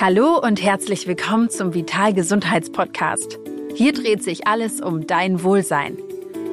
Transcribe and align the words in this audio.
Hallo 0.00 0.38
und 0.38 0.62
herzlich 0.62 1.08
willkommen 1.08 1.50
zum 1.50 1.74
Vital 1.74 2.14
Gesundheitspodcast. 2.14 3.36
Hier 3.74 3.92
dreht 3.92 4.22
sich 4.22 4.46
alles 4.46 4.80
um 4.80 5.08
dein 5.08 5.42
Wohlsein. 5.42 5.98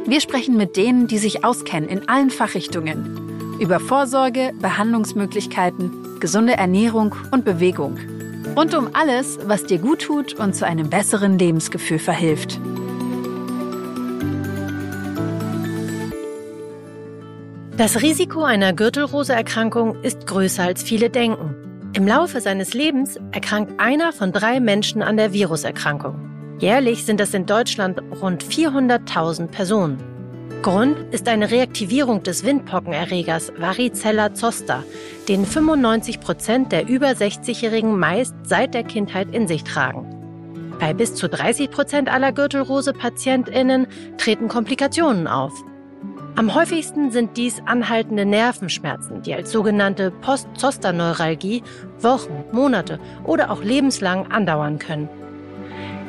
Wir 0.08 0.20
sprechen 0.20 0.58
mit 0.58 0.76
denen, 0.78 1.06
die 1.06 1.20
sich 1.20 1.46
auskennen 1.46 1.88
in 1.88 2.10
allen 2.10 2.32
Fachrichtungen. 2.32 3.60
Über 3.60 3.80
Vorsorge, 3.80 4.52
Behandlungsmöglichkeiten, 4.60 6.20
gesunde 6.20 6.54
Ernährung 6.54 7.14
und 7.30 7.46
Bewegung. 7.46 8.00
Und 8.56 8.74
um 8.74 8.90
alles, 8.94 9.38
was 9.46 9.64
dir 9.64 9.78
gut 9.78 10.02
tut 10.02 10.34
und 10.34 10.56
zu 10.56 10.66
einem 10.66 10.90
besseren 10.90 11.38
Lebensgefühl 11.38 12.00
verhilft. 12.00 12.60
Das 17.78 18.02
Risiko 18.02 18.42
einer 18.42 18.74
Gürtelrose-Erkrankung 18.74 20.02
ist 20.02 20.26
größer 20.26 20.64
als 20.64 20.82
viele 20.82 21.12
denken. 21.12 21.65
Im 21.96 22.06
Laufe 22.06 22.42
seines 22.42 22.74
Lebens 22.74 23.18
erkrankt 23.32 23.80
einer 23.80 24.12
von 24.12 24.34
drei 24.34 24.60
Menschen 24.60 25.02
an 25.02 25.16
der 25.16 25.32
Viruserkrankung. 25.32 26.58
Jährlich 26.60 27.06
sind 27.06 27.22
es 27.22 27.34
in 27.34 27.46
Deutschland 27.46 28.02
rund 28.22 28.44
400.000 28.44 29.48
Personen. 29.48 30.04
Grund 30.62 30.98
ist 31.14 31.30
eine 31.30 31.52
Reaktivierung 31.52 32.22
des 32.22 32.44
Windpockenerregers 32.44 33.54
Varicella 33.58 34.34
zoster, 34.34 34.84
den 35.30 35.46
95 35.46 36.20
Prozent 36.20 36.74
der 36.74 36.86
über 36.90 37.12
60-Jährigen 37.12 37.98
meist 37.98 38.36
seit 38.44 38.74
der 38.74 38.84
Kindheit 38.84 39.34
in 39.34 39.48
sich 39.48 39.64
tragen. 39.64 40.76
Bei 40.82 40.94
bis 40.94 41.16
zu 41.16 41.30
30 41.30 41.72
Prozent 41.72 42.12
aller 42.12 42.34
Gürtelrose-PatientInnen 42.34 43.88
treten 44.18 44.50
Komplikationen 44.50 45.28
auf. 45.28 45.54
Am 46.38 46.54
häufigsten 46.54 47.12
sind 47.12 47.38
dies 47.38 47.62
anhaltende 47.66 48.26
Nervenschmerzen, 48.26 49.22
die 49.22 49.34
als 49.34 49.54
sogenannte 49.54 50.12
Post-Zoster-Neuralgie 50.12 51.64
Wochen, 52.00 52.44
Monate 52.52 53.00
oder 53.24 53.50
auch 53.52 53.64
lebenslang 53.64 54.30
andauern 54.34 54.78
können. 54.78 55.08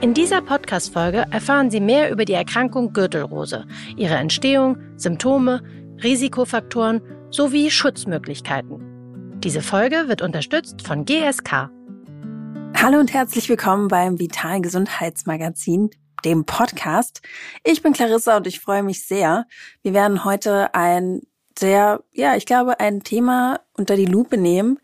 In 0.00 0.14
dieser 0.14 0.42
Podcast-Folge 0.42 1.26
erfahren 1.30 1.70
Sie 1.70 1.78
mehr 1.78 2.10
über 2.10 2.24
die 2.24 2.32
Erkrankung 2.32 2.92
Gürtelrose, 2.92 3.66
ihre 3.96 4.16
Entstehung, 4.16 4.78
Symptome, 4.96 5.62
Risikofaktoren 6.02 7.02
sowie 7.30 7.70
Schutzmöglichkeiten. 7.70 9.38
Diese 9.44 9.62
Folge 9.62 10.08
wird 10.08 10.22
unterstützt 10.22 10.82
von 10.82 11.04
GSK. 11.04 11.70
Hallo 12.74 12.98
und 12.98 13.14
herzlich 13.14 13.48
willkommen 13.48 13.86
beim 13.86 14.18
Vital 14.18 14.60
Gesundheitsmagazin 14.60 15.90
dem 16.26 16.44
Podcast. 16.44 17.22
Ich 17.62 17.82
bin 17.82 17.92
Clarissa 17.92 18.36
und 18.36 18.48
ich 18.48 18.58
freue 18.60 18.82
mich 18.82 19.06
sehr. 19.06 19.46
Wir 19.82 19.94
werden 19.94 20.24
heute 20.24 20.74
ein 20.74 21.22
sehr, 21.56 22.02
ja, 22.12 22.34
ich 22.34 22.46
glaube, 22.46 22.80
ein 22.80 23.04
Thema 23.04 23.60
unter 23.74 23.94
die 23.94 24.06
Lupe 24.06 24.36
nehmen, 24.36 24.80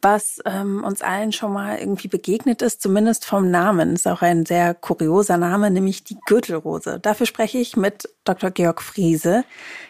was 0.00 0.40
ähm, 0.46 0.84
uns 0.84 1.02
allen 1.02 1.32
schon 1.32 1.52
mal 1.52 1.78
irgendwie 1.78 2.06
begegnet 2.06 2.62
ist, 2.62 2.80
zumindest 2.80 3.24
vom 3.24 3.50
Namen. 3.50 3.94
Ist 3.94 4.06
auch 4.06 4.22
ein 4.22 4.46
sehr 4.46 4.72
kurioser 4.72 5.36
Name, 5.36 5.72
nämlich 5.72 6.04
die 6.04 6.16
Gürtelrose. 6.26 7.00
Dafür 7.00 7.26
spreche 7.26 7.58
ich 7.58 7.76
mit 7.76 8.08
Dr. 8.22 8.52
Georg 8.52 8.80
Friese. 8.80 9.44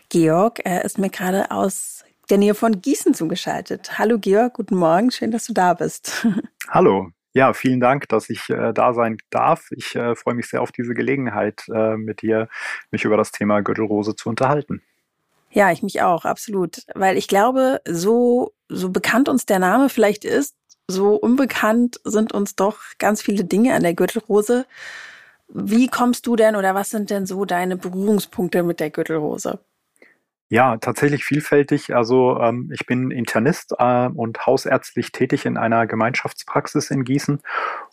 Georg, 0.08 0.60
er 0.64 0.86
ist 0.86 0.98
mir 0.98 1.10
gerade 1.10 1.50
aus 1.50 2.02
der 2.30 2.38
Nähe 2.38 2.54
von 2.54 2.80
Gießen 2.80 3.12
zugeschaltet. 3.12 3.98
Hallo 3.98 4.18
Georg, 4.18 4.54
guten 4.54 4.76
Morgen, 4.76 5.10
schön, 5.10 5.32
dass 5.32 5.44
du 5.44 5.52
da 5.52 5.74
bist. 5.74 6.26
Hallo, 6.68 7.10
ja, 7.38 7.52
vielen 7.52 7.78
Dank, 7.78 8.08
dass 8.08 8.30
ich 8.30 8.50
äh, 8.50 8.72
da 8.72 8.92
sein 8.92 9.18
darf. 9.30 9.70
Ich 9.70 9.94
äh, 9.94 10.16
freue 10.16 10.34
mich 10.34 10.48
sehr 10.48 10.60
auf 10.60 10.72
diese 10.72 10.92
Gelegenheit, 10.92 11.62
äh, 11.72 11.96
mit 11.96 12.22
dir 12.22 12.48
mich 12.90 13.04
über 13.04 13.16
das 13.16 13.30
Thema 13.30 13.60
Gürtelrose 13.60 14.16
zu 14.16 14.28
unterhalten. 14.28 14.82
Ja, 15.52 15.70
ich 15.70 15.84
mich 15.84 16.02
auch, 16.02 16.24
absolut. 16.24 16.82
Weil 16.96 17.16
ich 17.16 17.28
glaube, 17.28 17.80
so, 17.86 18.54
so 18.68 18.90
bekannt 18.90 19.28
uns 19.28 19.46
der 19.46 19.60
Name 19.60 19.88
vielleicht 19.88 20.24
ist, 20.24 20.56
so 20.88 21.14
unbekannt 21.14 22.00
sind 22.02 22.32
uns 22.32 22.56
doch 22.56 22.80
ganz 22.98 23.22
viele 23.22 23.44
Dinge 23.44 23.74
an 23.74 23.84
der 23.84 23.94
Gürtelrose. 23.94 24.66
Wie 25.48 25.86
kommst 25.86 26.26
du 26.26 26.34
denn 26.34 26.56
oder 26.56 26.74
was 26.74 26.90
sind 26.90 27.08
denn 27.08 27.24
so 27.24 27.44
deine 27.44 27.76
Berührungspunkte 27.76 28.64
mit 28.64 28.80
der 28.80 28.90
Gürtelrose? 28.90 29.60
Ja, 30.50 30.78
tatsächlich 30.78 31.24
vielfältig. 31.24 31.94
Also 31.94 32.40
ähm, 32.40 32.70
ich 32.72 32.86
bin 32.86 33.10
Internist 33.10 33.74
äh, 33.78 34.08
und 34.08 34.46
hausärztlich 34.46 35.12
tätig 35.12 35.44
in 35.44 35.58
einer 35.58 35.86
Gemeinschaftspraxis 35.86 36.90
in 36.90 37.04
Gießen. 37.04 37.40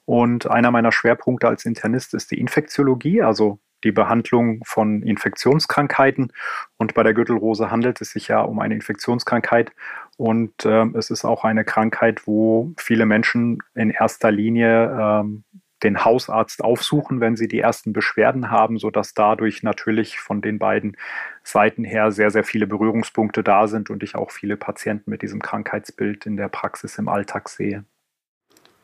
Und 0.05 0.49
einer 0.49 0.71
meiner 0.71 0.93
Schwerpunkte 0.93 1.47
als 1.49 1.65
Internist 1.65 2.13
ist 2.13 2.31
die 2.31 2.39
Infektiologie, 2.39 3.21
also 3.21 3.59
die 3.83 3.91
Behandlung 3.91 4.61
von 4.65 5.03
Infektionskrankheiten. 5.03 6.31
Und 6.77 6.93
bei 6.93 7.03
der 7.03 7.13
Gürtelrose 7.13 7.71
handelt 7.71 7.99
es 7.99 8.11
sich 8.11 8.29
ja 8.29 8.41
um 8.41 8.59
eine 8.59 8.75
Infektionskrankheit. 8.75 9.73
Und 10.15 10.63
äh, 10.63 10.85
es 10.93 11.09
ist 11.09 11.25
auch 11.25 11.43
eine 11.43 11.65
Krankheit, 11.65 12.25
wo 12.25 12.71
viele 12.77 13.05
Menschen 13.05 13.59
in 13.73 13.89
erster 13.89 14.31
Linie 14.31 14.97
ähm, 14.97 15.43
den 15.85 16.03
Hausarzt 16.03 16.63
aufsuchen, 16.63 17.21
wenn 17.21 17.35
sie 17.35 17.47
die 17.47 17.59
ersten 17.59 17.93
Beschwerden 17.93 18.49
haben, 18.49 18.79
sodass 18.79 19.13
dadurch 19.13 19.61
natürlich 19.61 20.19
von 20.19 20.41
den 20.41 20.57
beiden 20.57 20.97
Seiten 21.43 21.83
her 21.83 22.11
sehr, 22.11 22.31
sehr 22.31 22.43
viele 22.43 22.65
Berührungspunkte 22.65 23.43
da 23.43 23.67
sind 23.67 23.91
und 23.91 24.01
ich 24.01 24.15
auch 24.15 24.31
viele 24.31 24.57
Patienten 24.57 25.11
mit 25.11 25.21
diesem 25.21 25.41
Krankheitsbild 25.41 26.25
in 26.25 26.37
der 26.37 26.49
Praxis 26.49 26.97
im 26.97 27.07
Alltag 27.07 27.49
sehe. 27.49 27.85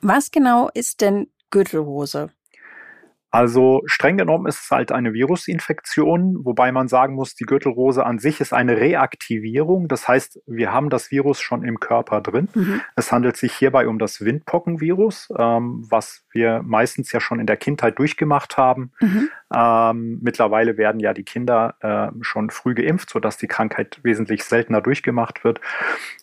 Was 0.01 0.31
genau 0.31 0.69
ist 0.73 1.01
denn 1.01 1.27
Gürtelrose? 1.49 2.29
Also 3.31 3.81
streng 3.85 4.17
genommen 4.17 4.45
ist 4.45 4.65
es 4.65 4.71
halt 4.71 4.91
eine 4.91 5.13
Virusinfektion, 5.13 6.43
wobei 6.43 6.73
man 6.73 6.89
sagen 6.89 7.15
muss, 7.15 7.33
die 7.33 7.45
Gürtelrose 7.45 8.05
an 8.05 8.19
sich 8.19 8.41
ist 8.41 8.53
eine 8.53 8.77
Reaktivierung. 8.77 9.87
Das 9.87 10.07
heißt, 10.07 10.41
wir 10.45 10.73
haben 10.73 10.89
das 10.89 11.11
Virus 11.11 11.39
schon 11.39 11.63
im 11.63 11.79
Körper 11.79 12.19
drin. 12.19 12.49
Mhm. 12.53 12.81
Es 12.97 13.11
handelt 13.13 13.37
sich 13.37 13.53
hierbei 13.53 13.87
um 13.87 13.99
das 13.99 14.19
Windpockenvirus, 14.19 15.29
ähm, 15.39 15.87
was 15.89 16.25
wir 16.31 16.61
meistens 16.61 17.13
ja 17.13 17.21
schon 17.21 17.39
in 17.39 17.47
der 17.47 17.57
Kindheit 17.57 17.97
durchgemacht 17.99 18.57
haben. 18.57 18.91
Mhm. 18.99 19.29
Ähm, 19.53 20.19
mittlerweile 20.21 20.77
werden 20.77 20.99
ja 20.99 21.13
die 21.13 21.23
Kinder 21.23 21.75
äh, 21.81 22.11
schon 22.21 22.49
früh 22.49 22.73
geimpft, 22.73 23.09
sodass 23.09 23.37
die 23.37 23.47
Krankheit 23.47 23.99
wesentlich 24.03 24.43
seltener 24.43 24.81
durchgemacht 24.81 25.43
wird. 25.43 25.59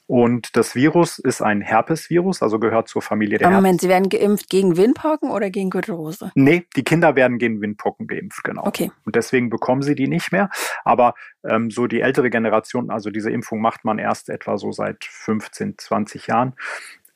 Und 0.06 0.56
das 0.56 0.74
Virus 0.74 1.18
ist 1.18 1.42
ein 1.42 1.60
Herpesvirus, 1.60 2.42
also 2.42 2.58
gehört 2.58 2.88
zur 2.88 3.02
Familie 3.02 3.38
der 3.38 3.48
Aber 3.48 3.56
Moment, 3.56 3.82
Sie 3.82 3.88
werden 3.90 4.08
geimpft 4.08 4.48
gegen 4.48 4.78
Windpocken 4.78 5.30
oder 5.30 5.50
gegen 5.50 5.68
Gürtelrose? 5.68 6.32
Nee, 6.34 6.66
die 6.76 6.84
Kinder 6.84 7.14
werden 7.14 7.38
gegen 7.38 7.60
Windpocken 7.60 8.06
geimpft, 8.06 8.42
genau. 8.42 8.66
Okay. 8.66 8.90
Und 9.04 9.16
deswegen 9.16 9.50
bekommen 9.50 9.82
sie 9.82 9.94
die 9.94 10.08
nicht 10.08 10.32
mehr. 10.32 10.48
Aber 10.84 11.14
ähm, 11.44 11.70
so 11.70 11.86
die 11.86 12.00
ältere 12.00 12.30
Generation, 12.30 12.90
also 12.90 13.10
diese 13.10 13.30
Impfung 13.30 13.60
macht 13.60 13.84
man 13.84 13.98
erst 13.98 14.30
etwa 14.30 14.56
so 14.56 14.72
seit 14.72 15.04
15, 15.04 15.76
20 15.76 16.26
Jahren. 16.26 16.54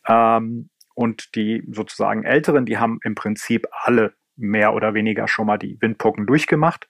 Ähm, 0.06 0.68
und 0.94 1.34
die 1.34 1.62
sozusagen 1.70 2.24
Älteren, 2.24 2.66
die 2.66 2.78
haben 2.78 2.98
im 3.02 3.14
Prinzip 3.14 3.66
alle 3.70 4.12
mehr 4.42 4.74
oder 4.74 4.94
weniger 4.94 5.28
schon 5.28 5.46
mal 5.46 5.58
die 5.58 5.78
Windpocken 5.80 6.26
durchgemacht. 6.26 6.88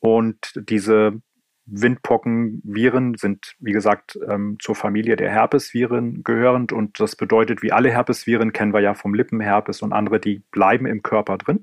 Und 0.00 0.52
diese 0.56 1.20
Windpockenviren 1.66 3.14
sind, 3.14 3.54
wie 3.60 3.72
gesagt, 3.72 4.18
ähm, 4.28 4.56
zur 4.60 4.74
Familie 4.74 5.16
der 5.16 5.30
Herpesviren 5.30 6.24
gehörend 6.24 6.72
und 6.72 6.98
das 6.98 7.16
bedeutet, 7.16 7.62
wie 7.62 7.72
alle 7.72 7.90
Herpesviren 7.90 8.52
kennen 8.52 8.72
wir 8.72 8.80
ja 8.80 8.94
vom 8.94 9.14
Lippenherpes 9.14 9.82
und 9.82 9.92
andere, 9.92 10.18
die 10.18 10.42
bleiben 10.50 10.86
im 10.86 11.02
Körper 11.02 11.38
drin, 11.38 11.62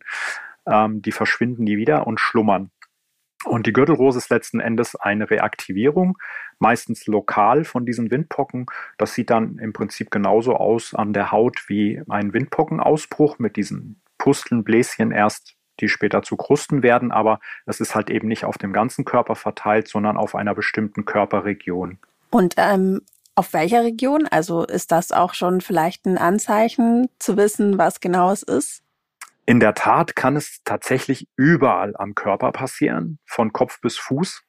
ähm, 0.65 1.01
die 1.01 1.11
verschwinden 1.11 1.63
nie 1.63 1.77
wieder 1.77 2.07
und 2.07 2.19
schlummern. 2.19 2.71
Und 3.45 3.67
die 3.67 3.73
Gürtelrose 3.73 4.17
ist 4.17 4.29
letzten 4.29 4.59
Endes 4.59 4.95
eine 4.95 5.29
Reaktivierung, 5.29 6.17
meistens 6.59 7.05
lokal 7.05 7.65
von 7.65 7.85
diesen 7.85 8.09
Windpocken. 8.09 8.65
Das 8.97 9.13
sieht 9.13 9.29
dann 9.29 9.59
im 9.59 9.73
Prinzip 9.73 10.09
genauso 10.09 10.55
aus 10.55 10.93
an 10.93 11.13
der 11.13 11.31
Haut 11.31 11.65
wie 11.67 12.01
ein 12.09 12.33
Windpockenausbruch 12.33 13.39
mit 13.39 13.55
diesen 13.55 14.01
Pusteln, 14.17 14.63
Bläschen 14.63 15.11
erst 15.11 15.57
die 15.79 15.89
später 15.89 16.23
zu 16.23 16.35
Krusten 16.37 16.83
werden, 16.83 17.11
aber 17.11 17.39
es 17.65 17.79
ist 17.79 17.95
halt 17.95 18.09
eben 18.09 18.27
nicht 18.27 18.45
auf 18.45 18.57
dem 18.57 18.73
ganzen 18.73 19.05
Körper 19.05 19.35
verteilt, 19.35 19.87
sondern 19.87 20.17
auf 20.17 20.35
einer 20.35 20.55
bestimmten 20.55 21.05
Körperregion. 21.05 21.99
Und 22.31 22.55
ähm, 22.57 23.01
auf 23.35 23.53
welcher 23.53 23.83
Region? 23.83 24.27
Also 24.29 24.65
ist 24.65 24.91
das 24.91 25.11
auch 25.11 25.33
schon 25.33 25.61
vielleicht 25.61 26.05
ein 26.05 26.17
Anzeichen 26.17 27.09
zu 27.19 27.37
wissen, 27.37 27.77
was 27.77 27.99
genau 27.99 28.31
es 28.31 28.43
ist? 28.43 28.81
In 29.45 29.59
der 29.59 29.75
Tat 29.75 30.15
kann 30.15 30.35
es 30.35 30.61
tatsächlich 30.65 31.27
überall 31.37 31.95
am 31.95 32.15
Körper 32.15 32.51
passieren, 32.51 33.19
von 33.25 33.53
Kopf 33.53 33.79
bis 33.79 33.97
Fuß, 33.97 34.43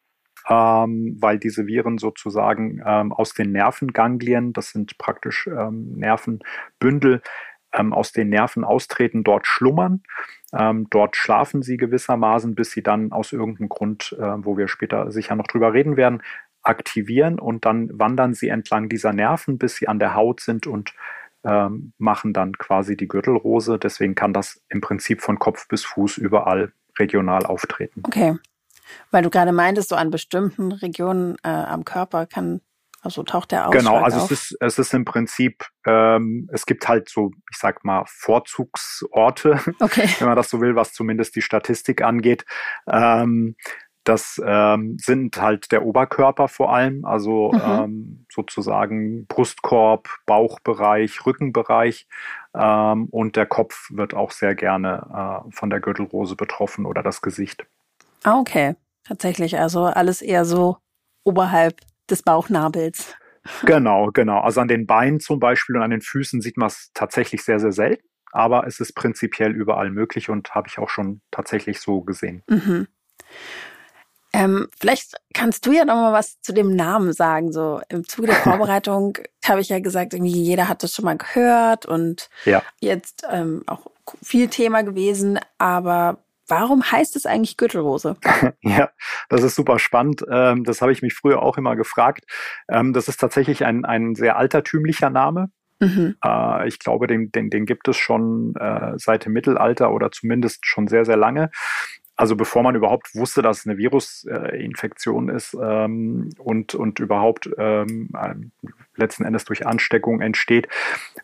ähm, 0.48 1.16
weil 1.20 1.38
diese 1.38 1.66
Viren 1.66 1.98
sozusagen 1.98 2.82
ähm, 2.84 3.12
aus 3.12 3.34
den 3.34 3.52
Nervenganglien, 3.52 4.52
das 4.52 4.70
sind 4.70 4.98
praktisch 4.98 5.46
ähm, 5.46 5.92
Nervenbündel, 5.98 7.22
ähm, 7.72 7.92
aus 7.92 8.12
den 8.12 8.28
Nerven 8.28 8.64
austreten, 8.64 9.24
dort 9.24 9.46
schlummern. 9.46 10.02
Ähm, 10.52 10.86
dort 10.90 11.16
schlafen 11.16 11.62
sie 11.62 11.76
gewissermaßen, 11.76 12.54
bis 12.54 12.70
sie 12.70 12.82
dann 12.82 13.12
aus 13.12 13.32
irgendeinem 13.32 13.68
Grund, 13.68 14.16
äh, 14.18 14.44
wo 14.44 14.56
wir 14.56 14.68
später 14.68 15.10
sicher 15.12 15.36
noch 15.36 15.46
drüber 15.46 15.72
reden 15.72 15.96
werden, 15.96 16.22
aktivieren 16.62 17.38
und 17.38 17.64
dann 17.64 17.90
wandern 17.92 18.34
sie 18.34 18.48
entlang 18.48 18.88
dieser 18.88 19.12
Nerven, 19.12 19.58
bis 19.58 19.76
sie 19.76 19.88
an 19.88 19.98
der 19.98 20.14
Haut 20.14 20.40
sind 20.40 20.66
und 20.66 20.94
ähm, 21.44 21.92
machen 21.98 22.32
dann 22.32 22.52
quasi 22.52 22.96
die 22.96 23.08
Gürtelrose. 23.08 23.78
Deswegen 23.78 24.14
kann 24.14 24.32
das 24.32 24.60
im 24.68 24.80
Prinzip 24.80 25.20
von 25.20 25.38
Kopf 25.38 25.68
bis 25.68 25.84
Fuß 25.84 26.18
überall 26.18 26.72
regional 26.98 27.46
auftreten. 27.46 28.02
Okay. 28.04 28.36
Weil 29.10 29.22
du 29.22 29.30
gerade 29.30 29.52
meintest, 29.52 29.90
so 29.90 29.96
an 29.96 30.10
bestimmten 30.10 30.72
Regionen 30.72 31.36
äh, 31.42 31.48
am 31.48 31.84
Körper 31.84 32.26
kann 32.26 32.60
Also 33.08 33.22
taucht 33.22 33.52
der 33.52 33.66
auf? 33.66 33.72
Genau, 33.72 33.96
also 33.96 34.18
auf? 34.18 34.30
es 34.30 34.50
ist, 34.50 34.56
es 34.60 34.78
ist 34.78 34.92
im 34.92 35.06
Prinzip, 35.06 35.64
ähm, 35.86 36.46
es 36.52 36.66
gibt 36.66 36.86
halt 36.88 37.08
so, 37.08 37.30
ich 37.50 37.56
sag 37.56 37.82
mal, 37.82 38.04
Vorzugsorte, 38.06 39.58
okay. 39.80 40.10
wenn 40.18 40.28
man 40.28 40.36
das 40.36 40.50
so 40.50 40.60
will, 40.60 40.76
was 40.76 40.92
zumindest 40.92 41.34
die 41.34 41.40
Statistik 41.40 42.02
angeht. 42.02 42.44
Ähm, 42.86 43.56
das 44.04 44.38
ähm, 44.44 44.98
sind 45.00 45.40
halt 45.40 45.72
der 45.72 45.86
Oberkörper 45.86 46.48
vor 46.48 46.74
allem, 46.74 47.06
also 47.06 47.50
mhm. 47.52 47.60
ähm, 47.64 48.26
sozusagen 48.30 49.26
Brustkorb, 49.26 50.10
Bauchbereich, 50.26 51.24
Rückenbereich 51.24 52.06
ähm, 52.54 53.06
und 53.06 53.36
der 53.36 53.46
Kopf 53.46 53.88
wird 53.90 54.12
auch 54.12 54.32
sehr 54.32 54.54
gerne 54.54 55.46
äh, 55.48 55.50
von 55.50 55.70
der 55.70 55.80
Gürtelrose 55.80 56.36
betroffen 56.36 56.84
oder 56.84 57.02
das 57.02 57.22
Gesicht. 57.22 57.64
Ah, 58.22 58.38
okay. 58.38 58.76
Tatsächlich, 59.04 59.58
also 59.58 59.84
alles 59.84 60.20
eher 60.20 60.44
so 60.44 60.76
oberhalb 61.24 61.80
des 62.10 62.22
Bauchnabels. 62.22 63.14
Genau, 63.64 64.10
genau. 64.12 64.40
Also 64.40 64.60
an 64.60 64.68
den 64.68 64.86
Beinen 64.86 65.20
zum 65.20 65.38
Beispiel 65.40 65.76
und 65.76 65.82
an 65.82 65.90
den 65.90 66.02
Füßen 66.02 66.40
sieht 66.40 66.56
man 66.56 66.68
es 66.68 66.90
tatsächlich 66.94 67.42
sehr, 67.42 67.60
sehr 67.60 67.72
selten, 67.72 68.04
aber 68.32 68.66
es 68.66 68.80
ist 68.80 68.94
prinzipiell 68.94 69.52
überall 69.52 69.90
möglich 69.90 70.28
und 70.28 70.54
habe 70.54 70.68
ich 70.68 70.78
auch 70.78 70.90
schon 70.90 71.20
tatsächlich 71.30 71.80
so 71.80 72.02
gesehen. 72.02 72.42
Mhm. 72.48 72.88
Ähm, 74.32 74.68
vielleicht 74.78 75.14
kannst 75.32 75.64
du 75.64 75.72
ja 75.72 75.84
noch 75.84 75.94
mal 75.94 76.12
was 76.12 76.40
zu 76.42 76.52
dem 76.52 76.76
Namen 76.76 77.12
sagen. 77.12 77.52
So 77.52 77.80
im 77.88 78.06
Zuge 78.06 78.28
der 78.28 78.36
Vorbereitung 78.42 79.16
habe 79.44 79.60
ich 79.60 79.70
ja 79.70 79.80
gesagt, 79.80 80.12
irgendwie 80.12 80.42
jeder 80.42 80.68
hat 80.68 80.82
das 80.82 80.94
schon 80.94 81.06
mal 81.06 81.16
gehört 81.16 81.86
und 81.86 82.28
ja. 82.44 82.62
jetzt 82.80 83.26
ähm, 83.30 83.62
auch 83.66 83.86
viel 84.22 84.48
Thema 84.48 84.82
gewesen. 84.82 85.40
Aber 85.56 86.18
warum 86.48 86.90
heißt 86.90 87.16
es 87.16 87.26
eigentlich 87.26 87.56
Gürtelrose? 87.56 88.16
ja, 88.62 88.90
das 89.28 89.42
ist 89.42 89.54
super 89.54 89.78
spannend. 89.78 90.24
Ähm, 90.30 90.64
das 90.64 90.82
habe 90.82 90.92
ich 90.92 91.02
mich 91.02 91.14
früher 91.14 91.42
auch 91.42 91.58
immer 91.58 91.76
gefragt. 91.76 92.24
Ähm, 92.68 92.92
das 92.92 93.08
ist 93.08 93.18
tatsächlich 93.18 93.64
ein, 93.64 93.84
ein 93.84 94.14
sehr 94.14 94.36
altertümlicher 94.36 95.10
Name. 95.10 95.50
Mhm. 95.80 96.16
Äh, 96.24 96.66
ich 96.68 96.78
glaube, 96.78 97.06
den, 97.06 97.30
den, 97.30 97.50
den 97.50 97.66
gibt 97.66 97.86
es 97.88 97.96
schon 97.96 98.54
äh, 98.56 98.92
seit 98.96 99.26
dem 99.26 99.32
Mittelalter 99.32 99.92
oder 99.92 100.10
zumindest 100.10 100.66
schon 100.66 100.88
sehr, 100.88 101.04
sehr 101.04 101.16
lange 101.16 101.50
also 102.18 102.34
bevor 102.34 102.64
man 102.64 102.74
überhaupt 102.74 103.14
wusste, 103.14 103.42
dass 103.42 103.60
es 103.60 103.66
eine 103.66 103.78
Virusinfektion 103.78 105.28
ist 105.28 105.56
ähm, 105.58 106.30
und, 106.38 106.74
und 106.74 106.98
überhaupt 106.98 107.48
ähm, 107.56 108.10
letzten 108.96 109.24
Endes 109.24 109.44
durch 109.44 109.64
Ansteckung 109.64 110.20
entsteht. 110.20 110.66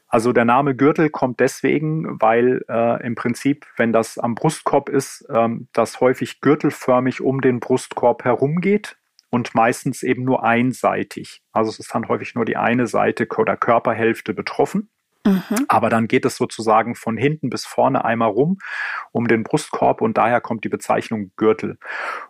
Also 0.06 0.32
der 0.32 0.44
Name 0.44 0.76
Gürtel 0.76 1.10
kommt 1.10 1.40
deswegen, 1.40 2.20
weil 2.20 2.64
äh, 2.68 3.04
im 3.04 3.16
Prinzip, 3.16 3.66
wenn 3.76 3.92
das 3.92 4.18
am 4.18 4.36
Brustkorb 4.36 4.88
ist, 4.88 5.26
ähm, 5.34 5.66
das 5.72 6.00
häufig 6.00 6.40
gürtelförmig 6.40 7.20
um 7.20 7.40
den 7.40 7.58
Brustkorb 7.58 8.24
herumgeht 8.24 8.96
und 9.30 9.52
meistens 9.52 10.04
eben 10.04 10.22
nur 10.22 10.44
einseitig. 10.44 11.42
Also 11.50 11.70
es 11.70 11.80
ist 11.80 11.92
dann 11.92 12.06
häufig 12.06 12.36
nur 12.36 12.44
die 12.44 12.56
eine 12.56 12.86
Seite 12.86 13.26
oder 13.36 13.56
Körperhälfte 13.56 14.32
betroffen. 14.32 14.90
Mhm. 15.26 15.64
Aber 15.68 15.88
dann 15.88 16.06
geht 16.06 16.24
es 16.26 16.36
sozusagen 16.36 16.94
von 16.94 17.16
hinten 17.16 17.48
bis 17.48 17.64
vorne 17.64 18.04
einmal 18.04 18.28
rum 18.28 18.58
um 19.10 19.26
den 19.26 19.42
Brustkorb 19.42 20.02
und 20.02 20.18
daher 20.18 20.40
kommt 20.40 20.64
die 20.64 20.68
Bezeichnung 20.68 21.30
Gürtel. 21.36 21.78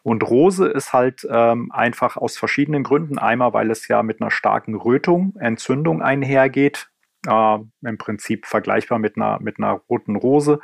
Und 0.02 0.23
Rose 0.23 0.67
ist 0.67 0.93
halt 0.93 1.26
ähm, 1.29 1.70
einfach 1.73 2.17
aus 2.17 2.38
verschiedenen 2.38 2.85
Gründen. 2.85 3.19
Einmal, 3.19 3.52
weil 3.52 3.70
es 3.70 3.88
ja 3.88 4.02
mit 4.02 4.20
einer 4.20 4.31
starken 4.31 4.75
Rötung, 4.76 5.35
Entzündung 5.38 6.02
einhergeht. 6.02 6.88
Äh, 7.26 7.58
Im 7.82 7.99
Prinzip 7.99 8.46
vergleichbar 8.46 8.99
mit 8.99 9.17
einer, 9.17 9.41
mit 9.41 9.58
einer 9.58 9.81
roten 9.91 10.14
Rose. 10.14 10.61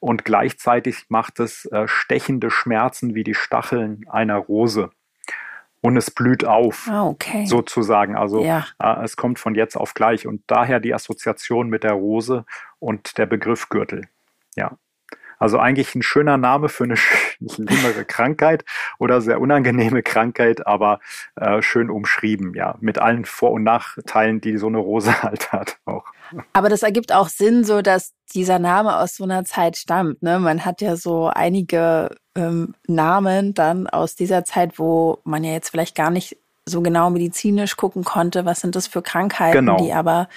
Und 0.00 0.24
gleichzeitig 0.24 1.04
macht 1.08 1.38
es 1.40 1.66
äh, 1.66 1.86
stechende 1.86 2.50
Schmerzen 2.50 3.14
wie 3.14 3.24
die 3.24 3.34
Stacheln 3.34 4.06
einer 4.08 4.36
Rose 4.36 4.90
und 5.84 5.98
es 5.98 6.10
blüht 6.10 6.46
auf, 6.46 6.88
ah, 6.90 7.04
okay. 7.04 7.44
sozusagen. 7.44 8.16
Also 8.16 8.42
ja. 8.42 8.64
äh, 8.78 9.04
es 9.04 9.18
kommt 9.18 9.38
von 9.38 9.54
jetzt 9.54 9.76
auf 9.76 9.92
gleich 9.92 10.26
und 10.26 10.40
daher 10.46 10.80
die 10.80 10.94
Assoziation 10.94 11.68
mit 11.68 11.84
der 11.84 11.92
Rose 11.92 12.46
und 12.78 13.18
der 13.18 13.26
Begriff 13.26 13.68
Gürtel. 13.68 14.08
Ja. 14.56 14.78
Also 15.44 15.58
eigentlich 15.58 15.94
ein 15.94 16.00
schöner 16.00 16.38
Name 16.38 16.70
für 16.70 16.84
eine 16.84 16.96
schlimmere 16.96 18.06
Krankheit 18.06 18.64
oder 18.98 19.20
sehr 19.20 19.42
unangenehme 19.42 20.02
Krankheit, 20.02 20.66
aber 20.66 21.00
äh, 21.36 21.60
schön 21.60 21.90
umschrieben, 21.90 22.54
ja, 22.54 22.76
mit 22.80 22.98
allen 22.98 23.26
Vor- 23.26 23.50
und 23.52 23.62
Nachteilen, 23.62 24.40
die 24.40 24.56
so 24.56 24.68
eine 24.68 24.78
Rose 24.78 25.22
halt 25.22 25.52
hat 25.52 25.76
auch. 25.84 26.06
Aber 26.54 26.70
das 26.70 26.82
ergibt 26.82 27.12
auch 27.12 27.28
Sinn, 27.28 27.62
so 27.62 27.82
dass 27.82 28.14
dieser 28.34 28.58
Name 28.58 28.96
aus 28.96 29.16
so 29.16 29.24
einer 29.24 29.44
Zeit 29.44 29.76
stammt. 29.76 30.22
Ne? 30.22 30.38
Man 30.38 30.64
hat 30.64 30.80
ja 30.80 30.96
so 30.96 31.26
einige 31.26 32.16
ähm, 32.34 32.74
Namen 32.86 33.52
dann 33.52 33.86
aus 33.86 34.16
dieser 34.16 34.46
Zeit, 34.46 34.78
wo 34.78 35.18
man 35.24 35.44
ja 35.44 35.52
jetzt 35.52 35.68
vielleicht 35.68 35.94
gar 35.94 36.10
nicht 36.10 36.38
so 36.64 36.80
genau 36.80 37.10
medizinisch 37.10 37.76
gucken 37.76 38.02
konnte, 38.02 38.46
was 38.46 38.62
sind 38.62 38.76
das 38.76 38.86
für 38.86 39.02
Krankheiten, 39.02 39.66
genau. 39.66 39.76
die 39.76 39.92
aber 39.92 40.30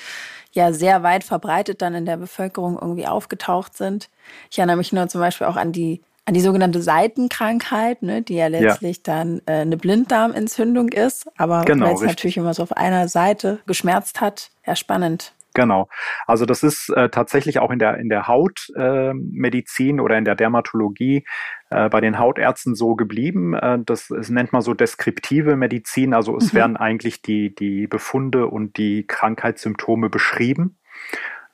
ja 0.57 0.73
sehr 0.73 1.03
weit 1.03 1.23
verbreitet 1.23 1.81
dann 1.81 1.93
in 1.93 2.05
der 2.05 2.17
Bevölkerung 2.17 2.77
irgendwie 2.79 3.07
aufgetaucht 3.07 3.77
sind. 3.77 4.09
Ich 4.51 4.57
erinnere 4.57 4.77
mich 4.77 4.91
nur 4.91 5.07
zum 5.07 5.21
Beispiel 5.21 5.47
auch 5.47 5.55
an 5.55 5.71
die 5.71 6.01
an 6.25 6.33
die 6.33 6.41
sogenannte 6.41 6.81
Seitenkrankheit, 6.81 8.03
ne, 8.03 8.21
die 8.21 8.35
ja 8.35 8.47
letztlich 8.47 8.97
ja. 8.97 9.03
dann 9.03 9.41
äh, 9.45 9.61
eine 9.61 9.77
Blinddarmentzündung 9.77 10.89
ist, 10.89 11.25
aber 11.37 11.63
genau, 11.63 11.85
weil 11.85 11.93
es 11.93 12.01
natürlich 12.01 12.35
immer 12.35 12.53
so 12.53 12.63
auf 12.63 12.73
einer 12.73 13.07
Seite 13.07 13.59
geschmerzt 13.65 14.19
hat. 14.19 14.49
Ja, 14.65 14.75
spannend. 14.75 15.31
Genau. 15.57 15.89
Also 16.27 16.45
das 16.45 16.61
ist 16.61 16.89
äh, 16.89 17.09
tatsächlich 17.09 17.57
auch 17.57 17.71
in 17.71 17.79
der 17.79 17.97
in 17.97 18.09
der 18.09 18.27
Hautmedizin 18.27 19.97
äh, 19.97 20.01
oder 20.01 20.15
in 20.15 20.23
der 20.23 20.35
Dermatologie 20.35 21.25
äh, 21.71 21.89
bei 21.89 21.99
den 21.99 22.19
Hautärzten 22.19 22.75
so 22.75 22.93
geblieben. 22.93 23.55
Äh, 23.55 23.79
das, 23.83 24.09
das 24.09 24.29
nennt 24.29 24.53
man 24.53 24.61
so 24.61 24.75
deskriptive 24.75 25.55
Medizin. 25.55 26.13
Also 26.13 26.37
es 26.37 26.53
mhm. 26.53 26.57
werden 26.57 26.77
eigentlich 26.77 27.23
die 27.23 27.55
die 27.55 27.87
Befunde 27.87 28.45
und 28.45 28.77
die 28.77 29.07
Krankheitssymptome 29.07 30.11
beschrieben. 30.11 30.77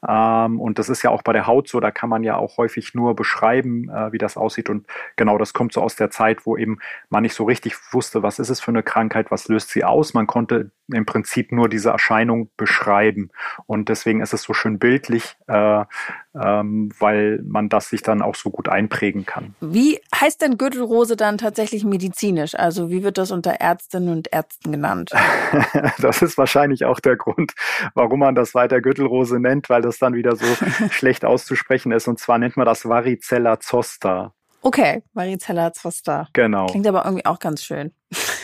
Ähm, 0.08 0.60
und 0.60 0.80
das 0.80 0.90
ist 0.90 1.02
ja 1.04 1.10
auch 1.10 1.22
bei 1.22 1.34
der 1.34 1.48
Haut 1.48 1.68
so, 1.68 1.80
da 1.80 1.92
kann 1.92 2.10
man 2.10 2.24
ja 2.24 2.36
auch 2.36 2.58
häufig 2.58 2.94
nur 2.94 3.16
beschreiben, 3.16 3.90
äh, 3.90 4.12
wie 4.12 4.18
das 4.18 4.38
aussieht. 4.38 4.70
Und 4.70 4.88
genau, 5.16 5.38
das 5.38 5.54
kommt 5.54 5.74
so 5.74 5.82
aus 5.82 5.96
der 5.96 6.10
Zeit, 6.10 6.46
wo 6.46 6.58
eben 6.58 6.80
man 7.10 7.24
nicht 7.24 7.36
so 7.36 7.46
richtig 7.46 7.76
wusste, 7.92 8.24
was 8.24 8.40
ist 8.40 8.50
es 8.50 8.60
für 8.60 8.72
eine 8.72 8.84
Krankheit, 8.84 9.32
was 9.32 9.48
löst 9.48 9.70
sie 9.70 9.84
aus. 9.84 10.14
Man 10.14 10.28
konnte 10.28 10.72
im 10.92 11.06
Prinzip 11.06 11.52
nur 11.52 11.70
diese 11.70 11.92
Erscheinung 11.92 12.50
beschreiben. 12.58 13.30
Und 13.66 13.90
deswegen 13.90 14.22
ist 14.22 14.34
es 14.34 14.44
so 14.44 14.54
schön 14.54 14.80
bildlich, 14.80 15.36
äh, 15.48 15.86
weil 16.34 17.42
man 17.46 17.70
das 17.70 17.90
sich 17.90 18.02
dann 18.02 18.22
auch 18.22 18.36
so 18.36 18.50
gut 18.50 18.68
einprägen 18.68 19.26
kann. 19.26 19.56
Wie 19.62 20.00
heißt 20.16 20.42
denn 20.42 20.58
Gürtelrose 20.58 21.16
dann 21.16 21.38
tatsächlich 21.38 21.86
medizinisch? 21.86 22.56
Also 22.56 22.90
wie 22.90 23.04
wird 23.04 23.18
das 23.18 23.32
unter 23.32 23.52
Ärztinnen 23.52 24.10
und 24.10 24.34
Ärzten 24.34 24.72
genannt? 24.72 25.12
das 26.00 26.22
ist 26.22 26.38
wahrscheinlich 26.38 26.86
auch 26.86 27.00
der 27.00 27.18
Grund, 27.18 27.54
warum 27.94 28.20
man 28.20 28.36
das 28.36 28.56
weiter 28.56 28.82
Gürtelrose 28.82 29.40
nennt, 29.40 29.70
weil 29.70 29.82
das 29.82 30.00
dann 30.00 30.16
wieder 30.16 30.36
so 30.36 30.46
schlecht 30.90 31.24
auszusprechen 31.24 31.92
ist. 31.92 32.08
Und 32.08 32.20
zwar 32.20 32.40
nennt 32.40 32.58
man 32.58 32.66
das 32.66 32.86
Varicella 32.86 33.60
zoster. 33.60 34.34
Okay, 34.62 35.04
Varicella 35.14 35.74
zoster. 35.74 36.30
Genau. 36.34 36.68
Klingt 36.68 36.88
aber 36.88 37.04
irgendwie 37.04 37.26
auch 37.26 37.40
ganz 37.40 37.64
schön, 37.64 37.92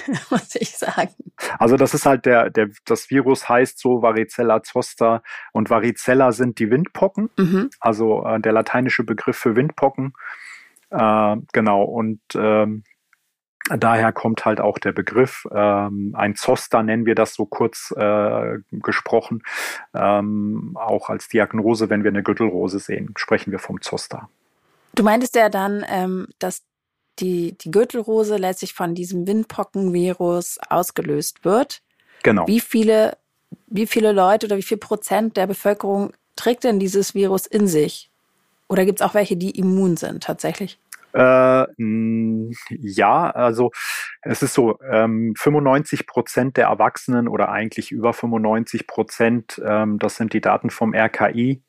muss 0.29 0.55
ich 0.55 0.77
sagen. 0.77 1.13
Also 1.57 1.77
das 1.77 1.93
ist 1.93 2.05
halt 2.05 2.25
der, 2.25 2.49
der, 2.49 2.69
das 2.85 3.09
Virus 3.09 3.47
heißt 3.47 3.79
so 3.79 4.01
Varicella 4.01 4.63
zoster 4.63 5.23
und 5.51 5.69
Varicella 5.69 6.31
sind 6.31 6.59
die 6.59 6.69
Windpocken, 6.69 7.29
mhm. 7.37 7.69
also 7.79 8.25
äh, 8.25 8.39
der 8.39 8.53
lateinische 8.53 9.03
Begriff 9.03 9.37
für 9.37 9.55
Windpocken. 9.55 10.13
Äh, 10.89 11.35
genau, 11.53 11.83
und 11.83 12.21
ähm, 12.35 12.83
daher 13.77 14.11
kommt 14.11 14.45
halt 14.45 14.59
auch 14.59 14.79
der 14.79 14.91
Begriff. 14.91 15.45
Ähm, 15.51 16.13
ein 16.17 16.35
Zoster 16.35 16.83
nennen 16.83 17.05
wir 17.05 17.15
das 17.15 17.33
so 17.33 17.45
kurz 17.45 17.93
äh, 17.95 18.57
gesprochen. 18.71 19.43
Ähm, 19.93 20.75
auch 20.75 21.09
als 21.09 21.27
Diagnose, 21.27 21.89
wenn 21.89 22.03
wir 22.03 22.09
eine 22.09 22.23
Gürtelrose 22.23 22.79
sehen, 22.79 23.13
sprechen 23.15 23.51
wir 23.51 23.59
vom 23.59 23.81
Zoster. 23.81 24.29
Du 24.95 25.03
meintest 25.03 25.35
ja 25.35 25.49
dann, 25.49 25.85
ähm, 25.87 26.27
dass 26.39 26.63
die, 27.19 27.57
die 27.57 27.71
Gürtelrose 27.71 28.37
letztlich 28.37 28.73
von 28.73 28.95
diesem 28.95 29.27
Windpockenvirus 29.27 30.59
ausgelöst 30.69 31.45
wird. 31.45 31.81
Genau. 32.23 32.47
Wie 32.47 32.59
viele, 32.59 33.17
wie 33.67 33.87
viele 33.87 34.11
Leute 34.11 34.45
oder 34.47 34.57
wie 34.57 34.63
viel 34.63 34.77
Prozent 34.77 35.37
der 35.37 35.47
Bevölkerung 35.47 36.13
trägt 36.35 36.63
denn 36.63 36.79
dieses 36.79 37.15
Virus 37.15 37.45
in 37.45 37.67
sich? 37.67 38.09
Oder 38.67 38.85
gibt 38.85 39.01
es 39.01 39.05
auch 39.05 39.13
welche, 39.13 39.35
die 39.35 39.51
immun 39.51 39.97
sind 39.97 40.23
tatsächlich? 40.23 40.79
Äh, 41.13 41.65
ja, 42.69 43.31
also 43.31 43.71
es 44.21 44.43
ist 44.43 44.53
so, 44.53 44.77
ähm, 44.87 45.33
95 45.35 46.05
Prozent 46.05 46.57
der 46.57 46.67
Erwachsenen 46.67 47.27
oder 47.27 47.49
eigentlich 47.49 47.91
über 47.91 48.13
95 48.13 48.85
Prozent, 48.85 49.59
ähm, 49.65 49.97
das 49.97 50.17
sind 50.17 50.33
die 50.33 50.41
Daten 50.41 50.69
vom 50.69 50.93
RKI, 50.93 51.63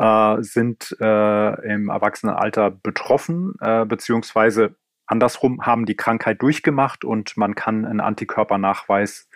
äh, 0.00 0.42
sind 0.42 0.96
äh, 0.98 1.72
im 1.72 1.90
Erwachsenenalter 1.90 2.70
betroffen, 2.70 3.54
äh, 3.60 3.84
beziehungsweise 3.84 4.76
andersrum 5.06 5.66
haben 5.66 5.84
die 5.84 5.96
Krankheit 5.96 6.40
durchgemacht 6.40 7.04
und 7.04 7.36
man 7.36 7.54
kann 7.54 7.84
einen 7.84 8.00
Antikörpernachweis 8.00 9.28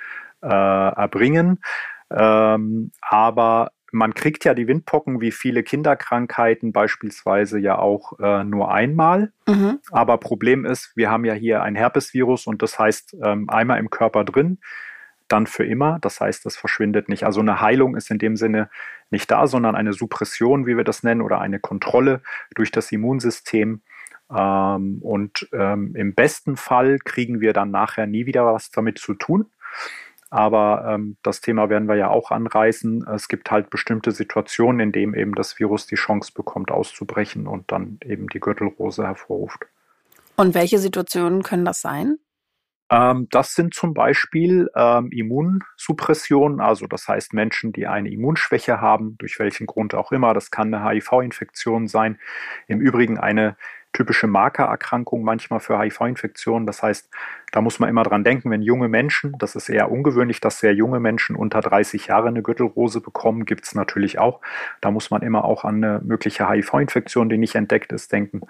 äh, 0.43 0.49
erbringen. 0.49 1.61
Ähm, 2.11 2.93
aber 3.03 3.73
man 3.93 4.15
kriegt 4.15 4.45
ja 4.45 4.55
die 4.55 4.67
Windpocken 4.67 5.21
wie 5.21 5.33
viele 5.33 5.63
Kinderkrankheiten 5.63 6.73
beispielsweise 6.73 7.59
ja 7.59 7.79
auch 7.79 8.19
äh, 8.19 8.43
nur 8.45 8.73
einmal. 8.73 9.33
Mhm. 9.47 9.81
Aber 9.91 10.17
Problem 10.19 10.65
ist, 10.65 10.93
wir 10.97 11.11
haben 11.11 11.27
ja 11.27 11.35
hier 11.35 11.63
ein 11.63 11.77
Herpesvirus 11.77 12.47
und 12.47 12.63
das 12.63 12.79
heißt 12.79 13.17
ähm, 13.23 13.51
einmal 13.51 13.79
im 13.79 13.91
Körper 13.91 14.25
drin 14.25 14.59
dann 15.29 15.47
für 15.47 15.65
immer. 15.65 15.99
Das 16.01 16.21
heißt, 16.21 16.45
das 16.45 16.57
verschwindet 16.57 17.09
nicht. 17.09 17.25
Also 17.25 17.41
eine 17.41 17.61
Heilung 17.61 17.97
ist 17.97 18.11
in 18.11 18.19
dem 18.19 18.37
Sinne 18.37 18.69
nicht 19.11 19.31
da, 19.31 19.47
sondern 19.47 19.75
eine 19.75 19.93
Suppression, 19.93 20.67
wie 20.67 20.77
wir 20.77 20.85
das 20.85 21.03
nennen, 21.03 21.23
oder 21.23 21.41
eine 21.41 21.61
Kontrolle 21.61 22.21
durch 22.55 22.71
das 22.71 22.93
Immunsystem. 22.93 23.83
Ähm, 24.31 24.99
und 25.01 25.49
ähm, 25.53 25.95
im 25.95 26.15
besten 26.15 26.57
Fall 26.57 26.99
kriegen 26.99 27.41
wir 27.41 27.53
dann 27.53 27.71
nachher 27.71 28.07
nie 28.07 28.27
wieder 28.27 28.45
was 28.47 28.71
damit 28.71 28.99
zu 28.99 29.15
tun. 29.15 29.47
Aber 30.31 30.85
ähm, 30.89 31.17
das 31.23 31.41
Thema 31.41 31.69
werden 31.69 31.87
wir 31.87 31.95
ja 31.95 32.09
auch 32.11 32.33
anreißen. 32.33 33.07
Es 33.15 33.29
gibt 33.29 33.53
halt 33.53 33.71
bestimmte 33.71 34.11
Situationen, 34.11 34.81
in 34.81 34.93
denen 34.93 35.15
eben 35.15 35.35
das 35.35 35.61
Virus 35.61 35.87
die 35.87 35.95
Chance 35.95 36.33
bekommt, 36.35 36.73
auszubrechen 36.73 37.47
und 37.47 37.71
dann 37.71 38.01
eben 38.05 38.29
die 38.29 38.41
Gürtelrose 38.41 39.05
hervorruft. 39.05 39.67
Und 40.37 40.55
welche 40.55 40.81
Situationen 40.81 41.45
können 41.45 41.65
das 41.65 41.81
sein? 41.81 42.19
Ähm, 42.91 43.29
das 43.31 43.55
sind 43.55 43.75
zum 43.75 43.95
Beispiel 43.95 44.71
ähm, 44.75 45.11
Immunsuppressionen, 45.11 46.61
also 46.61 46.87
das 46.87 47.09
heißt 47.09 47.33
Menschen, 47.33 47.73
die 47.73 47.87
eine 47.87 48.11
Immunschwäche 48.11 48.81
haben, 48.81 49.17
durch 49.19 49.39
welchen 49.39 49.67
Grund 49.67 49.95
auch 49.95 50.13
immer. 50.13 50.35
Das 50.35 50.51
kann 50.51 50.73
eine 50.73 50.85
HIV-Infektion 50.85 51.89
sein. 51.89 52.19
Im 52.67 52.81
Übrigen 52.81 53.19
eine 53.19 53.57
typische 53.95 54.27
Markererkrankung 54.27 55.23
manchmal 55.23 55.61
für 55.61 55.79
HIV-Infektionen. 55.79 56.67
Das 56.67 56.83
heißt, 56.83 57.09
da 57.53 57.61
muss 57.63 57.79
man 57.79 57.89
immer 57.89 58.03
dran 58.03 58.25
denken, 58.25 58.51
wenn 58.51 58.61
junge 58.61 58.89
Menschen, 58.89 59.35
das 59.39 59.55
ist 59.55 59.69
eher 59.69 59.91
ungewöhnlich, 59.91 60.41
dass 60.41 60.59
sehr 60.59 60.75
junge 60.75 61.01
Menschen 61.01 61.37
unter 61.37 61.61
30 61.61 62.09
Jahre 62.09 62.29
eine 62.29 62.43
Gürtelrose 62.43 63.01
bekommen, 63.01 63.47
gibt 63.47 63.65
es 63.65 63.75
natürlich 63.75 64.19
auch. 64.19 64.41
Da 64.81 64.91
muss 64.91 65.11
man 65.11 65.23
immer 65.23 65.45
auch 65.45 65.65
an 65.65 65.77
eine 65.77 66.01
mögliche 66.05 66.51
HIV-Infektion, 66.51 67.29
die 67.29 67.39
nicht 67.39 67.55
entdeckt 67.55 67.93
ist, 67.93 68.13
denken. 68.13 68.41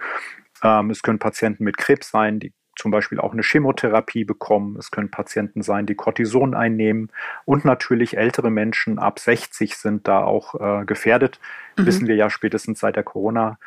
Ähm, 0.62 0.90
es 0.90 1.02
können 1.02 1.18
Patienten 1.18 1.62
mit 1.62 1.76
Krebs 1.76 2.10
sein, 2.10 2.40
die 2.40 2.54
zum 2.76 2.90
Beispiel 2.90 3.20
auch 3.20 3.32
eine 3.32 3.42
Chemotherapie 3.42 4.24
bekommen. 4.24 4.76
Es 4.78 4.90
können 4.90 5.10
Patienten 5.10 5.62
sein, 5.62 5.86
die 5.86 5.94
Cortison 5.94 6.54
einnehmen. 6.54 7.10
Und 7.44 7.64
natürlich 7.64 8.16
ältere 8.16 8.50
Menschen 8.50 8.98
ab 8.98 9.18
60 9.18 9.76
sind 9.76 10.08
da 10.08 10.24
auch 10.24 10.54
äh, 10.54 10.84
gefährdet. 10.84 11.40
Mhm. 11.76 11.86
Wissen 11.86 12.06
wir 12.06 12.16
ja 12.16 12.30
spätestens 12.30 12.80
seit 12.80 12.96
der 12.96 13.04
Corona. 13.04 13.58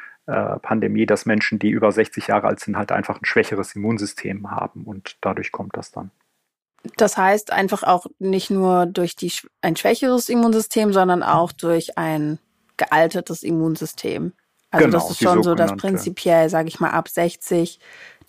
Pandemie, 0.62 1.06
dass 1.06 1.26
Menschen, 1.26 1.58
die 1.58 1.70
über 1.70 1.90
60 1.90 2.28
Jahre 2.28 2.48
alt 2.48 2.60
sind, 2.60 2.76
halt 2.76 2.92
einfach 2.92 3.22
ein 3.22 3.24
schwächeres 3.24 3.74
Immunsystem 3.78 4.52
haben 4.52 4.84
und 4.84 5.16
dadurch 5.22 5.54
kommt 5.54 5.78
das 5.78 5.94
dann. 5.94 6.12
Das 6.96 7.18
heißt 7.18 7.52
einfach 7.52 7.84
auch 7.84 8.06
nicht 8.20 8.50
nur 8.50 8.86
durch 8.86 9.16
die, 9.16 9.32
ein 9.62 9.76
schwächeres 9.76 10.30
Immunsystem, 10.30 10.94
sondern 10.94 11.24
auch 11.24 11.52
durch 11.52 11.98
ein 11.98 12.40
gealtertes 12.78 13.44
Immunsystem. 13.44 14.34
Also 14.70 14.86
genau, 14.86 14.98
das 14.98 15.12
ist 15.12 15.24
schon 15.24 15.44
so, 15.44 15.56
dass 15.56 15.76
prinzipiell, 15.76 16.50
sage 16.50 16.68
ich 16.68 16.80
mal, 16.80 16.90
ab 16.90 17.08
60 17.08 17.80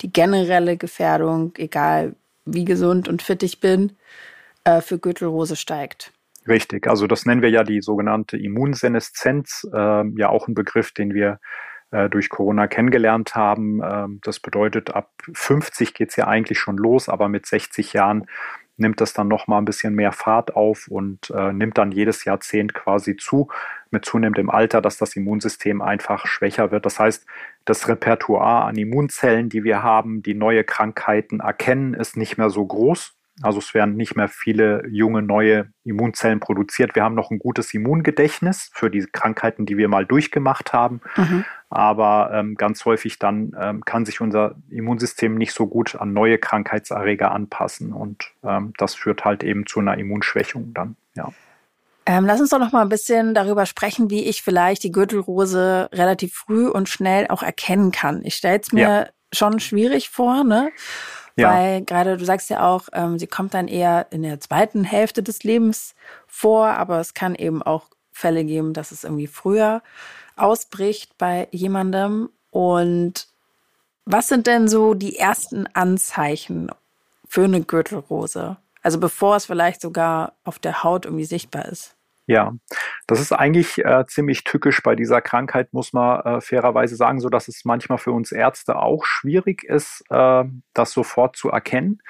die 0.01 0.13
generelle 0.13 0.77
Gefährdung, 0.77 1.53
egal 1.57 2.15
wie 2.45 2.65
gesund 2.65 3.07
und 3.09 3.21
fit 3.21 3.43
ich 3.43 3.59
bin, 3.59 3.97
äh, 4.63 4.81
für 4.81 4.97
Gürtelrose 4.97 5.55
steigt. 5.55 6.11
Richtig, 6.47 6.87
also 6.87 7.05
das 7.05 7.25
nennen 7.25 7.41
wir 7.41 7.49
ja 7.49 7.63
die 7.63 7.81
sogenannte 7.81 8.37
Immunseneszenz, 8.37 9.67
äh, 9.73 10.07
ja 10.17 10.29
auch 10.29 10.47
ein 10.47 10.53
Begriff, 10.53 10.91
den 10.93 11.13
wir 11.13 11.39
äh, 11.91 12.09
durch 12.09 12.29
Corona 12.29 12.67
kennengelernt 12.67 13.35
haben. 13.35 13.81
Ähm, 13.83 14.19
das 14.23 14.39
bedeutet, 14.39 14.91
ab 14.91 15.11
50 15.33 15.93
geht 15.93 16.09
es 16.09 16.15
ja 16.15 16.27
eigentlich 16.27 16.59
schon 16.59 16.77
los, 16.77 17.09
aber 17.09 17.27
mit 17.27 17.45
60 17.45 17.93
Jahren 17.93 18.27
nimmt 18.77 19.01
das 19.01 19.13
dann 19.13 19.27
noch 19.27 19.47
mal 19.47 19.57
ein 19.57 19.65
bisschen 19.65 19.93
mehr 19.93 20.11
Fahrt 20.11 20.55
auf 20.55 20.87
und 20.87 21.29
äh, 21.31 21.51
nimmt 21.51 21.77
dann 21.77 21.91
jedes 21.91 22.23
Jahrzehnt 22.25 22.73
quasi 22.73 23.17
zu 23.17 23.49
mit 23.91 24.05
zunehmendem 24.05 24.49
Alter, 24.49 24.81
dass 24.81 24.97
das 24.97 25.15
Immunsystem 25.15 25.81
einfach 25.81 26.27
schwächer 26.27 26.71
wird. 26.71 26.85
Das 26.85 26.99
heißt, 26.99 27.25
das 27.65 27.87
Repertoire 27.87 28.65
an 28.65 28.77
Immunzellen, 28.77 29.49
die 29.49 29.63
wir 29.63 29.83
haben, 29.83 30.23
die 30.23 30.33
neue 30.33 30.63
Krankheiten 30.63 31.39
erkennen, 31.39 31.93
ist 31.93 32.17
nicht 32.17 32.37
mehr 32.37 32.49
so 32.49 32.65
groß. 32.65 33.15
Also 33.41 33.59
es 33.59 33.73
werden 33.73 33.95
nicht 33.95 34.15
mehr 34.15 34.27
viele 34.27 34.85
junge 34.87 35.21
neue 35.21 35.69
Immunzellen 35.85 36.39
produziert. 36.39 36.95
Wir 36.95 37.03
haben 37.03 37.15
noch 37.15 37.31
ein 37.31 37.39
gutes 37.39 37.73
Immungedächtnis 37.73 38.69
für 38.73 38.89
die 38.89 39.05
Krankheiten, 39.05 39.65
die 39.65 39.77
wir 39.77 39.87
mal 39.87 40.05
durchgemacht 40.05 40.73
haben. 40.73 41.01
Mhm. 41.15 41.45
Aber 41.69 42.31
ähm, 42.33 42.55
ganz 42.55 42.83
häufig 42.83 43.17
dann 43.17 43.55
ähm, 43.57 43.85
kann 43.85 44.05
sich 44.05 44.19
unser 44.19 44.55
Immunsystem 44.69 45.35
nicht 45.35 45.53
so 45.53 45.67
gut 45.67 45.95
an 45.95 46.11
neue 46.11 46.37
Krankheitserreger 46.37 47.31
anpassen. 47.31 47.93
Und 47.93 48.33
ähm, 48.43 48.73
das 48.77 48.95
führt 48.95 49.23
halt 49.23 49.43
eben 49.43 49.65
zu 49.65 49.79
einer 49.79 49.97
Immunschwächung 49.97 50.73
dann, 50.73 50.95
ja. 51.15 51.31
Ähm, 52.05 52.25
lass 52.25 52.39
uns 52.39 52.49
doch 52.49 52.59
noch 52.59 52.71
mal 52.71 52.81
ein 52.81 52.89
bisschen 52.89 53.33
darüber 53.33 53.65
sprechen, 53.65 54.09
wie 54.09 54.25
ich 54.25 54.41
vielleicht 54.41 54.83
die 54.83 54.91
Gürtelrose 54.91 55.89
relativ 55.93 56.33
früh 56.33 56.67
und 56.67 56.89
schnell 56.89 57.27
auch 57.27 57.43
erkennen 57.43 57.91
kann. 57.91 58.21
Ich 58.25 58.35
stelle 58.35 58.59
es 58.59 58.71
mir 58.71 58.81
ja. 58.81 59.07
schon 59.31 59.59
schwierig 59.59 60.09
vor, 60.09 60.43
ne? 60.43 60.71
Ja. 61.35 61.53
Weil 61.53 61.83
gerade 61.83 62.17
du 62.17 62.25
sagst 62.25 62.49
ja 62.49 62.67
auch, 62.67 62.89
ähm, 62.93 63.17
sie 63.17 63.27
kommt 63.27 63.53
dann 63.53 63.67
eher 63.67 64.07
in 64.09 64.23
der 64.23 64.39
zweiten 64.39 64.83
Hälfte 64.83 65.23
des 65.23 65.43
Lebens 65.43 65.95
vor, 66.27 66.67
aber 66.67 66.99
es 66.99 67.13
kann 67.13 67.35
eben 67.35 67.63
auch 67.63 67.85
Fälle 68.11 68.43
geben, 68.43 68.73
dass 68.73 68.91
es 68.91 69.03
irgendwie 69.03 69.27
früher 69.27 69.81
ausbricht 70.35 71.17
bei 71.17 71.47
jemandem. 71.51 72.29
Und 72.51 73.27
was 74.05 74.27
sind 74.27 74.47
denn 74.47 74.67
so 74.67 74.93
die 74.93 75.17
ersten 75.17 75.67
Anzeichen 75.67 76.69
für 77.27 77.45
eine 77.45 77.61
Gürtelrose? 77.61 78.57
Also 78.81 78.99
bevor 78.99 79.35
es 79.35 79.45
vielleicht 79.45 79.81
sogar 79.81 80.33
auf 80.43 80.59
der 80.59 80.83
Haut 80.83 81.05
irgendwie 81.05 81.25
sichtbar 81.25 81.65
ist. 81.65 81.95
Ja, 82.29 82.53
das 83.07 83.19
ist 83.19 83.31
eigentlich 83.31 83.83
äh, 83.83 84.05
ziemlich 84.05 84.43
tückisch 84.43 84.83
bei 84.83 84.95
dieser 84.95 85.19
Krankheit, 85.19 85.73
muss 85.73 85.93
man 85.93 86.21
äh, 86.21 86.41
fairerweise 86.41 86.95
sagen, 86.95 87.19
so 87.19 87.27
dass 87.27 87.47
es 87.47 87.65
manchmal 87.65 87.97
für 87.97 88.11
uns 88.11 88.31
Ärzte 88.31 88.75
auch 88.75 89.03
schwierig 89.03 89.63
ist, 89.63 90.03
äh, 90.11 90.43
das 90.75 90.91
sofort 90.91 91.37
zu 91.37 91.49
erkennen. 91.49 92.03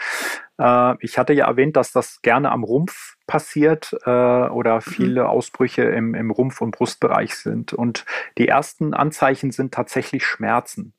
Äh, 0.57 0.95
ich 0.99 1.17
hatte 1.17 1.31
ja 1.31 1.47
erwähnt, 1.47 1.77
dass 1.77 1.93
das 1.93 2.21
gerne 2.21 2.51
am 2.51 2.65
Rumpf 2.65 3.15
passiert 3.27 3.95
äh, 4.05 4.09
oder 4.09 4.75
mhm. 4.75 4.81
viele 4.81 5.21
mhm. 5.21 5.29
Ausbrüche 5.29 5.83
im, 5.83 6.13
im 6.13 6.31
Rumpf- 6.31 6.59
und 6.59 6.71
Brustbereich 6.71 7.35
sind. 7.35 7.71
Und 7.71 8.05
die 8.37 8.49
ersten 8.49 8.93
Anzeichen 8.93 9.51
sind 9.51 9.73
tatsächlich 9.73 10.25
Schmerzen. 10.25 10.93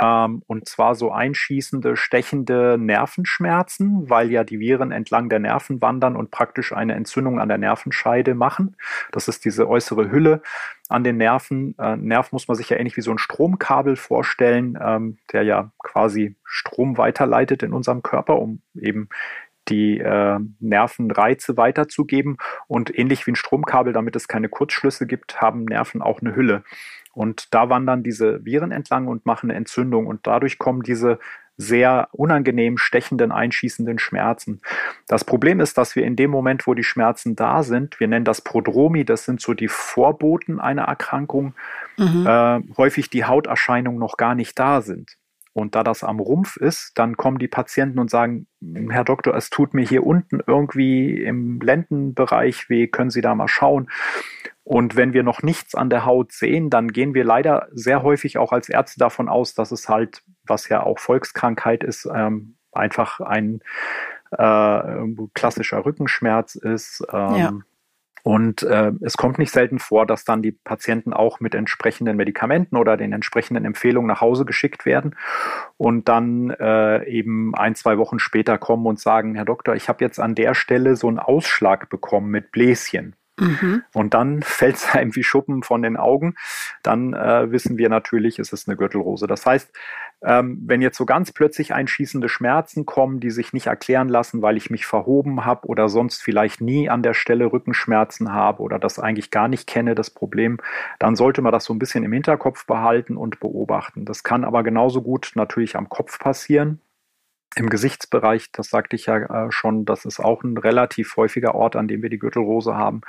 Ähm, 0.00 0.42
und 0.46 0.68
zwar 0.68 0.94
so 0.94 1.12
einschießende, 1.12 1.96
stechende 1.96 2.78
Nervenschmerzen, 2.78 4.08
weil 4.08 4.30
ja 4.30 4.44
die 4.44 4.58
Viren 4.58 4.90
entlang 4.90 5.28
der 5.28 5.38
Nerven 5.38 5.82
wandern 5.82 6.16
und 6.16 6.30
praktisch 6.30 6.72
eine 6.72 6.94
Entzündung 6.94 7.38
an 7.40 7.48
der 7.48 7.58
Nervenscheide 7.58 8.34
machen. 8.34 8.76
Das 9.10 9.28
ist 9.28 9.44
diese 9.44 9.68
äußere 9.68 10.10
Hülle 10.10 10.42
an 10.88 11.04
den 11.04 11.18
Nerven. 11.18 11.74
Äh, 11.78 11.96
Nerv 11.96 12.32
muss 12.32 12.48
man 12.48 12.56
sich 12.56 12.70
ja 12.70 12.78
ähnlich 12.78 12.96
wie 12.96 13.02
so 13.02 13.10
ein 13.10 13.18
Stromkabel 13.18 13.96
vorstellen, 13.96 14.78
ähm, 14.80 15.18
der 15.32 15.42
ja 15.42 15.72
quasi 15.78 16.36
Strom 16.44 16.96
weiterleitet 16.96 17.62
in 17.62 17.72
unserem 17.72 18.02
Körper, 18.02 18.38
um 18.38 18.62
eben 18.74 19.08
die 19.68 19.98
äh, 19.98 20.38
Nervenreize 20.60 21.56
weiterzugeben. 21.56 22.38
Und 22.66 22.96
ähnlich 22.96 23.26
wie 23.26 23.32
ein 23.32 23.36
Stromkabel, 23.36 23.92
damit 23.92 24.16
es 24.16 24.28
keine 24.28 24.48
Kurzschlüsse 24.48 25.06
gibt, 25.06 25.40
haben 25.40 25.64
Nerven 25.64 26.02
auch 26.02 26.20
eine 26.20 26.34
Hülle. 26.34 26.64
Und 27.12 27.54
da 27.54 27.68
wandern 27.68 28.02
diese 28.02 28.44
Viren 28.44 28.72
entlang 28.72 29.06
und 29.06 29.26
machen 29.26 29.50
eine 29.50 29.58
Entzündung. 29.58 30.06
Und 30.06 30.26
dadurch 30.26 30.58
kommen 30.58 30.82
diese 30.82 31.18
sehr 31.56 32.08
unangenehm 32.12 32.78
stechenden, 32.78 33.30
einschießenden 33.30 33.98
Schmerzen. 33.98 34.60
Das 35.06 35.24
Problem 35.24 35.60
ist, 35.60 35.76
dass 35.78 35.96
wir 35.96 36.04
in 36.04 36.16
dem 36.16 36.30
Moment, 36.30 36.66
wo 36.66 36.74
die 36.74 36.84
Schmerzen 36.84 37.36
da 37.36 37.62
sind, 37.62 38.00
wir 38.00 38.08
nennen 38.08 38.24
das 38.24 38.40
Prodromi, 38.40 39.04
das 39.04 39.24
sind 39.24 39.40
so 39.40 39.54
die 39.54 39.68
Vorboten 39.68 40.60
einer 40.60 40.84
Erkrankung, 40.84 41.54
mhm. 41.98 42.26
äh, 42.26 42.60
häufig 42.76 43.10
die 43.10 43.24
Hauterscheinungen 43.24 44.00
noch 44.00 44.16
gar 44.16 44.34
nicht 44.34 44.58
da 44.58 44.80
sind. 44.80 45.18
Und 45.54 45.74
da 45.74 45.84
das 45.84 46.02
am 46.02 46.18
Rumpf 46.18 46.56
ist, 46.56 46.92
dann 46.94 47.18
kommen 47.18 47.38
die 47.38 47.48
Patienten 47.48 47.98
und 47.98 48.10
sagen, 48.10 48.46
Herr 48.88 49.04
Doktor, 49.04 49.34
es 49.34 49.50
tut 49.50 49.74
mir 49.74 49.86
hier 49.86 50.06
unten 50.06 50.40
irgendwie 50.46 51.22
im 51.22 51.60
Lendenbereich 51.60 52.70
weh, 52.70 52.86
können 52.86 53.10
Sie 53.10 53.20
da 53.20 53.34
mal 53.34 53.48
schauen? 53.48 53.90
Und 54.64 54.96
wenn 54.96 55.12
wir 55.12 55.22
noch 55.22 55.42
nichts 55.42 55.74
an 55.74 55.90
der 55.90 56.04
Haut 56.04 56.32
sehen, 56.32 56.70
dann 56.70 56.88
gehen 56.92 57.14
wir 57.14 57.24
leider 57.24 57.68
sehr 57.72 58.02
häufig 58.02 58.38
auch 58.38 58.52
als 58.52 58.68
Ärzte 58.68 58.98
davon 58.98 59.28
aus, 59.28 59.54
dass 59.54 59.72
es 59.72 59.88
halt, 59.88 60.22
was 60.44 60.68
ja 60.68 60.82
auch 60.82 60.98
Volkskrankheit 60.98 61.82
ist, 61.82 62.08
ähm, 62.14 62.56
einfach 62.70 63.20
ein 63.20 63.60
äh, 64.30 64.82
klassischer 65.34 65.84
Rückenschmerz 65.84 66.54
ist. 66.54 67.04
Ähm, 67.12 67.36
ja. 67.36 67.52
Und 68.24 68.62
äh, 68.62 68.92
es 69.00 69.16
kommt 69.16 69.38
nicht 69.38 69.50
selten 69.50 69.80
vor, 69.80 70.06
dass 70.06 70.24
dann 70.24 70.42
die 70.42 70.52
Patienten 70.52 71.12
auch 71.12 71.40
mit 71.40 71.56
entsprechenden 71.56 72.16
Medikamenten 72.16 72.76
oder 72.76 72.96
den 72.96 73.12
entsprechenden 73.12 73.64
Empfehlungen 73.64 74.06
nach 74.06 74.20
Hause 74.20 74.44
geschickt 74.44 74.86
werden 74.86 75.16
und 75.76 76.08
dann 76.08 76.50
äh, 76.50 77.04
eben 77.08 77.52
ein, 77.56 77.74
zwei 77.74 77.98
Wochen 77.98 78.20
später 78.20 78.58
kommen 78.58 78.86
und 78.86 79.00
sagen, 79.00 79.34
Herr 79.34 79.44
Doktor, 79.44 79.74
ich 79.74 79.88
habe 79.88 80.04
jetzt 80.04 80.20
an 80.20 80.36
der 80.36 80.54
Stelle 80.54 80.94
so 80.94 81.08
einen 81.08 81.18
Ausschlag 81.18 81.90
bekommen 81.90 82.30
mit 82.30 82.52
Bläschen. 82.52 83.16
Mhm. 83.38 83.82
Und 83.94 84.14
dann 84.14 84.42
fällt 84.42 84.76
es 84.76 84.94
einem 84.94 85.14
wie 85.16 85.24
Schuppen 85.24 85.62
von 85.62 85.82
den 85.82 85.96
Augen. 85.96 86.34
Dann 86.82 87.14
äh, 87.14 87.50
wissen 87.50 87.78
wir 87.78 87.88
natürlich, 87.88 88.38
es 88.38 88.52
ist 88.52 88.68
eine 88.68 88.76
Gürtelrose. 88.76 89.26
Das 89.26 89.46
heißt, 89.46 89.72
ähm, 90.24 90.62
wenn 90.66 90.82
jetzt 90.82 90.96
so 90.96 91.06
ganz 91.06 91.32
plötzlich 91.32 91.74
einschießende 91.74 92.28
Schmerzen 92.28 92.86
kommen, 92.86 93.18
die 93.18 93.30
sich 93.30 93.52
nicht 93.52 93.66
erklären 93.66 94.08
lassen, 94.08 94.42
weil 94.42 94.56
ich 94.56 94.70
mich 94.70 94.86
verhoben 94.86 95.44
habe 95.44 95.66
oder 95.66 95.88
sonst 95.88 96.22
vielleicht 96.22 96.60
nie 96.60 96.88
an 96.88 97.02
der 97.02 97.14
Stelle 97.14 97.52
Rückenschmerzen 97.52 98.32
habe 98.32 98.62
oder 98.62 98.78
das 98.78 98.98
eigentlich 98.98 99.30
gar 99.30 99.48
nicht 99.48 99.66
kenne, 99.66 99.94
das 99.94 100.10
Problem, 100.10 100.58
dann 100.98 101.16
sollte 101.16 101.42
man 101.42 101.52
das 101.52 101.64
so 101.64 101.74
ein 101.74 101.78
bisschen 101.78 102.04
im 102.04 102.12
Hinterkopf 102.12 102.66
behalten 102.66 103.16
und 103.16 103.40
beobachten. 103.40 104.04
Das 104.04 104.22
kann 104.22 104.44
aber 104.44 104.62
genauso 104.62 105.02
gut 105.02 105.32
natürlich 105.34 105.76
am 105.76 105.88
Kopf 105.88 106.18
passieren. 106.18 106.80
Im 107.54 107.68
Gesichtsbereich, 107.68 108.50
das 108.52 108.68
sagte 108.68 108.96
ich 108.96 109.06
ja 109.06 109.46
äh, 109.46 109.52
schon, 109.52 109.84
das 109.84 110.04
ist 110.04 110.20
auch 110.20 110.42
ein 110.42 110.56
relativ 110.56 111.16
häufiger 111.16 111.54
Ort, 111.54 111.76
an 111.76 111.88
dem 111.88 112.02
wir 112.02 112.10
die 112.10 112.18
Gürtelrose 112.18 112.76
haben. 112.76 113.02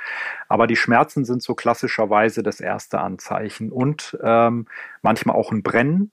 Aber 0.48 0.66
die 0.66 0.76
Schmerzen 0.76 1.24
sind 1.24 1.42
so 1.42 1.54
klassischerweise 1.54 2.42
das 2.42 2.60
erste 2.60 3.00
Anzeichen 3.00 3.72
und 3.72 4.18
ähm, 4.22 4.66
manchmal 5.02 5.36
auch 5.36 5.50
ein 5.50 5.62
Brennen. 5.62 6.12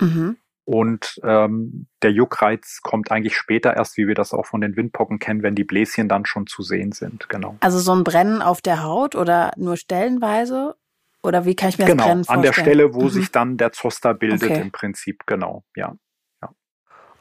Mhm. 0.00 0.36
Und 0.66 1.20
ähm, 1.22 1.86
der 2.02 2.12
Juckreiz 2.12 2.80
kommt 2.82 3.10
eigentlich 3.10 3.36
später 3.36 3.76
erst, 3.76 3.98
wie 3.98 4.08
wir 4.08 4.14
das 4.14 4.32
auch 4.32 4.46
von 4.46 4.62
den 4.62 4.76
Windpocken 4.76 5.18
kennen, 5.18 5.42
wenn 5.42 5.54
die 5.54 5.64
Bläschen 5.64 6.08
dann 6.08 6.24
schon 6.24 6.46
zu 6.46 6.62
sehen 6.62 6.92
sind. 6.92 7.28
Genau. 7.28 7.56
Also 7.60 7.78
so 7.80 7.94
ein 7.94 8.02
Brennen 8.02 8.40
auf 8.40 8.62
der 8.62 8.82
Haut 8.82 9.14
oder 9.14 9.52
nur 9.56 9.76
stellenweise? 9.76 10.74
Oder 11.22 11.44
wie 11.44 11.54
kann 11.54 11.70
ich 11.70 11.78
mir 11.78 11.84
das 11.84 11.92
genau, 11.92 12.04
Brennen 12.04 12.24
vorstellen? 12.24 12.38
An 12.38 12.42
der 12.42 12.52
Stelle, 12.52 12.94
wo 12.94 13.04
mhm. 13.04 13.08
sich 13.10 13.30
dann 13.30 13.56
der 13.58 13.72
Zoster 13.72 14.14
bildet, 14.14 14.50
okay. 14.50 14.60
im 14.60 14.70
Prinzip, 14.72 15.26
genau, 15.26 15.64
ja. 15.76 15.96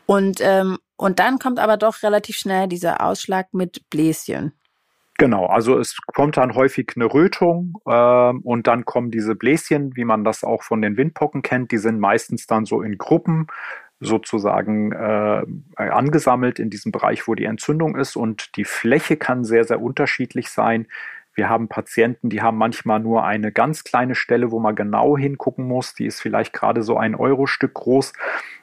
Und, 0.05 0.39
ähm, 0.41 0.77
und 0.97 1.19
dann 1.19 1.39
kommt 1.39 1.59
aber 1.59 1.77
doch 1.77 2.03
relativ 2.03 2.37
schnell 2.37 2.67
dieser 2.67 3.01
Ausschlag 3.01 3.53
mit 3.53 3.89
Bläschen. 3.89 4.53
Genau, 5.17 5.45
also 5.45 5.77
es 5.77 5.95
kommt 6.13 6.37
dann 6.37 6.55
häufig 6.55 6.93
eine 6.95 7.05
Rötung 7.05 7.75
äh, 7.85 7.91
und 7.91 8.67
dann 8.67 8.83
kommen 8.83 9.11
diese 9.11 9.35
Bläschen, 9.35 9.95
wie 9.95 10.05
man 10.05 10.23
das 10.23 10.43
auch 10.43 10.63
von 10.63 10.81
den 10.81 10.97
Windpocken 10.97 11.43
kennt, 11.43 11.71
die 11.71 11.77
sind 11.77 11.99
meistens 11.99 12.47
dann 12.47 12.65
so 12.65 12.81
in 12.81 12.97
Gruppen 12.97 13.47
sozusagen 13.99 14.91
äh, 14.91 15.43
angesammelt 15.77 16.59
in 16.59 16.69
diesem 16.69 16.91
Bereich, 16.91 17.27
wo 17.27 17.35
die 17.35 17.45
Entzündung 17.45 17.95
ist 17.95 18.15
und 18.15 18.57
die 18.57 18.65
Fläche 18.65 19.15
kann 19.15 19.43
sehr, 19.43 19.63
sehr 19.63 19.81
unterschiedlich 19.81 20.49
sein. 20.49 20.87
Wir 21.35 21.49
haben 21.49 21.67
Patienten, 21.67 22.29
die 22.29 22.41
haben 22.41 22.57
manchmal 22.57 22.99
nur 22.99 23.23
eine 23.23 23.51
ganz 23.51 23.83
kleine 23.83 24.15
Stelle, 24.15 24.51
wo 24.51 24.59
man 24.59 24.75
genau 24.75 25.17
hingucken 25.17 25.67
muss. 25.67 25.95
Die 25.95 26.05
ist 26.05 26.21
vielleicht 26.21 26.53
gerade 26.53 26.83
so 26.83 26.97
ein 26.97 27.15
Euro-Stück 27.15 27.73
groß. 27.73 28.13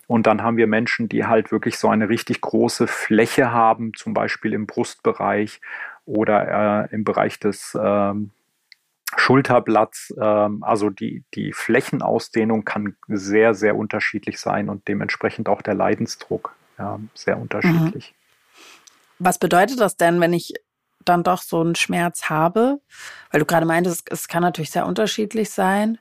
Und 0.07 0.27
dann 0.27 0.43
haben 0.43 0.57
wir 0.57 0.67
Menschen, 0.67 1.09
die 1.09 1.27
halt 1.27 1.53
wirklich 1.53 1.79
so 1.79 1.89
eine 1.89 2.09
richtig 2.09 2.41
große 2.41 2.87
Fläche 2.87 3.53
haben, 3.53 3.93
zum 3.95 4.15
Beispiel 4.15 4.53
im 4.53 4.67
Brustbereich 4.67 5.61
oder 6.05 6.89
äh, 6.91 6.95
im 6.95 7.05
Bereich 7.05 7.39
des 7.39 7.79
ähm, 7.81 8.31
Schulterblatts. 9.17 10.15
Ähm, 10.21 10.63
also 10.63 10.91
die, 10.91 11.25
die 11.35 11.53
Flächenausdehnung 11.53 12.65
kann 12.65 12.97
sehr, 13.09 13.55
sehr 13.55 13.77
unterschiedlich 13.77 14.39
sein 14.41 14.69
und 14.69 14.89
dementsprechend 14.89 15.49
auch 15.49 15.63
der 15.63 15.75
Leidensdruck 15.75 16.55
ja, 16.79 16.99
sehr 17.15 17.39
unterschiedlich. 17.39 18.13
Mhm. 18.13 19.25
Was 19.27 19.39
bedeutet 19.39 19.81
das 19.81 19.97
denn, 19.97 20.21
wenn 20.21 20.33
ich 20.33 20.55
dann 21.05 21.23
doch 21.23 21.43
so 21.43 21.61
einen 21.61 21.75
Schmerz 21.75 22.25
habe? 22.31 22.81
Weil 23.31 23.41
du 23.41 23.47
gerade 23.47 23.67
meintest, 23.67 24.11
es 24.11 24.29
kann 24.29 24.43
natürlich 24.43 24.71
sehr 24.71 24.87
unterschiedlich 24.87 25.51
sein. 25.51 25.99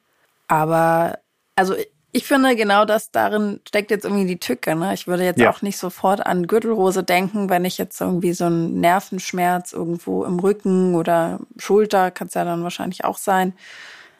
Aber 0.47 1.19
also 1.55 1.75
ich 2.11 2.25
finde, 2.25 2.55
genau 2.55 2.85
das 2.85 3.11
darin 3.11 3.59
steckt 3.67 3.91
jetzt 3.91 4.03
irgendwie 4.03 4.25
die 4.25 4.39
Tücke. 4.39 4.75
Ne? 4.75 4.93
Ich 4.93 5.07
würde 5.07 5.23
jetzt 5.23 5.39
ja. 5.39 5.51
auch 5.51 5.61
nicht 5.61 5.77
sofort 5.77 6.25
an 6.25 6.47
Gürtelrose 6.47 7.03
denken, 7.03 7.49
wenn 7.49 7.65
ich 7.65 7.77
jetzt 7.77 8.01
irgendwie 8.01 8.33
so 8.33 8.45
einen 8.45 8.79
Nervenschmerz 8.79 9.73
irgendwo 9.73 10.23
im 10.25 10.39
Rücken 10.39 10.95
oder 10.95 11.39
Schulter, 11.57 12.09
kann 12.09 12.27
es 12.27 12.33
ja 12.33 12.43
dann 12.45 12.63
wahrscheinlich 12.63 13.05
auch 13.05 13.17
sein, 13.17 13.53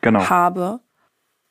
genau. 0.01 0.29
habe. 0.29 0.81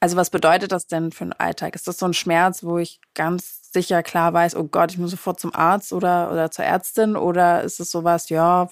Also 0.00 0.16
was 0.16 0.30
bedeutet 0.30 0.70
das 0.70 0.86
denn 0.86 1.10
für 1.10 1.24
den 1.24 1.32
Alltag? 1.32 1.74
Ist 1.74 1.88
das 1.88 1.98
so 1.98 2.06
ein 2.06 2.14
Schmerz, 2.14 2.62
wo 2.62 2.78
ich 2.78 3.00
ganz 3.14 3.72
sicher 3.72 4.04
klar 4.04 4.32
weiß, 4.32 4.54
oh 4.54 4.64
Gott, 4.64 4.92
ich 4.92 4.98
muss 4.98 5.10
sofort 5.10 5.40
zum 5.40 5.52
Arzt 5.52 5.92
oder, 5.92 6.30
oder 6.30 6.52
zur 6.52 6.64
Ärztin? 6.64 7.16
Oder 7.16 7.64
ist 7.64 7.80
es 7.80 7.90
sowas, 7.90 8.28
ja, 8.28 8.68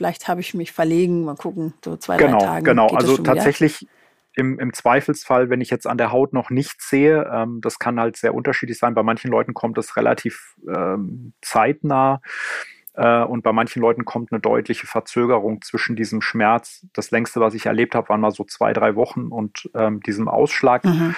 vielleicht 0.00 0.28
habe 0.28 0.40
ich 0.40 0.54
mich 0.54 0.72
verlegen, 0.72 1.26
mal 1.26 1.36
gucken, 1.36 1.74
so 1.84 1.94
zwei, 1.94 2.16
genau, 2.16 2.38
drei 2.38 2.46
Tage. 2.46 2.64
Genau, 2.64 2.86
also 2.86 3.18
tatsächlich 3.18 3.86
im, 4.34 4.58
im 4.58 4.72
Zweifelsfall, 4.72 5.50
wenn 5.50 5.60
ich 5.60 5.68
jetzt 5.68 5.86
an 5.86 5.98
der 5.98 6.10
Haut 6.10 6.32
noch 6.32 6.48
nichts 6.48 6.88
sehe, 6.88 7.30
ähm, 7.30 7.60
das 7.60 7.78
kann 7.78 8.00
halt 8.00 8.16
sehr 8.16 8.32
unterschiedlich 8.32 8.78
sein. 8.78 8.94
Bei 8.94 9.02
manchen 9.02 9.30
Leuten 9.30 9.52
kommt 9.52 9.76
es 9.76 9.98
relativ 9.98 10.56
ähm, 10.66 11.34
zeitnah 11.42 12.22
äh, 12.94 13.22
und 13.24 13.42
bei 13.42 13.52
manchen 13.52 13.82
Leuten 13.82 14.06
kommt 14.06 14.32
eine 14.32 14.40
deutliche 14.40 14.86
Verzögerung 14.86 15.60
zwischen 15.60 15.96
diesem 15.96 16.22
Schmerz. 16.22 16.86
Das 16.94 17.10
längste, 17.10 17.40
was 17.40 17.52
ich 17.52 17.66
erlebt 17.66 17.94
habe, 17.94 18.08
waren 18.08 18.22
mal 18.22 18.30
so 18.30 18.44
zwei, 18.44 18.72
drei 18.72 18.96
Wochen 18.96 19.26
und 19.26 19.68
ähm, 19.74 20.00
diesem 20.00 20.28
Ausschlag. 20.28 20.82
Mhm. 20.82 21.14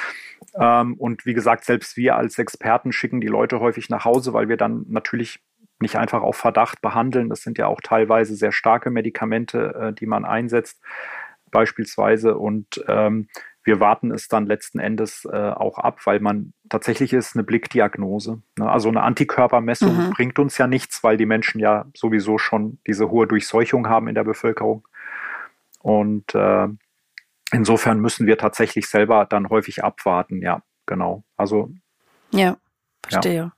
Ähm, 0.59 0.95
und 0.95 1.25
wie 1.25 1.35
gesagt, 1.35 1.65
selbst 1.65 1.97
wir 1.97 2.17
als 2.17 2.37
Experten 2.37 2.91
schicken 2.91 3.21
die 3.21 3.29
Leute 3.29 3.61
häufig 3.61 3.89
nach 3.91 4.05
Hause, 4.05 4.33
weil 4.33 4.49
wir 4.49 4.57
dann 4.57 4.87
natürlich 4.89 5.39
nicht 5.83 5.97
einfach 5.97 6.23
auf 6.23 6.37
Verdacht 6.37 6.81
behandeln. 6.81 7.29
Das 7.29 7.43
sind 7.43 7.59
ja 7.59 7.67
auch 7.67 7.81
teilweise 7.83 8.35
sehr 8.35 8.53
starke 8.53 8.91
Medikamente, 8.91 9.75
äh, 9.75 9.93
die 9.93 10.07
man 10.07 10.25
einsetzt 10.25 10.81
beispielsweise. 11.51 12.37
Und 12.37 12.83
ähm, 12.89 13.29
wir 13.65 13.79
warten 13.79 14.11
es 14.11 14.29
dann 14.29 14.47
letzten 14.47 14.81
Endes 14.81 15.25
äh, 15.25 15.37
auch 15.37 15.79
ab, 15.79 16.01
weil 16.05 16.19
man 16.21 16.53
tatsächlich 16.69 17.13
ist 17.13 17.37
eine 17.37 17.45
Blickdiagnose. 17.45 18.43
Ne? 18.59 18.71
Also 18.71 18.89
eine 18.89 19.03
Antikörpermessung 19.03 20.07
mhm. 20.07 20.11
bringt 20.11 20.39
uns 20.39 20.59
ja 20.59 20.67
nichts, 20.67 21.05
weil 21.05 21.17
die 21.17 21.27
Menschen 21.27 21.61
ja 21.61 21.87
sowieso 21.95 22.39
schon 22.39 22.79
diese 22.87 23.11
hohe 23.11 23.27
Durchseuchung 23.27 23.89
haben 23.89 24.09
in 24.09 24.15
der 24.15 24.25
Bevölkerung. 24.25 24.89
Und 25.81 26.35
äh, 26.35 26.69
insofern 27.53 28.01
müssen 28.01 28.27
wir 28.27 28.39
tatsächlich 28.39 28.89
selber 28.89 29.27
dann 29.27 29.49
häufig 29.49 29.85
abwarten. 29.85 30.43
Ja, 30.43 30.63
genau. 30.87 31.23
Also 31.37 31.71
ja, 32.33 32.57
verstehe. 33.05 33.35
Ja. 33.35 33.53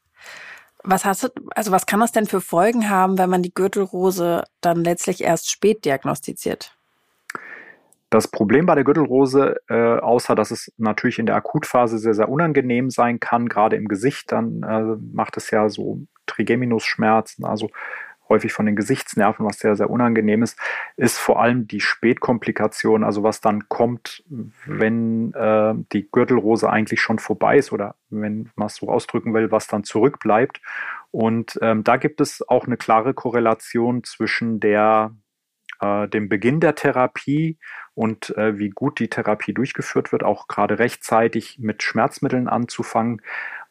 Was 0.84 1.04
hast 1.06 1.24
du, 1.24 1.28
also 1.54 1.72
was 1.72 1.86
kann 1.86 2.00
das 2.00 2.12
denn 2.12 2.26
für 2.26 2.42
Folgen 2.42 2.90
haben, 2.90 3.16
wenn 3.18 3.30
man 3.30 3.42
die 3.42 3.54
Gürtelrose 3.54 4.44
dann 4.60 4.84
letztlich 4.84 5.24
erst 5.24 5.50
spät 5.50 5.84
diagnostiziert? 5.84 6.76
Das 8.10 8.28
Problem 8.28 8.66
bei 8.66 8.74
der 8.74 8.84
Gürtelrose, 8.84 9.56
äh, 9.68 9.98
außer 9.98 10.34
dass 10.34 10.50
es 10.50 10.72
natürlich 10.76 11.18
in 11.18 11.26
der 11.26 11.34
Akutphase 11.36 11.98
sehr, 11.98 12.14
sehr 12.14 12.28
unangenehm 12.28 12.90
sein 12.90 13.18
kann, 13.18 13.48
gerade 13.48 13.76
im 13.76 13.88
Gesicht, 13.88 14.30
dann 14.30 14.62
äh, 14.62 14.96
macht 15.12 15.36
es 15.36 15.50
ja 15.50 15.68
so 15.68 16.00
Trigeminusschmerzen, 16.26 17.44
also 17.44 17.70
häufig 18.34 18.52
von 18.52 18.66
den 18.66 18.76
Gesichtsnerven, 18.76 19.46
was 19.46 19.58
sehr, 19.58 19.76
sehr 19.76 19.90
unangenehm 19.90 20.42
ist, 20.42 20.58
ist 20.96 21.18
vor 21.18 21.40
allem 21.40 21.66
die 21.66 21.80
Spätkomplikation, 21.80 23.04
also 23.04 23.22
was 23.22 23.40
dann 23.40 23.68
kommt, 23.68 24.24
wenn 24.66 25.32
äh, 25.34 25.74
die 25.92 26.10
Gürtelrose 26.10 26.68
eigentlich 26.68 27.00
schon 27.00 27.18
vorbei 27.18 27.56
ist 27.56 27.72
oder 27.72 27.94
wenn 28.10 28.50
man 28.56 28.66
es 28.66 28.76
so 28.76 28.88
ausdrücken 28.88 29.32
will, 29.34 29.50
was 29.50 29.66
dann 29.66 29.84
zurückbleibt. 29.84 30.60
Und 31.10 31.58
ähm, 31.62 31.84
da 31.84 31.96
gibt 31.96 32.20
es 32.20 32.46
auch 32.48 32.66
eine 32.66 32.76
klare 32.76 33.14
Korrelation 33.14 34.02
zwischen 34.02 34.58
der 34.58 35.14
äh, 35.80 36.08
dem 36.08 36.28
Beginn 36.28 36.60
der 36.60 36.74
Therapie 36.74 37.58
und 37.94 38.36
äh, 38.36 38.58
wie 38.58 38.70
gut 38.70 38.98
die 38.98 39.08
Therapie 39.08 39.54
durchgeführt 39.54 40.12
wird, 40.12 40.24
auch 40.24 40.48
gerade 40.48 40.78
rechtzeitig 40.78 41.58
mit 41.60 41.82
Schmerzmitteln 41.82 42.48
anzufangen 42.48 43.22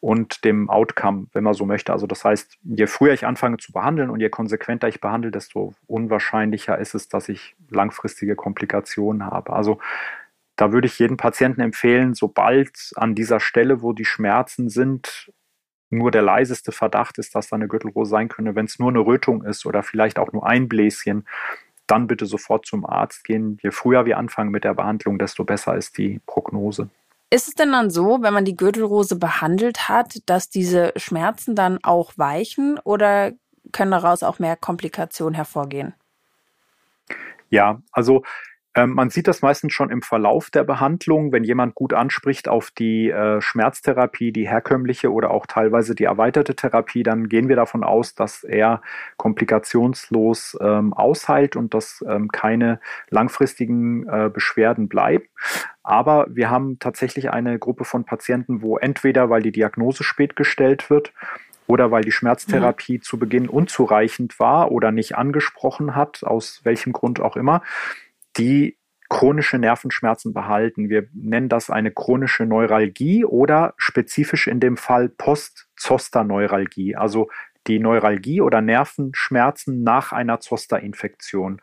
und 0.04 0.44
dem 0.44 0.68
Outcome, 0.68 1.28
wenn 1.32 1.44
man 1.44 1.54
so 1.54 1.64
möchte. 1.64 1.90
Also 1.90 2.06
das 2.06 2.26
heißt, 2.26 2.58
je 2.62 2.86
früher 2.86 3.14
ich 3.14 3.24
anfange 3.24 3.56
zu 3.56 3.72
behandeln 3.72 4.10
und 4.10 4.20
je 4.20 4.28
konsequenter 4.28 4.86
ich 4.86 5.00
behandle, 5.00 5.30
desto 5.30 5.72
unwahrscheinlicher 5.86 6.78
ist 6.78 6.94
es, 6.94 7.08
dass 7.08 7.30
ich 7.30 7.56
langfristige 7.70 8.36
Komplikationen 8.36 9.24
habe. 9.24 9.54
Also 9.54 9.78
da 10.56 10.72
würde 10.72 10.88
ich 10.88 10.98
jedem 10.98 11.16
Patienten 11.16 11.62
empfehlen, 11.62 12.12
sobald 12.12 12.92
an 12.96 13.14
dieser 13.14 13.40
Stelle, 13.40 13.80
wo 13.80 13.94
die 13.94 14.04
Schmerzen 14.04 14.68
sind, 14.68 15.32
nur 15.88 16.10
der 16.10 16.20
leiseste 16.20 16.70
Verdacht 16.70 17.16
ist, 17.16 17.34
dass 17.34 17.48
da 17.48 17.56
eine 17.56 17.68
Gürtelrose 17.68 18.10
sein 18.10 18.28
könnte, 18.28 18.54
wenn 18.54 18.66
es 18.66 18.78
nur 18.78 18.90
eine 18.90 19.00
Rötung 19.00 19.42
ist 19.42 19.64
oder 19.64 19.82
vielleicht 19.82 20.18
auch 20.18 20.34
nur 20.34 20.46
ein 20.46 20.68
Bläschen, 20.68 21.26
dann 21.86 22.08
bitte 22.08 22.26
sofort 22.26 22.66
zum 22.66 22.84
Arzt 22.84 23.24
gehen. 23.24 23.58
Je 23.62 23.70
früher 23.70 24.04
wir 24.04 24.18
anfangen 24.18 24.50
mit 24.50 24.64
der 24.64 24.74
Behandlung, 24.74 25.18
desto 25.18 25.44
besser 25.44 25.76
ist 25.76 25.96
die 25.96 26.20
Prognose. 26.26 26.90
Ist 27.34 27.48
es 27.48 27.54
denn 27.54 27.72
dann 27.72 27.90
so, 27.90 28.22
wenn 28.22 28.32
man 28.32 28.44
die 28.44 28.56
Gürtelrose 28.56 29.16
behandelt 29.16 29.88
hat, 29.88 30.20
dass 30.26 30.50
diese 30.50 30.92
Schmerzen 30.94 31.56
dann 31.56 31.82
auch 31.82 32.12
weichen 32.14 32.78
oder 32.84 33.32
können 33.72 33.90
daraus 33.90 34.22
auch 34.22 34.38
mehr 34.38 34.54
Komplikationen 34.54 35.34
hervorgehen? 35.34 35.94
Ja, 37.50 37.82
also 37.90 38.22
man 38.76 39.10
sieht 39.10 39.28
das 39.28 39.40
meistens 39.40 39.72
schon 39.72 39.90
im 39.90 40.02
Verlauf 40.02 40.50
der 40.50 40.64
Behandlung, 40.64 41.32
wenn 41.32 41.44
jemand 41.44 41.74
gut 41.74 41.92
anspricht 41.92 42.48
auf 42.48 42.70
die 42.72 43.08
äh, 43.10 43.40
Schmerztherapie, 43.40 44.32
die 44.32 44.48
herkömmliche 44.48 45.12
oder 45.12 45.30
auch 45.30 45.46
teilweise 45.46 45.94
die 45.94 46.04
erweiterte 46.04 46.56
Therapie, 46.56 47.04
dann 47.04 47.28
gehen 47.28 47.48
wir 47.48 47.56
davon 47.56 47.84
aus, 47.84 48.14
dass 48.14 48.42
er 48.42 48.82
komplikationslos 49.16 50.58
ähm, 50.60 50.92
ausheilt 50.92 51.54
und 51.54 51.72
dass 51.72 52.04
ähm, 52.08 52.28
keine 52.28 52.80
langfristigen 53.10 54.08
äh, 54.08 54.28
Beschwerden 54.28 54.88
bleiben. 54.88 55.24
Aber 55.84 56.26
wir 56.30 56.50
haben 56.50 56.78
tatsächlich 56.80 57.30
eine 57.30 57.58
Gruppe 57.58 57.84
von 57.84 58.04
Patienten, 58.04 58.62
wo 58.62 58.78
entweder, 58.78 59.30
weil 59.30 59.42
die 59.42 59.52
Diagnose 59.52 60.02
spät 60.02 60.34
gestellt 60.34 60.90
wird, 60.90 61.12
oder 61.66 61.90
weil 61.90 62.02
die 62.02 62.12
Schmerztherapie 62.12 62.98
mhm. 62.98 63.02
zu 63.02 63.18
Beginn 63.18 63.48
unzureichend 63.48 64.38
war 64.38 64.70
oder 64.70 64.92
nicht 64.92 65.16
angesprochen 65.16 65.94
hat, 65.94 66.22
aus 66.22 66.60
welchem 66.64 66.92
Grund 66.92 67.20
auch 67.20 67.36
immer, 67.36 67.62
die 68.36 68.78
chronische 69.08 69.58
Nervenschmerzen 69.58 70.32
behalten. 70.32 70.88
Wir 70.88 71.06
nennen 71.12 71.48
das 71.48 71.70
eine 71.70 71.90
chronische 71.90 72.46
Neuralgie 72.46 73.24
oder 73.24 73.74
spezifisch 73.76 74.46
in 74.46 74.60
dem 74.60 74.76
Fall 74.76 75.08
Post-Zoster-Neuralgie, 75.08 76.96
also 76.96 77.28
die 77.66 77.78
Neuralgie 77.78 78.40
oder 78.40 78.60
Nervenschmerzen 78.60 79.82
nach 79.82 80.12
einer 80.12 80.40
Zoster-Infektion. 80.40 81.60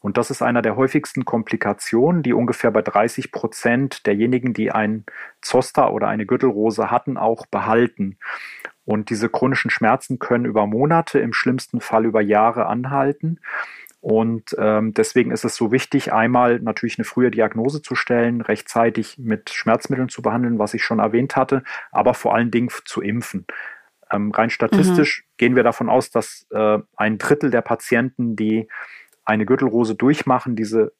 Und 0.00 0.16
das 0.16 0.30
ist 0.30 0.42
einer 0.42 0.62
der 0.62 0.76
häufigsten 0.76 1.24
Komplikationen, 1.24 2.22
die 2.22 2.32
ungefähr 2.32 2.70
bei 2.70 2.82
30 2.82 3.30
Prozent 3.30 4.06
derjenigen, 4.06 4.52
die 4.52 4.72
ein 4.72 5.04
Zoster 5.42 5.92
oder 5.92 6.08
eine 6.08 6.26
Gürtelrose 6.26 6.90
hatten, 6.90 7.16
auch 7.16 7.46
behalten. 7.46 8.18
Und 8.84 9.10
diese 9.10 9.28
chronischen 9.28 9.70
Schmerzen 9.70 10.18
können 10.18 10.44
über 10.44 10.66
Monate, 10.66 11.18
im 11.18 11.32
schlimmsten 11.32 11.80
Fall 11.80 12.04
über 12.04 12.20
Jahre 12.20 12.66
anhalten. 12.66 13.40
Und 14.04 14.54
ähm, 14.58 14.92
deswegen 14.92 15.30
ist 15.30 15.46
es 15.46 15.56
so 15.56 15.72
wichtig, 15.72 16.12
einmal 16.12 16.60
natürlich 16.60 16.98
eine 16.98 17.06
frühe 17.06 17.30
Diagnose 17.30 17.80
zu 17.80 17.94
stellen, 17.94 18.42
rechtzeitig 18.42 19.16
mit 19.16 19.48
Schmerzmitteln 19.48 20.10
zu 20.10 20.20
behandeln, 20.20 20.58
was 20.58 20.74
ich 20.74 20.84
schon 20.84 20.98
erwähnt 20.98 21.36
hatte, 21.36 21.64
aber 21.90 22.12
vor 22.12 22.34
allen 22.34 22.50
Dingen 22.50 22.68
zu 22.84 23.00
impfen. 23.00 23.46
Ähm, 24.10 24.30
rein 24.30 24.50
statistisch 24.50 25.22
mhm. 25.22 25.32
gehen 25.38 25.56
wir 25.56 25.62
davon 25.62 25.88
aus, 25.88 26.10
dass 26.10 26.46
äh, 26.50 26.80
ein 26.96 27.16
Drittel 27.16 27.50
der 27.50 27.62
Patienten, 27.62 28.36
die 28.36 28.68
eine 29.24 29.46
Gürtelrose 29.46 29.94
durchmachen, 29.94 30.54
diese 30.54 30.92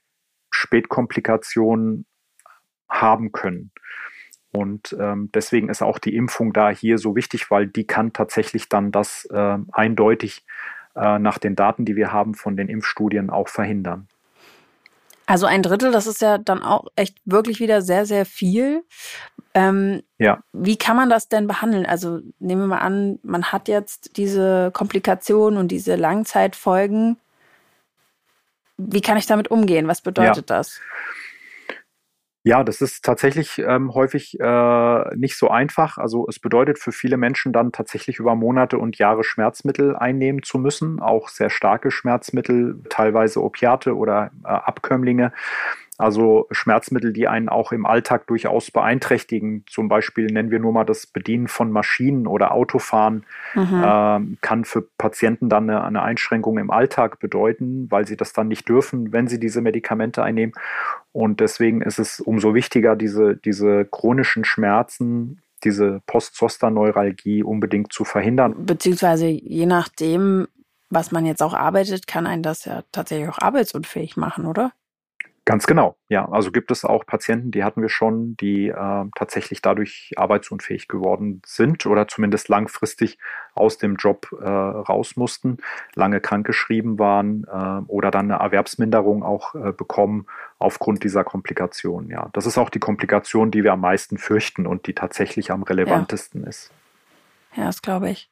Spätkomplikationen 0.48 2.06
haben 2.88 3.32
können. 3.32 3.70
Und 4.50 4.96
ähm, 4.98 5.28
deswegen 5.34 5.68
ist 5.68 5.82
auch 5.82 5.98
die 5.98 6.16
Impfung 6.16 6.54
da 6.54 6.70
hier 6.70 6.96
so 6.96 7.14
wichtig, 7.14 7.50
weil 7.50 7.66
die 7.66 7.86
kann 7.86 8.14
tatsächlich 8.14 8.70
dann 8.70 8.92
das 8.92 9.26
äh, 9.26 9.58
eindeutig 9.72 10.46
äh, 10.94 11.18
nach 11.18 11.38
den 11.38 11.56
Daten, 11.56 11.84
die 11.84 11.96
wir 11.96 12.12
haben 12.12 12.34
von 12.34 12.56
den 12.56 12.68
Impfstudien, 12.68 13.30
auch 13.30 13.48
verhindern. 13.48 14.08
Also 15.26 15.46
ein 15.46 15.62
Drittel, 15.62 15.90
das 15.90 16.06
ist 16.06 16.20
ja 16.20 16.36
dann 16.36 16.62
auch 16.62 16.86
echt 16.96 17.18
wirklich 17.24 17.58
wieder 17.58 17.80
sehr, 17.80 18.04
sehr 18.04 18.26
viel. 18.26 18.84
Ähm, 19.54 20.02
ja. 20.18 20.40
Wie 20.52 20.76
kann 20.76 20.96
man 20.96 21.08
das 21.08 21.28
denn 21.28 21.46
behandeln? 21.46 21.86
Also 21.86 22.20
nehmen 22.40 22.62
wir 22.62 22.66
mal 22.66 22.78
an, 22.78 23.18
man 23.22 23.44
hat 23.44 23.68
jetzt 23.68 24.16
diese 24.18 24.70
Komplikationen 24.72 25.58
und 25.58 25.68
diese 25.68 25.96
Langzeitfolgen. 25.96 27.16
Wie 28.76 29.00
kann 29.00 29.16
ich 29.16 29.26
damit 29.26 29.50
umgehen? 29.50 29.88
Was 29.88 30.02
bedeutet 30.02 30.50
ja. 30.50 30.56
das? 30.56 30.80
Ja, 32.46 32.62
das 32.62 32.82
ist 32.82 33.02
tatsächlich 33.02 33.58
ähm, 33.58 33.94
häufig 33.94 34.38
äh, 34.38 35.16
nicht 35.16 35.38
so 35.38 35.48
einfach. 35.48 35.96
Also 35.96 36.26
es 36.28 36.38
bedeutet 36.38 36.78
für 36.78 36.92
viele 36.92 37.16
Menschen 37.16 37.54
dann 37.54 37.72
tatsächlich 37.72 38.18
über 38.18 38.34
Monate 38.34 38.76
und 38.76 38.98
Jahre 38.98 39.24
Schmerzmittel 39.24 39.96
einnehmen 39.96 40.42
zu 40.42 40.58
müssen, 40.58 41.00
auch 41.00 41.30
sehr 41.30 41.48
starke 41.48 41.90
Schmerzmittel, 41.90 42.78
teilweise 42.90 43.42
Opiate 43.42 43.96
oder 43.96 44.30
äh, 44.44 44.48
Abkömmlinge. 44.48 45.32
Also 45.96 46.48
Schmerzmittel, 46.50 47.12
die 47.12 47.28
einen 47.28 47.48
auch 47.48 47.70
im 47.70 47.86
Alltag 47.86 48.26
durchaus 48.26 48.72
beeinträchtigen. 48.72 49.64
Zum 49.70 49.88
Beispiel 49.88 50.26
nennen 50.26 50.50
wir 50.50 50.58
nur 50.58 50.72
mal 50.72 50.84
das 50.84 51.06
Bedienen 51.06 51.46
von 51.46 51.70
Maschinen 51.70 52.26
oder 52.26 52.52
Autofahren, 52.52 53.24
mhm. 53.54 53.82
äh, 53.82 54.36
kann 54.40 54.64
für 54.64 54.82
Patienten 54.98 55.48
dann 55.48 55.70
eine, 55.70 55.84
eine, 55.84 56.02
Einschränkung 56.02 56.58
im 56.58 56.72
Alltag 56.72 57.20
bedeuten, 57.20 57.86
weil 57.90 58.08
sie 58.08 58.16
das 58.16 58.32
dann 58.32 58.48
nicht 58.48 58.68
dürfen, 58.68 59.12
wenn 59.12 59.28
sie 59.28 59.38
diese 59.38 59.60
Medikamente 59.60 60.24
einnehmen. 60.24 60.54
Und 61.12 61.38
deswegen 61.38 61.80
ist 61.80 62.00
es 62.00 62.18
umso 62.18 62.54
wichtiger, 62.54 62.96
diese, 62.96 63.36
diese 63.36 63.84
chronischen 63.84 64.44
Schmerzen, 64.44 65.42
diese 65.62 66.02
Postzoster-Neuralgie 66.08 67.44
unbedingt 67.44 67.92
zu 67.92 68.04
verhindern. 68.04 68.66
Beziehungsweise 68.66 69.28
je 69.28 69.66
nachdem, 69.66 70.48
was 70.90 71.12
man 71.12 71.24
jetzt 71.24 71.42
auch 71.42 71.54
arbeitet, 71.54 72.08
kann 72.08 72.26
einen 72.26 72.42
das 72.42 72.64
ja 72.64 72.82
tatsächlich 72.90 73.28
auch 73.28 73.38
arbeitsunfähig 73.38 74.16
machen, 74.16 74.46
oder? 74.46 74.72
Ganz 75.46 75.66
genau, 75.66 75.96
ja. 76.08 76.26
Also 76.30 76.50
gibt 76.50 76.70
es 76.70 76.86
auch 76.86 77.04
Patienten, 77.04 77.50
die 77.50 77.64
hatten 77.64 77.82
wir 77.82 77.90
schon, 77.90 78.34
die 78.38 78.68
äh, 78.68 79.04
tatsächlich 79.14 79.60
dadurch 79.60 80.12
arbeitsunfähig 80.16 80.88
geworden 80.88 81.42
sind 81.44 81.84
oder 81.84 82.08
zumindest 82.08 82.48
langfristig 82.48 83.18
aus 83.54 83.76
dem 83.76 83.96
Job 83.96 84.28
äh, 84.40 84.44
raus 84.46 85.16
mussten, 85.16 85.58
lange 85.94 86.20
krankgeschrieben 86.20 86.98
waren 86.98 87.44
äh, 87.44 87.82
oder 87.90 88.10
dann 88.10 88.30
eine 88.30 88.42
Erwerbsminderung 88.42 89.22
auch 89.22 89.54
äh, 89.54 89.72
bekommen 89.72 90.26
aufgrund 90.58 91.04
dieser 91.04 91.24
Komplikation. 91.24 92.08
Ja, 92.08 92.30
das 92.32 92.46
ist 92.46 92.56
auch 92.56 92.70
die 92.70 92.80
Komplikation, 92.80 93.50
die 93.50 93.64
wir 93.64 93.74
am 93.74 93.80
meisten 93.80 94.16
fürchten 94.16 94.66
und 94.66 94.86
die 94.86 94.94
tatsächlich 94.94 95.50
am 95.50 95.62
relevantesten 95.62 96.44
ja. 96.44 96.48
ist. 96.48 96.70
Ja, 97.54 97.66
das 97.66 97.82
glaube 97.82 98.08
ich. 98.08 98.30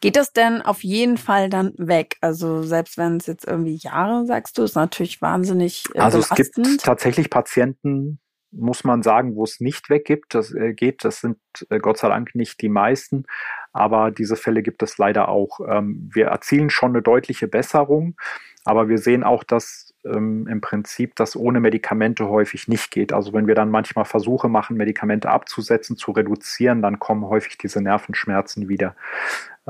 Geht 0.00 0.16
das 0.16 0.32
denn 0.32 0.62
auf 0.62 0.82
jeden 0.82 1.18
Fall 1.18 1.50
dann 1.50 1.74
weg? 1.76 2.16
Also 2.20 2.62
selbst 2.62 2.96
wenn 2.96 3.18
es 3.18 3.26
jetzt 3.26 3.46
irgendwie 3.46 3.76
Jahre, 3.76 4.24
sagst 4.26 4.56
du, 4.56 4.62
ist 4.62 4.74
natürlich 4.74 5.20
wahnsinnig 5.20 5.84
äh, 5.94 5.98
Also 5.98 6.18
belastend. 6.18 6.40
es 6.40 6.52
gibt 6.72 6.82
tatsächlich 6.82 7.28
Patienten, 7.28 8.18
muss 8.50 8.82
man 8.82 9.02
sagen, 9.02 9.36
wo 9.36 9.44
es 9.44 9.60
nicht 9.60 9.90
weggibt. 9.90 10.34
Das 10.34 10.52
äh, 10.54 10.72
geht. 10.72 11.04
Das 11.04 11.20
sind 11.20 11.38
äh, 11.68 11.78
Gott 11.78 11.98
sei 11.98 12.08
Dank 12.08 12.34
nicht 12.34 12.60
die 12.62 12.68
meisten, 12.68 13.24
aber 13.72 14.10
diese 14.10 14.36
Fälle 14.36 14.62
gibt 14.62 14.82
es 14.82 14.98
leider 14.98 15.28
auch. 15.28 15.60
Ähm, 15.68 16.08
wir 16.12 16.26
erzielen 16.26 16.70
schon 16.70 16.90
eine 16.90 17.02
deutliche 17.02 17.46
Besserung, 17.46 18.16
aber 18.64 18.88
wir 18.88 18.98
sehen 18.98 19.22
auch, 19.22 19.44
dass 19.44 19.94
ähm, 20.04 20.46
im 20.46 20.60
Prinzip 20.60 21.14
das 21.16 21.36
ohne 21.36 21.60
Medikamente 21.60 22.28
häufig 22.28 22.68
nicht 22.68 22.90
geht. 22.90 23.12
Also 23.12 23.32
wenn 23.32 23.46
wir 23.46 23.54
dann 23.54 23.70
manchmal 23.70 24.04
Versuche 24.04 24.48
machen, 24.48 24.76
Medikamente 24.76 25.28
abzusetzen, 25.30 25.96
zu 25.96 26.12
reduzieren, 26.12 26.82
dann 26.82 26.98
kommen 26.98 27.24
häufig 27.26 27.58
diese 27.58 27.80
Nervenschmerzen 27.80 28.68
wieder. 28.68 28.96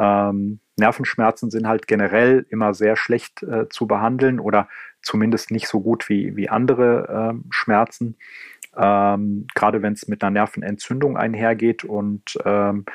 Ähm, 0.01 0.61
Nervenschmerzen 0.77 1.51
sind 1.51 1.69
halt 1.69 1.87
generell 1.87 2.47
immer 2.49 2.73
sehr 2.73 2.97
schlecht 2.97 3.43
äh, 3.43 3.69
zu 3.69 3.87
behandeln 3.87 4.41
oder 4.41 4.69
zumindest 5.03 5.51
nicht 5.51 5.69
so 5.69 5.81
gut 5.81 6.09
wie, 6.09 6.37
wie 6.37 6.49
andere 6.49 7.35
äh, 7.35 7.39
Schmerzen. 7.51 8.17
Ähm, 8.77 9.47
gerade 9.55 9.83
wenn 9.83 9.93
es 9.93 10.09
mit 10.09 10.23
einer 10.23 10.31
Nervenentzündung 10.31 11.19
einhergeht. 11.19 11.85
Und 11.85 12.39
ähm, 12.45 12.87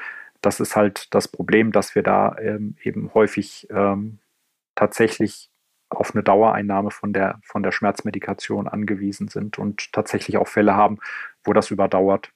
das 0.42 0.60
ist 0.60 0.76
halt 0.76 1.14
das 1.14 1.28
Problem, 1.28 1.72
dass 1.72 1.94
wir 1.94 2.02
da 2.02 2.36
ähm, 2.40 2.76
eben 2.82 3.14
häufig 3.14 3.68
ähm, 3.70 4.20
tatsächlich 4.74 5.52
auf 5.90 6.16
eine 6.16 6.24
Dauereinnahme 6.24 6.90
von 6.90 7.14
der, 7.14 7.40
von 7.44 7.62
der 7.62 7.72
Schmerzmedikation 7.72 8.68
angewiesen 8.68 9.28
sind 9.28 9.60
und 9.60 9.94
tatsächlich 9.94 10.38
auch 10.38 10.48
Fälle 10.48 10.76
haben, 10.76 10.98
wo 11.44 11.54
das 11.54 11.70
überdauert. 11.70 12.32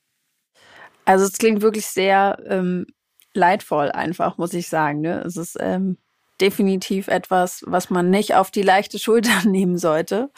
Also 1.06 1.26
es 1.26 1.38
klingt 1.40 1.64
wirklich 1.64 1.88
sehr 1.88 2.38
ähm, 2.48 2.86
leidvoll 3.40 3.92
einfach, 3.92 4.38
muss 4.38 4.54
ich 4.54 4.70
sagen. 4.70 5.02
Ne? 5.02 5.22
Es 5.26 5.38
ist 5.38 5.58
ähm, 5.60 5.98
definitiv 6.40 7.08
etwas, 7.08 7.64
was 7.66 7.90
man 7.90 8.10
nicht 8.10 8.36
auf 8.36 8.52
die 8.52 8.62
leichte 8.62 9.00
Schulter 9.00 9.46
nehmen 9.46 9.78
sollte. 9.78 10.30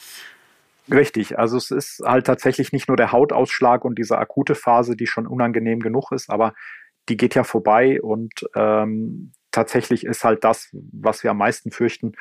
Richtig, 0.89 1.37
also 1.37 1.57
es 1.57 1.71
ist 1.71 2.01
halt 2.03 2.25
tatsächlich 2.25 2.71
nicht 2.71 2.87
nur 2.87 2.97
der 2.97 3.11
Hautausschlag 3.11 3.85
und 3.85 3.97
diese 3.97 4.17
akute 4.17 4.55
Phase, 4.55 4.95
die 4.95 5.07
schon 5.07 5.27
unangenehm 5.27 5.79
genug 5.79 6.11
ist, 6.11 6.29
aber 6.29 6.53
die 7.07 7.17
geht 7.17 7.35
ja 7.35 7.43
vorbei 7.43 8.01
und 8.01 8.33
ähm, 8.55 9.31
tatsächlich 9.51 10.05
ist 10.05 10.23
halt 10.23 10.43
das, 10.43 10.69
was 10.73 11.23
wir 11.23 11.31
am 11.31 11.37
meisten 11.37 11.71
fürchten, 11.71 12.13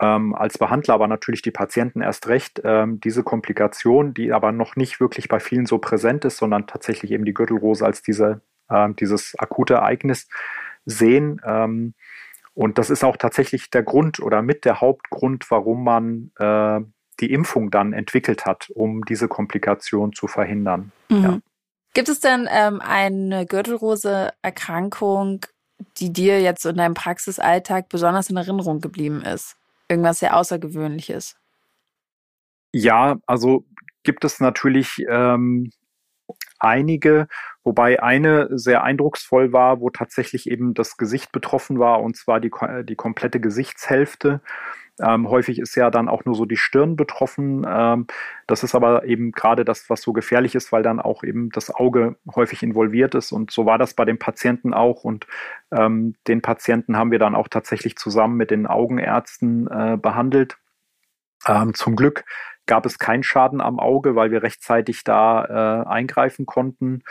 ähm, 0.00 0.34
als 0.34 0.58
Behandler, 0.58 0.94
aber 0.94 1.08
natürlich 1.08 1.42
die 1.42 1.50
Patienten 1.50 2.00
erst 2.00 2.26
recht, 2.28 2.60
ähm, 2.64 3.00
diese 3.00 3.22
Komplikation, 3.22 4.14
die 4.14 4.32
aber 4.32 4.50
noch 4.50 4.76
nicht 4.76 4.98
wirklich 4.98 5.28
bei 5.28 5.40
vielen 5.40 5.66
so 5.66 5.78
präsent 5.78 6.24
ist, 6.24 6.38
sondern 6.38 6.66
tatsächlich 6.66 7.12
eben 7.12 7.24
die 7.24 7.34
Gürtelrose 7.34 7.84
als 7.84 8.02
diese 8.02 8.40
äh, 8.68 8.88
dieses 8.98 9.34
akute 9.38 9.74
Ereignis 9.74 10.28
sehen. 10.84 11.40
Ähm, 11.44 11.94
und 12.54 12.78
das 12.78 12.90
ist 12.90 13.04
auch 13.04 13.16
tatsächlich 13.16 13.70
der 13.70 13.82
Grund 13.82 14.20
oder 14.20 14.42
mit 14.42 14.64
der 14.64 14.80
Hauptgrund, 14.80 15.50
warum 15.50 15.84
man 15.84 16.30
äh, 16.38 16.80
die 17.20 17.32
Impfung 17.32 17.70
dann 17.70 17.92
entwickelt 17.92 18.46
hat, 18.46 18.70
um 18.74 19.04
diese 19.04 19.28
Komplikation 19.28 20.12
zu 20.12 20.26
verhindern. 20.26 20.92
Mhm. 21.08 21.22
Ja. 21.22 21.38
Gibt 21.94 22.08
es 22.08 22.20
denn 22.20 22.48
ähm, 22.50 22.80
eine 22.80 23.46
Gürtelrose-Erkrankung, 23.46 25.46
die 25.98 26.12
dir 26.12 26.40
jetzt 26.40 26.66
in 26.66 26.76
deinem 26.76 26.94
Praxisalltag 26.94 27.88
besonders 27.88 28.30
in 28.30 28.36
Erinnerung 28.36 28.80
geblieben 28.80 29.22
ist? 29.22 29.56
Irgendwas 29.88 30.18
sehr 30.18 30.36
Außergewöhnliches? 30.36 31.36
Ja, 32.72 33.18
also 33.26 33.64
gibt 34.02 34.24
es 34.24 34.40
natürlich 34.40 35.04
ähm, 35.08 35.70
einige, 36.64 37.28
wobei 37.62 38.02
eine 38.02 38.48
sehr 38.58 38.82
eindrucksvoll 38.82 39.52
war, 39.52 39.80
wo 39.80 39.90
tatsächlich 39.90 40.50
eben 40.50 40.74
das 40.74 40.96
Gesicht 40.96 41.32
betroffen 41.32 41.78
war, 41.78 42.02
und 42.02 42.16
zwar 42.16 42.40
die, 42.40 42.50
die 42.84 42.96
komplette 42.96 43.40
Gesichtshälfte. 43.40 44.40
Ähm, 45.00 45.28
häufig 45.28 45.58
ist 45.58 45.74
ja 45.74 45.90
dann 45.90 46.08
auch 46.08 46.24
nur 46.24 46.36
so 46.36 46.44
die 46.44 46.56
Stirn 46.56 46.94
betroffen. 46.94 47.66
Ähm, 47.68 48.06
das 48.46 48.62
ist 48.62 48.76
aber 48.76 49.04
eben 49.04 49.32
gerade 49.32 49.64
das, 49.64 49.90
was 49.90 50.02
so 50.02 50.12
gefährlich 50.12 50.54
ist, 50.54 50.70
weil 50.70 50.84
dann 50.84 51.00
auch 51.00 51.24
eben 51.24 51.50
das 51.50 51.74
Auge 51.74 52.16
häufig 52.34 52.62
involviert 52.62 53.14
ist. 53.16 53.32
Und 53.32 53.50
so 53.50 53.66
war 53.66 53.76
das 53.76 53.94
bei 53.94 54.04
den 54.04 54.18
Patienten 54.18 54.72
auch. 54.72 55.02
Und 55.02 55.26
ähm, 55.72 56.14
den 56.28 56.42
Patienten 56.42 56.96
haben 56.96 57.10
wir 57.10 57.18
dann 57.18 57.34
auch 57.34 57.48
tatsächlich 57.48 57.96
zusammen 57.96 58.36
mit 58.36 58.52
den 58.52 58.66
Augenärzten 58.66 59.66
äh, 59.66 59.98
behandelt. 60.00 60.58
Ähm, 61.46 61.74
zum 61.74 61.96
Glück 61.96 62.24
gab 62.66 62.86
es 62.86 62.98
keinen 62.98 63.22
Schaden 63.22 63.60
am 63.60 63.78
Auge, 63.78 64.16
weil 64.16 64.30
wir 64.30 64.42
rechtzeitig 64.42 65.04
da 65.04 65.84
äh, 65.84 65.88
eingreifen 65.88 66.46
konnten. 66.46 67.02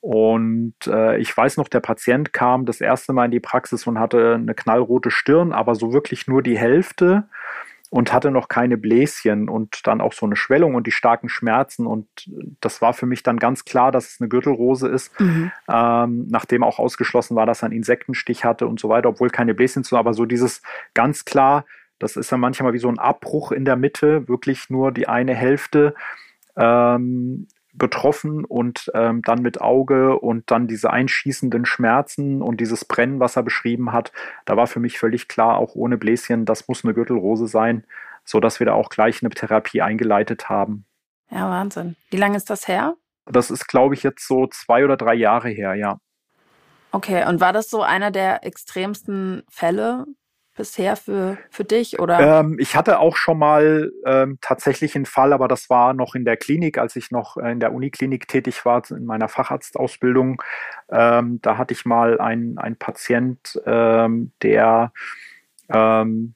Und 0.00 0.74
äh, 0.86 1.18
ich 1.18 1.36
weiß 1.36 1.56
noch, 1.56 1.68
der 1.68 1.80
Patient 1.80 2.32
kam 2.32 2.66
das 2.66 2.80
erste 2.80 3.12
Mal 3.12 3.26
in 3.26 3.30
die 3.30 3.40
Praxis 3.40 3.86
und 3.86 3.98
hatte 3.98 4.34
eine 4.34 4.54
knallrote 4.54 5.10
Stirn, 5.10 5.52
aber 5.52 5.74
so 5.74 5.92
wirklich 5.92 6.28
nur 6.28 6.42
die 6.42 6.58
Hälfte 6.58 7.24
und 7.90 8.12
hatte 8.12 8.30
noch 8.30 8.48
keine 8.48 8.76
Bläschen 8.76 9.48
und 9.48 9.86
dann 9.86 10.00
auch 10.00 10.12
so 10.12 10.26
eine 10.26 10.36
Schwellung 10.36 10.74
und 10.74 10.86
die 10.86 10.92
starken 10.92 11.28
Schmerzen. 11.28 11.86
Und 11.86 12.06
das 12.60 12.82
war 12.82 12.92
für 12.92 13.06
mich 13.06 13.22
dann 13.22 13.38
ganz 13.38 13.64
klar, 13.64 13.90
dass 13.90 14.10
es 14.10 14.20
eine 14.20 14.28
Gürtelrose 14.28 14.88
ist, 14.88 15.18
mhm. 15.18 15.50
ähm, 15.68 16.26
nachdem 16.28 16.62
auch 16.62 16.78
ausgeschlossen 16.78 17.34
war, 17.34 17.46
dass 17.46 17.62
er 17.62 17.66
einen 17.66 17.76
Insektenstich 17.76 18.44
hatte 18.44 18.66
und 18.66 18.78
so 18.78 18.88
weiter, 18.88 19.08
obwohl 19.08 19.30
keine 19.30 19.54
Bläschen 19.54 19.84
zu, 19.84 19.96
aber 19.96 20.12
so 20.12 20.26
dieses 20.26 20.62
ganz 20.94 21.24
klar, 21.24 21.64
das 21.98 22.16
ist 22.16 22.30
dann 22.32 22.40
manchmal 22.40 22.72
wie 22.72 22.78
so 22.78 22.88
ein 22.88 22.98
Abbruch 22.98 23.52
in 23.52 23.64
der 23.64 23.76
Mitte, 23.76 24.28
wirklich 24.28 24.70
nur 24.70 24.92
die 24.92 25.08
eine 25.08 25.34
Hälfte. 25.34 25.94
Ähm, 26.56 27.46
betroffen 27.78 28.44
und 28.44 28.90
ähm, 28.94 29.22
dann 29.22 29.40
mit 29.40 29.60
Auge 29.60 30.18
und 30.18 30.50
dann 30.50 30.66
diese 30.66 30.90
einschießenden 30.90 31.64
Schmerzen 31.64 32.42
und 32.42 32.60
dieses 32.60 32.84
Brennen, 32.84 33.20
was 33.20 33.36
er 33.36 33.42
beschrieben 33.42 33.92
hat, 33.92 34.12
da 34.44 34.56
war 34.56 34.66
für 34.66 34.80
mich 34.80 34.98
völlig 34.98 35.28
klar, 35.28 35.56
auch 35.56 35.74
ohne 35.74 35.96
Bläschen, 35.96 36.44
das 36.44 36.68
muss 36.68 36.84
eine 36.84 36.92
Gürtelrose 36.92 37.46
sein, 37.46 37.84
so 38.24 38.40
dass 38.40 38.58
wir 38.60 38.66
da 38.66 38.74
auch 38.74 38.90
gleich 38.90 39.22
eine 39.22 39.30
Therapie 39.30 39.80
eingeleitet 39.80 40.48
haben. 40.48 40.84
Ja, 41.30 41.48
Wahnsinn. 41.48 41.96
Wie 42.10 42.16
lange 42.16 42.36
ist 42.36 42.50
das 42.50 42.68
her? 42.68 42.94
Das 43.26 43.50
ist, 43.50 43.68
glaube 43.68 43.94
ich, 43.94 44.02
jetzt 44.02 44.26
so 44.26 44.46
zwei 44.46 44.84
oder 44.84 44.96
drei 44.96 45.14
Jahre 45.14 45.48
her, 45.48 45.74
ja. 45.74 45.98
Okay, 46.90 47.26
und 47.28 47.40
war 47.40 47.52
das 47.52 47.68
so 47.68 47.82
einer 47.82 48.10
der 48.10 48.44
extremsten 48.44 49.42
Fälle 49.50 50.06
bisher 50.58 50.96
für, 50.96 51.38
für 51.48 51.64
dich? 51.64 51.98
Oder? 51.98 52.40
Ähm, 52.40 52.56
ich 52.58 52.76
hatte 52.76 52.98
auch 52.98 53.16
schon 53.16 53.38
mal 53.38 53.90
ähm, 54.04 54.38
tatsächlich 54.42 54.94
einen 54.94 55.06
Fall, 55.06 55.32
aber 55.32 55.48
das 55.48 55.70
war 55.70 55.94
noch 55.94 56.14
in 56.14 56.26
der 56.26 56.36
Klinik, 56.36 56.76
als 56.76 56.96
ich 56.96 57.10
noch 57.10 57.38
in 57.38 57.60
der 57.60 57.72
Uniklinik 57.72 58.28
tätig 58.28 58.66
war, 58.66 58.82
in 58.90 59.06
meiner 59.06 59.28
Facharztausbildung. 59.28 60.42
Ähm, 60.90 61.40
da 61.40 61.56
hatte 61.56 61.72
ich 61.72 61.86
mal 61.86 62.20
einen, 62.20 62.58
einen 62.58 62.76
Patient, 62.76 63.58
ähm, 63.64 64.32
der 64.42 64.92
ähm, 65.70 66.34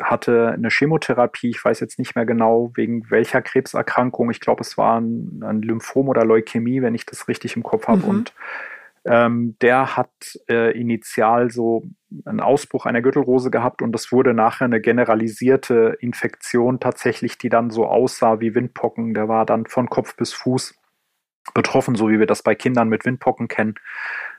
hatte 0.00 0.52
eine 0.52 0.70
Chemotherapie, 0.70 1.50
ich 1.50 1.64
weiß 1.64 1.80
jetzt 1.80 1.98
nicht 1.98 2.14
mehr 2.14 2.26
genau, 2.26 2.70
wegen 2.74 3.10
welcher 3.10 3.42
Krebserkrankung. 3.42 4.30
Ich 4.30 4.40
glaube, 4.40 4.60
es 4.60 4.78
war 4.78 5.00
ein, 5.00 5.42
ein, 5.42 5.62
Lymphom 5.62 6.08
oder 6.08 6.24
Leukämie, 6.24 6.80
wenn 6.82 6.94
ich 6.94 7.06
das 7.06 7.26
richtig 7.28 7.56
im 7.56 7.62
Kopf 7.62 7.88
habe. 7.88 8.02
Mhm. 8.02 8.08
Und 8.08 8.34
ähm, 9.04 9.56
der 9.60 9.96
hat 9.96 10.10
äh, 10.48 10.78
initial 10.78 11.50
so 11.50 11.82
einen 12.24 12.40
Ausbruch 12.40 12.86
einer 12.86 13.02
Gürtelrose 13.02 13.50
gehabt 13.50 13.82
und 13.82 13.92
das 13.92 14.12
wurde 14.12 14.32
nachher 14.32 14.64
eine 14.64 14.80
generalisierte 14.80 15.96
Infektion 16.00 16.80
tatsächlich, 16.80 17.36
die 17.36 17.48
dann 17.48 17.70
so 17.70 17.86
aussah 17.86 18.40
wie 18.40 18.54
Windpocken. 18.54 19.14
Der 19.14 19.28
war 19.28 19.44
dann 19.44 19.66
von 19.66 19.90
Kopf 19.90 20.16
bis 20.16 20.32
Fuß 20.32 20.74
betroffen, 21.52 21.94
so 21.96 22.08
wie 22.08 22.18
wir 22.18 22.26
das 22.26 22.42
bei 22.42 22.54
Kindern 22.54 22.88
mit 22.88 23.04
Windpocken 23.04 23.48
kennen, 23.48 23.74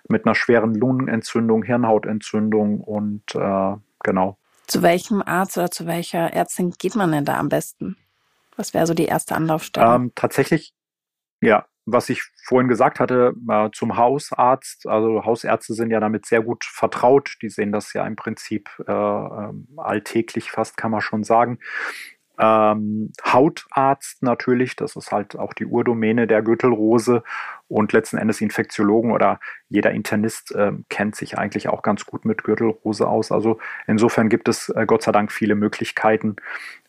mit 0.07 0.25
einer 0.25 0.33
schweren 0.33 0.73
Lungenentzündung, 0.73 1.63
Hirnhautentzündung 1.63 2.81
und 2.81 3.35
äh, 3.35 3.75
genau. 4.03 4.37
Zu 4.65 4.81
welchem 4.81 5.21
Arzt 5.21 5.57
oder 5.57 5.69
zu 5.69 5.85
welcher 5.85 6.33
Ärztin 6.33 6.73
geht 6.79 6.95
man 6.95 7.11
denn 7.11 7.25
da 7.25 7.37
am 7.37 7.49
besten? 7.49 7.97
Was 8.55 8.73
wäre 8.73 8.87
so 8.87 8.95
die 8.95 9.05
erste 9.05 9.35
Anlaufstelle? 9.35 9.93
Ähm, 9.93 10.11
tatsächlich, 10.15 10.73
ja, 11.41 11.65
was 11.85 12.09
ich 12.09 12.23
vorhin 12.43 12.67
gesagt 12.67 12.99
hatte, 12.99 13.33
äh, 13.49 13.69
zum 13.73 13.97
Hausarzt. 13.97 14.87
Also 14.87 15.23
Hausärzte 15.23 15.73
sind 15.73 15.91
ja 15.91 15.99
damit 15.99 16.25
sehr 16.25 16.41
gut 16.41 16.65
vertraut. 16.65 17.35
Die 17.41 17.49
sehen 17.49 17.71
das 17.71 17.93
ja 17.93 18.05
im 18.05 18.15
Prinzip 18.15 18.69
äh, 18.87 18.91
ähm, 18.91 19.67
alltäglich 19.77 20.51
fast, 20.51 20.77
kann 20.77 20.91
man 20.91 21.01
schon 21.01 21.23
sagen. 21.23 21.59
Ähm, 22.37 23.13
Hautarzt 23.25 24.21
natürlich, 24.21 24.75
das 24.75 24.95
ist 24.95 25.11
halt 25.11 25.37
auch 25.37 25.53
die 25.53 25.65
Urdomäne 25.65 26.27
der 26.27 26.41
Gürtelrose 26.41 27.23
und 27.67 27.93
letzten 27.93 28.17
Endes 28.17 28.41
Infektiologen 28.41 29.11
oder 29.11 29.39
jeder 29.69 29.91
Internist 29.91 30.53
äh, 30.53 30.71
kennt 30.89 31.15
sich 31.15 31.37
eigentlich 31.37 31.67
auch 31.67 31.81
ganz 31.81 32.05
gut 32.05 32.23
mit 32.23 32.43
Gürtelrose 32.43 33.07
aus. 33.07 33.31
Also 33.31 33.59
insofern 33.87 34.29
gibt 34.29 34.47
es 34.47 34.69
äh, 34.69 34.85
Gott 34.85 35.01
sei 35.01 35.11
Dank 35.11 35.31
viele 35.31 35.55
Möglichkeiten. 35.55 36.35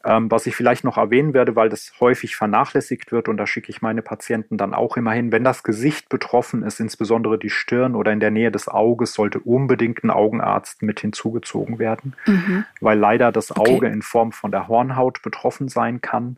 Ähm, 0.04 0.30
was 0.30 0.46
ich 0.46 0.54
vielleicht 0.54 0.84
noch 0.84 0.98
erwähnen 0.98 1.34
werde, 1.34 1.56
weil 1.56 1.68
das 1.68 1.94
häufig 1.98 2.36
vernachlässigt 2.36 3.10
wird 3.10 3.28
und 3.28 3.38
da 3.38 3.46
schicke 3.46 3.70
ich 3.70 3.82
meine 3.82 4.02
Patienten 4.02 4.56
dann 4.58 4.74
auch 4.74 4.96
immer 4.96 5.12
hin, 5.12 5.32
wenn 5.32 5.42
das 5.42 5.62
Gesicht 5.62 6.08
betroffen 6.10 6.62
ist, 6.62 6.78
insbesondere 6.78 7.38
die 7.38 7.50
Stirn 7.50 7.96
oder 7.96 8.12
in 8.12 8.20
der 8.20 8.30
Nähe 8.30 8.52
des 8.52 8.68
Auges, 8.68 9.14
sollte 9.14 9.40
unbedingt 9.40 10.04
ein 10.04 10.10
Augenarzt 10.10 10.82
mit 10.82 11.00
hinzugezogen 11.00 11.78
werden, 11.78 12.14
mhm. 12.26 12.64
weil 12.80 12.98
leider 12.98 13.32
das 13.32 13.50
Auge 13.50 13.86
okay. 13.86 13.92
in 13.92 14.02
Form 14.02 14.30
von 14.30 14.52
der 14.52 14.68
Hornhaut 14.68 15.22
betroffen 15.22 15.68
sein 15.68 16.00
kann 16.00 16.36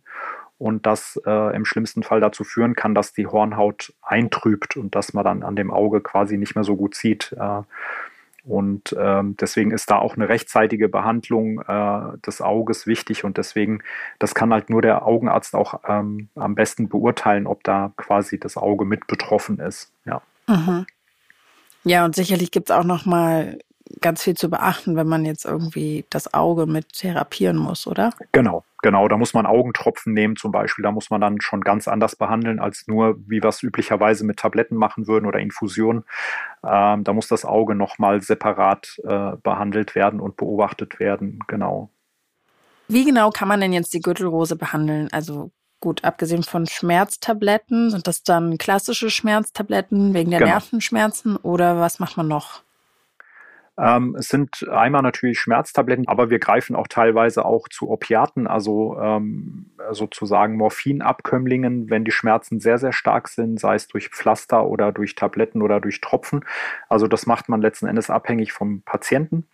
und 0.59 0.87
das 0.87 1.21
äh, 1.25 1.55
im 1.55 1.64
schlimmsten 1.64 2.03
Fall 2.03 2.21
dazu 2.21 2.44
führen 2.44 2.75
kann, 2.75 2.94
dass 2.94 3.12
die 3.12 3.27
Hornhaut 3.27 3.94
eintrübt 4.03 4.77
und 4.77 4.94
dass 4.94 5.12
man 5.12 5.25
dann 5.25 5.42
an 5.42 5.57
dem 5.57 5.71
Auge 5.71 6.01
quasi 6.01 6.37
nicht 6.37 6.55
mehr 6.55 6.64
so 6.64 6.77
gut 6.77 6.94
sieht. 6.94 7.35
Äh, 7.38 7.62
und 8.44 8.97
ähm, 8.99 9.37
deswegen 9.38 9.73
ist 9.73 9.90
da 9.90 9.99
auch 9.99 10.16
eine 10.16 10.29
rechtzeitige 10.29 10.88
Behandlung 10.88 11.61
äh, 11.61 12.18
des 12.27 12.40
Auges 12.40 12.87
wichtig 12.87 13.25
und 13.25 13.37
deswegen, 13.37 13.83
das 14.18 14.35
kann 14.35 14.53
halt 14.53 14.71
nur 14.71 14.81
der 14.81 15.07
Augenarzt 15.07 15.55
auch 15.55 15.81
ähm, 15.87 16.29
am 16.35 16.55
besten 16.55 16.88
beurteilen, 16.88 17.47
ob 17.47 17.62
da 17.62 17.92
quasi 17.97 18.40
das 18.40 18.57
Auge 18.57 18.87
mit 18.87 19.07
betroffen 19.07 19.59
ist. 19.59 19.92
Ja. 20.07 20.23
Mhm. 20.47 20.87
Ja, 21.85 22.05
und 22.05 22.14
sicherlich 22.14 22.51
gibt 22.51 22.71
es 22.71 22.77
auch 22.77 22.85
noch 22.85 23.05
mal 23.05 23.59
ganz 24.01 24.22
viel 24.22 24.35
zu 24.35 24.51
beachten, 24.51 24.96
wenn 24.96 25.07
man 25.07 25.24
jetzt 25.24 25.44
irgendwie 25.44 26.05
das 26.11 26.35
Auge 26.35 26.66
mit 26.66 26.92
therapieren 26.92 27.57
muss, 27.57 27.87
oder? 27.87 28.12
Genau, 28.33 28.64
genau. 28.83 29.09
Da 29.09 29.16
muss 29.16 29.35
man 29.35 29.46
Augentropfen 29.46 30.12
nehmen 30.12 30.37
zum 30.37 30.53
Beispiel. 30.53 30.83
Da 30.83 30.92
muss 30.92 31.11
man 31.11 31.20
dann 31.20 31.40
schon 31.40 31.62
ganz 31.62 31.88
anders 31.88 32.16
behandeln, 32.16 32.61
als 32.61 32.87
nur, 32.87 33.16
wie 33.27 33.42
wir 33.42 33.48
es 33.48 33.62
üblicherweise 33.62 34.24
mit 34.24 34.38
Tabletten 34.38 34.77
machen 34.77 35.07
würden 35.07 35.27
oder 35.27 35.38
Infusionen. 35.40 36.05
Ähm, 36.64 37.05
da 37.05 37.12
muss 37.12 37.29
das 37.29 37.44
Auge 37.44 37.74
nochmal 37.74 38.20
separat 38.22 38.98
äh, 39.05 39.33
behandelt 39.42 39.94
werden 39.94 40.20
und 40.20 40.37
beobachtet 40.37 41.01
werden. 41.01 41.40
Genau. 41.48 41.90
Wie 42.88 43.05
genau 43.05 43.31
kann 43.31 43.48
man 43.48 43.61
denn 43.61 43.72
jetzt 43.72 43.92
die 43.92 44.01
Gürtelrose 44.01 44.57
behandeln? 44.57 45.09
Also 45.12 45.51
gut, 45.81 46.05
abgesehen 46.05 46.42
von 46.42 46.66
Schmerztabletten, 46.66 47.90
sind 47.90 48.07
das 48.07 48.22
dann 48.22 48.59
klassische 48.59 49.11
Schmerztabletten 49.11 50.14
wegen 50.14 50.31
der 50.31 50.40
genau. 50.40 50.53
Nervenschmerzen 50.53 51.37
oder 51.37 51.79
was 51.81 51.98
macht 51.98 52.16
man 52.16 52.29
noch? 52.29 52.62
Ähm, 53.79 54.17
es 54.19 54.29
sind 54.29 54.69
einmal 54.69 55.03
natürlich 55.03 55.38
Schmerztabletten, 55.38 56.09
aber 56.09 56.31
wir 56.31 56.41
greifen 56.41 56.75
auch 56.75 56.88
teilweise 56.88 57.45
auch 57.45 57.69
zu 57.69 57.88
Opiaten, 57.88 58.49
also 58.49 58.99
ähm, 59.01 59.71
sozusagen 59.93 60.57
Morphinabkömmlingen, 60.57 61.88
wenn 61.88 62.05
die 62.05 62.11
Schmerzen 62.11 62.59
sehr, 62.59 62.79
sehr 62.79 62.93
stark 62.93 63.29
sind, 63.29 63.61
sei 63.61 63.77
es 63.77 63.87
durch 63.87 64.09
Pflaster 64.09 64.67
oder 64.67 64.91
durch 64.91 65.14
Tabletten 65.14 65.62
oder 65.62 65.81
durch 65.81 66.01
Tropfen. 66.01 66.45
Also 66.88 67.07
das 67.07 67.27
macht 67.27 67.49
man 67.49 67.61
letzten 67.61 67.87
Endes 67.87 68.11
abhängig 68.11 68.53
vom 68.53 68.83
Patienten. 68.83 69.49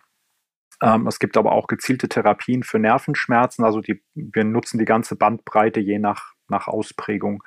Ähm, 0.81 1.05
es 1.05 1.19
gibt 1.19 1.37
aber 1.37 1.51
auch 1.51 1.67
gezielte 1.67 2.09
Therapien 2.09 2.63
für 2.63 2.79
Nervenschmerzen. 2.79 3.63
Also 3.63 3.79
die, 3.79 4.01
wir 4.15 4.43
nutzen 4.43 4.79
die 4.79 4.85
ganze 4.85 5.15
Bandbreite 5.15 5.79
je 5.79 5.99
nach, 5.99 6.33
nach 6.47 6.67
Ausprägung. 6.67 7.43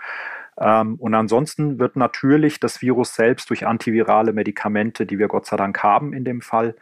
Ähm, 0.61 0.97
und 0.97 1.15
ansonsten 1.15 1.79
wird 1.79 1.97
natürlich 1.97 2.61
das 2.61 2.83
Virus 2.83 3.15
selbst 3.15 3.51
durch 3.51 3.67
antivirale 3.67 4.33
Medikamente, 4.33 5.07
die 5.07 5.19
wir 5.19 5.29
Gott 5.29 5.47
sei 5.47 5.57
Dank 5.57 5.83
haben 5.83 6.13
in 6.13 6.25
dem 6.25 6.41
Fall, 6.41 6.75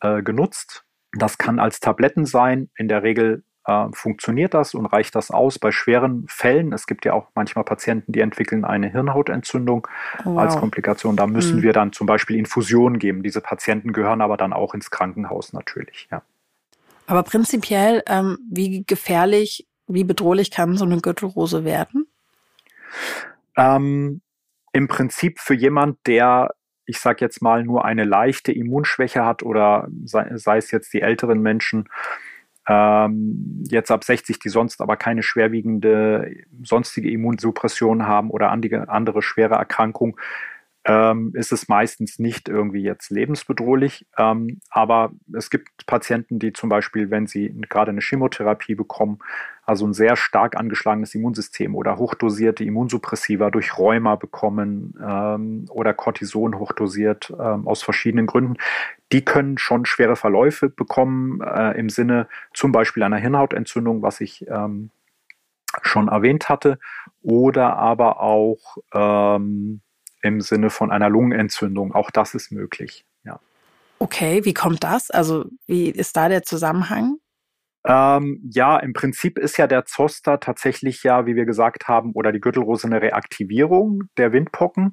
äh, 0.00 0.22
genutzt. 0.22 0.84
Das 1.12 1.38
kann 1.38 1.58
als 1.58 1.80
Tabletten 1.80 2.26
sein. 2.26 2.70
In 2.76 2.88
der 2.88 3.02
Regel 3.02 3.42
äh, 3.64 3.86
funktioniert 3.92 4.54
das 4.54 4.74
und 4.74 4.86
reicht 4.86 5.14
das 5.14 5.30
aus 5.30 5.58
bei 5.58 5.72
schweren 5.72 6.26
Fällen. 6.28 6.72
Es 6.72 6.86
gibt 6.86 7.04
ja 7.04 7.12
auch 7.12 7.28
manchmal 7.34 7.64
Patienten, 7.64 8.12
die 8.12 8.20
entwickeln 8.20 8.64
eine 8.64 8.88
Hirnhautentzündung 8.88 9.88
oh, 10.24 10.34
wow. 10.34 10.38
als 10.38 10.56
Komplikation. 10.56 11.16
Da 11.16 11.26
müssen 11.26 11.58
mhm. 11.58 11.62
wir 11.62 11.72
dann 11.72 11.92
zum 11.92 12.06
Beispiel 12.06 12.36
Infusionen 12.36 12.98
geben. 12.98 13.22
Diese 13.22 13.40
Patienten 13.40 13.92
gehören 13.92 14.20
aber 14.20 14.36
dann 14.36 14.52
auch 14.52 14.74
ins 14.74 14.90
Krankenhaus 14.90 15.52
natürlich. 15.52 16.08
Ja. 16.10 16.22
Aber 17.06 17.22
prinzipiell, 17.22 18.02
ähm, 18.06 18.38
wie 18.50 18.84
gefährlich, 18.84 19.66
wie 19.86 20.04
bedrohlich 20.04 20.50
kann 20.50 20.76
so 20.76 20.84
eine 20.84 21.00
Gürtelrose 21.00 21.64
werden? 21.64 22.06
Ähm, 23.56 24.20
Im 24.72 24.88
Prinzip 24.88 25.40
für 25.40 25.54
jemand, 25.54 25.98
der, 26.06 26.54
ich 26.86 26.98
sage 27.00 27.24
jetzt 27.24 27.42
mal, 27.42 27.64
nur 27.64 27.84
eine 27.84 28.04
leichte 28.04 28.52
Immunschwäche 28.52 29.24
hat 29.24 29.42
oder 29.42 29.88
sei, 30.04 30.30
sei 30.36 30.58
es 30.58 30.70
jetzt 30.70 30.92
die 30.92 31.02
älteren 31.02 31.40
Menschen, 31.40 31.88
ähm, 32.68 33.64
jetzt 33.68 33.90
ab 33.90 34.04
60, 34.04 34.38
die 34.38 34.50
sonst 34.50 34.80
aber 34.80 34.96
keine 34.96 35.22
schwerwiegende 35.22 36.30
sonstige 36.62 37.10
Immunsuppression 37.10 38.06
haben 38.06 38.30
oder 38.30 38.50
andere 38.50 39.22
schwere 39.22 39.54
Erkrankungen, 39.54 40.16
ähm, 40.88 41.32
ist 41.34 41.52
es 41.52 41.68
meistens 41.68 42.18
nicht 42.18 42.48
irgendwie 42.48 42.82
jetzt 42.82 43.10
lebensbedrohlich. 43.10 44.06
Ähm, 44.16 44.60
aber 44.70 45.12
es 45.34 45.50
gibt 45.50 45.86
Patienten, 45.86 46.38
die 46.38 46.54
zum 46.54 46.70
Beispiel, 46.70 47.10
wenn 47.10 47.26
sie 47.26 47.54
gerade 47.68 47.90
eine 47.90 48.00
Chemotherapie 48.00 48.74
bekommen, 48.74 49.18
also 49.66 49.86
ein 49.86 49.92
sehr 49.92 50.16
stark 50.16 50.56
angeschlagenes 50.56 51.14
Immunsystem 51.14 51.74
oder 51.74 51.98
hochdosierte 51.98 52.64
Immunsuppressiva 52.64 53.50
durch 53.50 53.76
Rheuma 53.76 54.16
bekommen 54.16 54.94
ähm, 55.06 55.66
oder 55.68 55.92
Cortison 55.92 56.58
hochdosiert 56.58 57.30
ähm, 57.38 57.68
aus 57.68 57.82
verschiedenen 57.82 58.26
Gründen, 58.26 58.56
die 59.12 59.22
können 59.22 59.58
schon 59.58 59.84
schwere 59.84 60.16
Verläufe 60.16 60.70
bekommen 60.70 61.42
äh, 61.42 61.78
im 61.78 61.90
Sinne 61.90 62.28
zum 62.54 62.72
Beispiel 62.72 63.02
einer 63.02 63.18
Hirnhautentzündung, 63.18 64.00
was 64.00 64.22
ich 64.22 64.46
ähm, 64.48 64.88
schon 65.82 66.08
erwähnt 66.08 66.48
hatte, 66.48 66.78
oder 67.22 67.76
aber 67.76 68.22
auch 68.22 68.78
ähm, 68.94 69.82
im 70.22 70.40
Sinne 70.40 70.70
von 70.70 70.90
einer 70.90 71.08
Lungenentzündung. 71.08 71.94
Auch 71.94 72.10
das 72.10 72.34
ist 72.34 72.52
möglich, 72.52 73.04
ja. 73.24 73.40
Okay, 73.98 74.44
wie 74.44 74.54
kommt 74.54 74.84
das? 74.84 75.10
Also 75.10 75.46
wie 75.66 75.90
ist 75.90 76.16
da 76.16 76.28
der 76.28 76.42
Zusammenhang? 76.42 77.17
Ähm, 77.88 78.42
ja, 78.52 78.76
im 78.76 78.92
Prinzip 78.92 79.38
ist 79.38 79.56
ja 79.56 79.66
der 79.66 79.86
Zoster 79.86 80.38
tatsächlich 80.40 81.02
ja, 81.04 81.24
wie 81.24 81.36
wir 81.36 81.46
gesagt 81.46 81.88
haben, 81.88 82.12
oder 82.12 82.32
die 82.32 82.40
Gürtelrose 82.40 82.86
eine 82.86 83.00
Reaktivierung 83.00 84.04
der 84.18 84.32
Windpocken. 84.32 84.92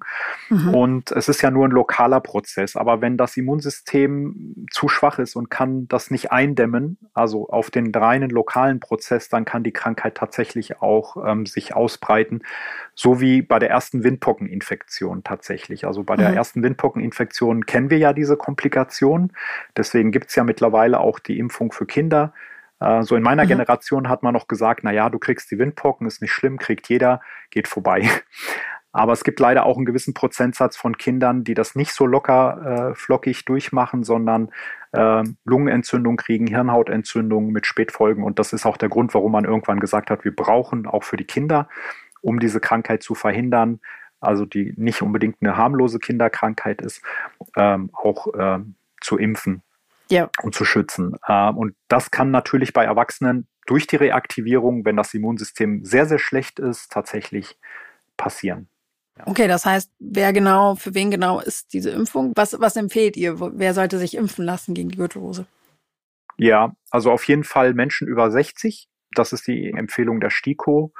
Mhm. 0.50 0.74
Und 0.74 1.12
es 1.12 1.28
ist 1.28 1.42
ja 1.42 1.52
nur 1.52 1.68
ein 1.68 1.72
lokaler 1.72 2.22
Prozess. 2.22 2.78
Aber 2.78 3.02
wenn 3.02 3.18
das 3.18 3.36
Immunsystem 3.36 4.66
zu 4.72 4.88
schwach 4.88 5.20
ist 5.20 5.36
und 5.36 5.52
kann 5.52 5.90
das 5.90 6.10
nicht 6.10 6.32
eindämmen, 6.32 6.98
also 7.14 7.50
auf 7.50 7.70
den 7.70 7.94
reinen 7.94 8.30
lokalen 8.30 8.80
Prozess, 8.80 9.28
dann 9.28 9.44
kann 9.44 9.64
die 9.64 9.74
Krankheit 9.74 10.16
tatsächlich 10.16 10.82
auch 10.82 11.18
ähm, 11.28 11.46
sich 11.46 11.76
ausbreiten. 11.76 12.44
So 12.94 13.20
wie 13.20 13.42
bei 13.42 13.60
der 13.60 13.72
ersten 13.72 14.06
Windpockeninfektion 14.06 15.26
tatsächlich. 15.26 15.86
Also 15.86 16.04
bei 16.04 16.16
der 16.16 16.30
mhm. 16.30 16.38
ersten 16.38 16.64
Windpockeninfektion 16.64 17.66
kennen 17.66 17.90
wir 17.90 17.98
ja 17.98 18.14
diese 18.14 18.38
Komplikation. 18.38 19.34
Deswegen 19.76 20.12
gibt 20.12 20.30
es 20.30 20.36
ja 20.36 20.46
mittlerweile 20.46 21.02
auch 21.02 21.20
die 21.20 21.38
Impfung 21.38 21.74
für 21.74 21.86
Kinder. 21.86 22.32
Äh, 22.80 23.04
so 23.04 23.16
in 23.16 23.24
meiner 23.24 23.44
mhm. 23.44 23.50
Generation 23.50 24.10
hat 24.10 24.24
man 24.24 24.34
noch 24.34 24.48
gesagt, 24.48 24.82
na 24.84 24.92
ja, 24.92 25.10
du 25.10 25.20
kriegst 25.20 25.50
die 25.52 25.60
Windpocken, 25.60 26.08
ist 26.08 26.22
nicht 26.22 26.32
schlimm, 26.32 26.58
kriegt 26.58 26.90
jeder, 26.90 27.22
geht 27.50 27.68
vorbei. 27.68 28.10
Aber 28.92 29.12
es 29.12 29.26
gibt 29.26 29.42
leider 29.42 29.66
auch 29.66 29.76
einen 29.76 29.86
gewissen 29.86 30.14
Prozentsatz 30.14 30.78
von 30.78 30.98
Kindern, 30.98 31.44
die 31.44 31.54
das 31.54 31.76
nicht 31.76 31.92
so 31.92 32.06
locker 32.06 32.92
äh, 32.92 32.96
flockig 32.96 33.44
durchmachen, 33.44 34.04
sondern 34.04 34.52
äh, 34.94 35.22
Lungenentzündung 35.44 36.16
kriegen, 36.16 36.48
Hirnhautentzündung 36.48 37.52
mit 37.52 37.66
Spätfolgen. 37.66 38.24
Und 38.24 38.40
das 38.40 38.54
ist 38.54 38.66
auch 38.66 38.78
der 38.78 38.88
Grund, 38.88 39.14
warum 39.14 39.34
man 39.34 39.44
irgendwann 39.44 39.82
gesagt 39.82 40.10
hat, 40.10 40.24
wir 40.24 40.34
brauchen 40.34 40.88
auch 40.88 41.04
für 41.04 41.18
die 41.18 41.26
Kinder, 41.26 41.68
um 42.22 42.40
diese 42.40 42.62
Krankheit 42.62 43.04
zu 43.04 43.16
verhindern, 43.16 43.82
also 44.22 44.46
die 44.46 44.74
nicht 44.78 45.02
unbedingt 45.02 45.38
eine 45.42 45.58
harmlose 45.58 46.00
Kinderkrankheit 46.00 46.82
ist, 46.82 47.02
ähm, 47.58 47.90
auch 47.92 48.34
äh, 48.34 48.60
zu 49.02 49.18
impfen 49.18 49.62
ja. 50.10 50.30
und 50.42 50.56
zu 50.56 50.66
schützen. 50.66 51.16
Ähm, 51.28 51.58
und 51.58 51.76
das 51.88 52.12
kann 52.12 52.32
natürlich 52.32 52.74
bei 52.74 52.84
Erwachsenen 52.84 53.48
durch 53.66 53.88
die 53.88 53.96
Reaktivierung, 53.96 54.86
wenn 54.86 54.96
das 54.96 55.14
Immunsystem 55.14 55.84
sehr, 55.84 56.06
sehr 56.06 56.20
schlecht 56.20 56.60
ist, 56.60 56.92
tatsächlich 56.92 57.58
passieren. 58.18 58.70
Ja. 59.18 59.28
Okay, 59.28 59.48
das 59.48 59.66
heißt, 59.66 59.92
wer 60.00 60.34
genau, 60.34 60.76
für 60.76 60.94
wen 60.94 61.10
genau 61.10 61.40
ist 61.40 61.74
diese 61.74 61.90
Impfung? 61.90 62.34
Was, 62.36 62.60
was 62.60 62.76
empfehlt 62.76 63.16
ihr? 63.18 63.40
Wer 63.40 63.74
sollte 63.74 63.98
sich 63.98 64.16
impfen 64.16 64.46
lassen 64.46 64.74
gegen 64.74 64.90
die 64.90 64.98
Gürtelrose? 64.98 65.46
Ja, 66.38 66.76
also 66.92 67.12
auf 67.12 67.24
jeden 67.24 67.46
Fall 67.46 67.74
Menschen 67.74 68.08
über 68.08 68.30
60. 68.30 68.90
Das 69.16 69.32
ist 69.32 69.48
die 69.48 69.72
Empfehlung 69.72 70.20
der 70.20 70.30
STIKO. 70.30 70.94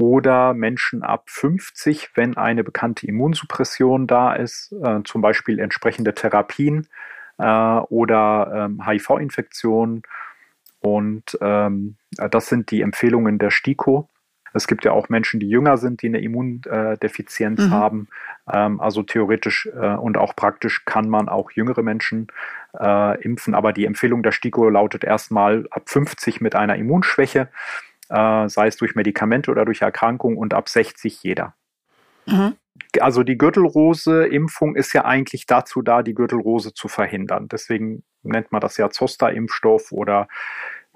Oder 0.00 0.54
Menschen 0.54 1.02
ab 1.02 1.24
50, 1.26 2.10
wenn 2.14 2.36
eine 2.36 2.62
bekannte 2.62 3.04
Immunsuppression 3.08 4.06
da 4.06 4.32
ist, 4.32 4.72
äh, 4.84 5.00
zum 5.02 5.22
Beispiel 5.22 5.58
entsprechende 5.58 6.14
Therapien 6.14 6.86
äh, 7.38 7.78
oder 7.88 8.66
ähm, 8.66 8.86
HIV-Infektionen. 8.86 10.02
Und 10.80 11.36
ähm, 11.40 11.96
das 12.30 12.46
sind 12.46 12.70
die 12.70 12.82
Empfehlungen 12.82 13.38
der 13.38 13.50
STIKO. 13.50 14.08
Es 14.54 14.66
gibt 14.66 14.84
ja 14.84 14.92
auch 14.92 15.08
Menschen, 15.08 15.40
die 15.40 15.48
jünger 15.48 15.76
sind, 15.76 16.02
die 16.02 16.06
eine 16.06 16.20
Immundefizienz 16.20 17.60
mhm. 17.60 17.70
haben. 17.70 18.08
Ähm, 18.50 18.80
also 18.80 19.02
theoretisch 19.02 19.68
äh, 19.74 19.94
und 19.94 20.16
auch 20.16 20.34
praktisch 20.34 20.84
kann 20.84 21.08
man 21.08 21.28
auch 21.28 21.50
jüngere 21.50 21.82
Menschen 21.82 22.28
äh, 22.78 23.20
impfen. 23.22 23.54
Aber 23.54 23.72
die 23.72 23.84
Empfehlung 23.84 24.22
der 24.22 24.32
STIKO 24.32 24.68
lautet 24.68 25.04
erstmal 25.04 25.66
ab 25.70 25.82
50 25.86 26.40
mit 26.40 26.54
einer 26.54 26.76
Immunschwäche, 26.76 27.48
äh, 28.08 28.48
sei 28.48 28.68
es 28.68 28.76
durch 28.76 28.94
Medikamente 28.94 29.50
oder 29.50 29.64
durch 29.64 29.82
Erkrankung 29.82 30.36
und 30.36 30.54
ab 30.54 30.68
60 30.68 31.22
jeder. 31.22 31.54
Mhm 32.28 32.56
also 33.00 33.22
die 33.22 33.38
Gürtelrose-Impfung 33.38 34.76
ist 34.76 34.92
ja 34.92 35.04
eigentlich 35.04 35.46
dazu 35.46 35.82
da, 35.82 36.02
die 36.02 36.14
Gürtelrose 36.14 36.72
zu 36.72 36.88
verhindern. 36.88 37.48
Deswegen 37.48 38.04
nennt 38.22 38.52
man 38.52 38.60
das 38.60 38.76
ja 38.76 38.90
Zoster-Impfstoff 38.90 39.92
oder 39.92 40.28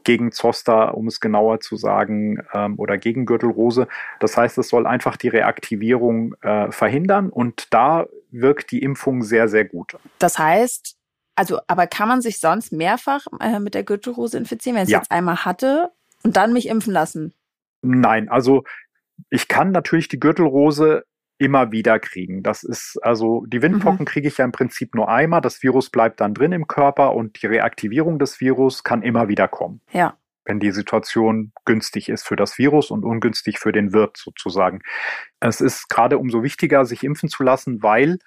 gegen 0.05 0.33
Zoster, 0.33 0.97
um 0.97 1.07
es 1.07 1.21
genauer 1.21 1.61
zu 1.61 1.77
sagen, 1.77 2.39
ähm, 2.53 2.79
oder 2.79 2.99
gegen 2.99 3.25
Gürtelrose. 3.25 3.87
Das 4.19 4.37
heißt, 4.37 4.59
es 4.59 4.69
soll 4.69 4.87
einfach 4.87 5.17
die 5.17 5.29
Reaktivierung 5.29 6.35
äh, 6.41 6.73
verhindern 6.73 7.31
und 7.31 7.73
da 7.73 8.07
wirkt 8.31 8.73
die 8.73 8.83
Impfung 8.83 9.23
sehr, 9.23 9.49
sehr 9.49 9.65
gut. 9.65 9.97
Das 10.19 10.39
heißt, 10.39 10.97
also, 11.37 11.61
aber 11.69 11.87
kann 11.87 12.09
man 12.09 12.21
sich 12.21 12.41
sonst 12.41 12.73
mehrfach 12.73 13.27
äh, 13.41 13.61
mit 13.61 13.75
der 13.75 13.85
Gürtelrose 13.85 14.39
infizieren, 14.39 14.77
wenn 14.77 14.83
ich 14.83 14.89
es 14.89 14.93
ja. 14.93 14.99
jetzt 14.99 15.13
einmal 15.13 15.45
hatte 15.45 15.93
und 16.25 16.37
dann 16.37 16.53
mich 16.53 16.69
impfen 16.69 16.93
lassen? 16.93 17.33
Nein, 17.83 18.29
also 18.29 18.65
ich 19.31 19.47
kann 19.47 19.71
natürlich 19.71 20.09
die 20.09 20.19
Gürtelrose 20.19 21.05
immer 21.39 21.73
wieder 21.73 21.99
kriegen. 21.99 22.43
Das 22.43 22.63
ist 22.63 22.99
also, 23.03 23.45
die 23.47 23.63
Windpocken 23.63 24.01
mhm. 24.01 24.07
kriege 24.07 24.29
ich 24.29 24.39
ja 24.39 24.45
im 24.45 24.53
Prinzip 24.53 24.95
nur 24.95 25.09
einmal. 25.09 25.41
Das 25.41 25.63
Virus 25.63 25.91
bleibt 25.91 26.21
dann 26.21 26.35
drin 26.35 26.53
im 26.53 26.67
Körper 26.67 27.15
und 27.15 27.43
die 27.43 27.47
Reaktivierung 27.47 28.19
des 28.19 28.41
Virus 28.41 28.85
kann 28.85 29.03
immer 29.03 29.29
wieder 29.29 29.49
kommen. 29.49 29.81
Ja. 29.91 30.17
Wenn 30.45 30.61
die 30.61 30.73
Situation 30.73 31.53
günstig 31.65 32.09
ist 32.09 32.27
für 32.27 32.37
das 32.37 32.59
Virus 32.59 32.91
und 32.91 33.05
ungünstig 33.05 33.59
für 33.59 33.73
den 33.73 33.93
Wirt 33.93 34.17
sozusagen. 34.17 34.81
Es 35.41 35.61
ist 35.61 35.89
gerade 35.89 36.19
umso 36.19 36.43
wichtiger, 36.43 36.85
sich 36.85 37.05
impfen 37.05 37.29
zu 37.29 37.43
lassen, 37.43 37.83
weil 37.83 38.19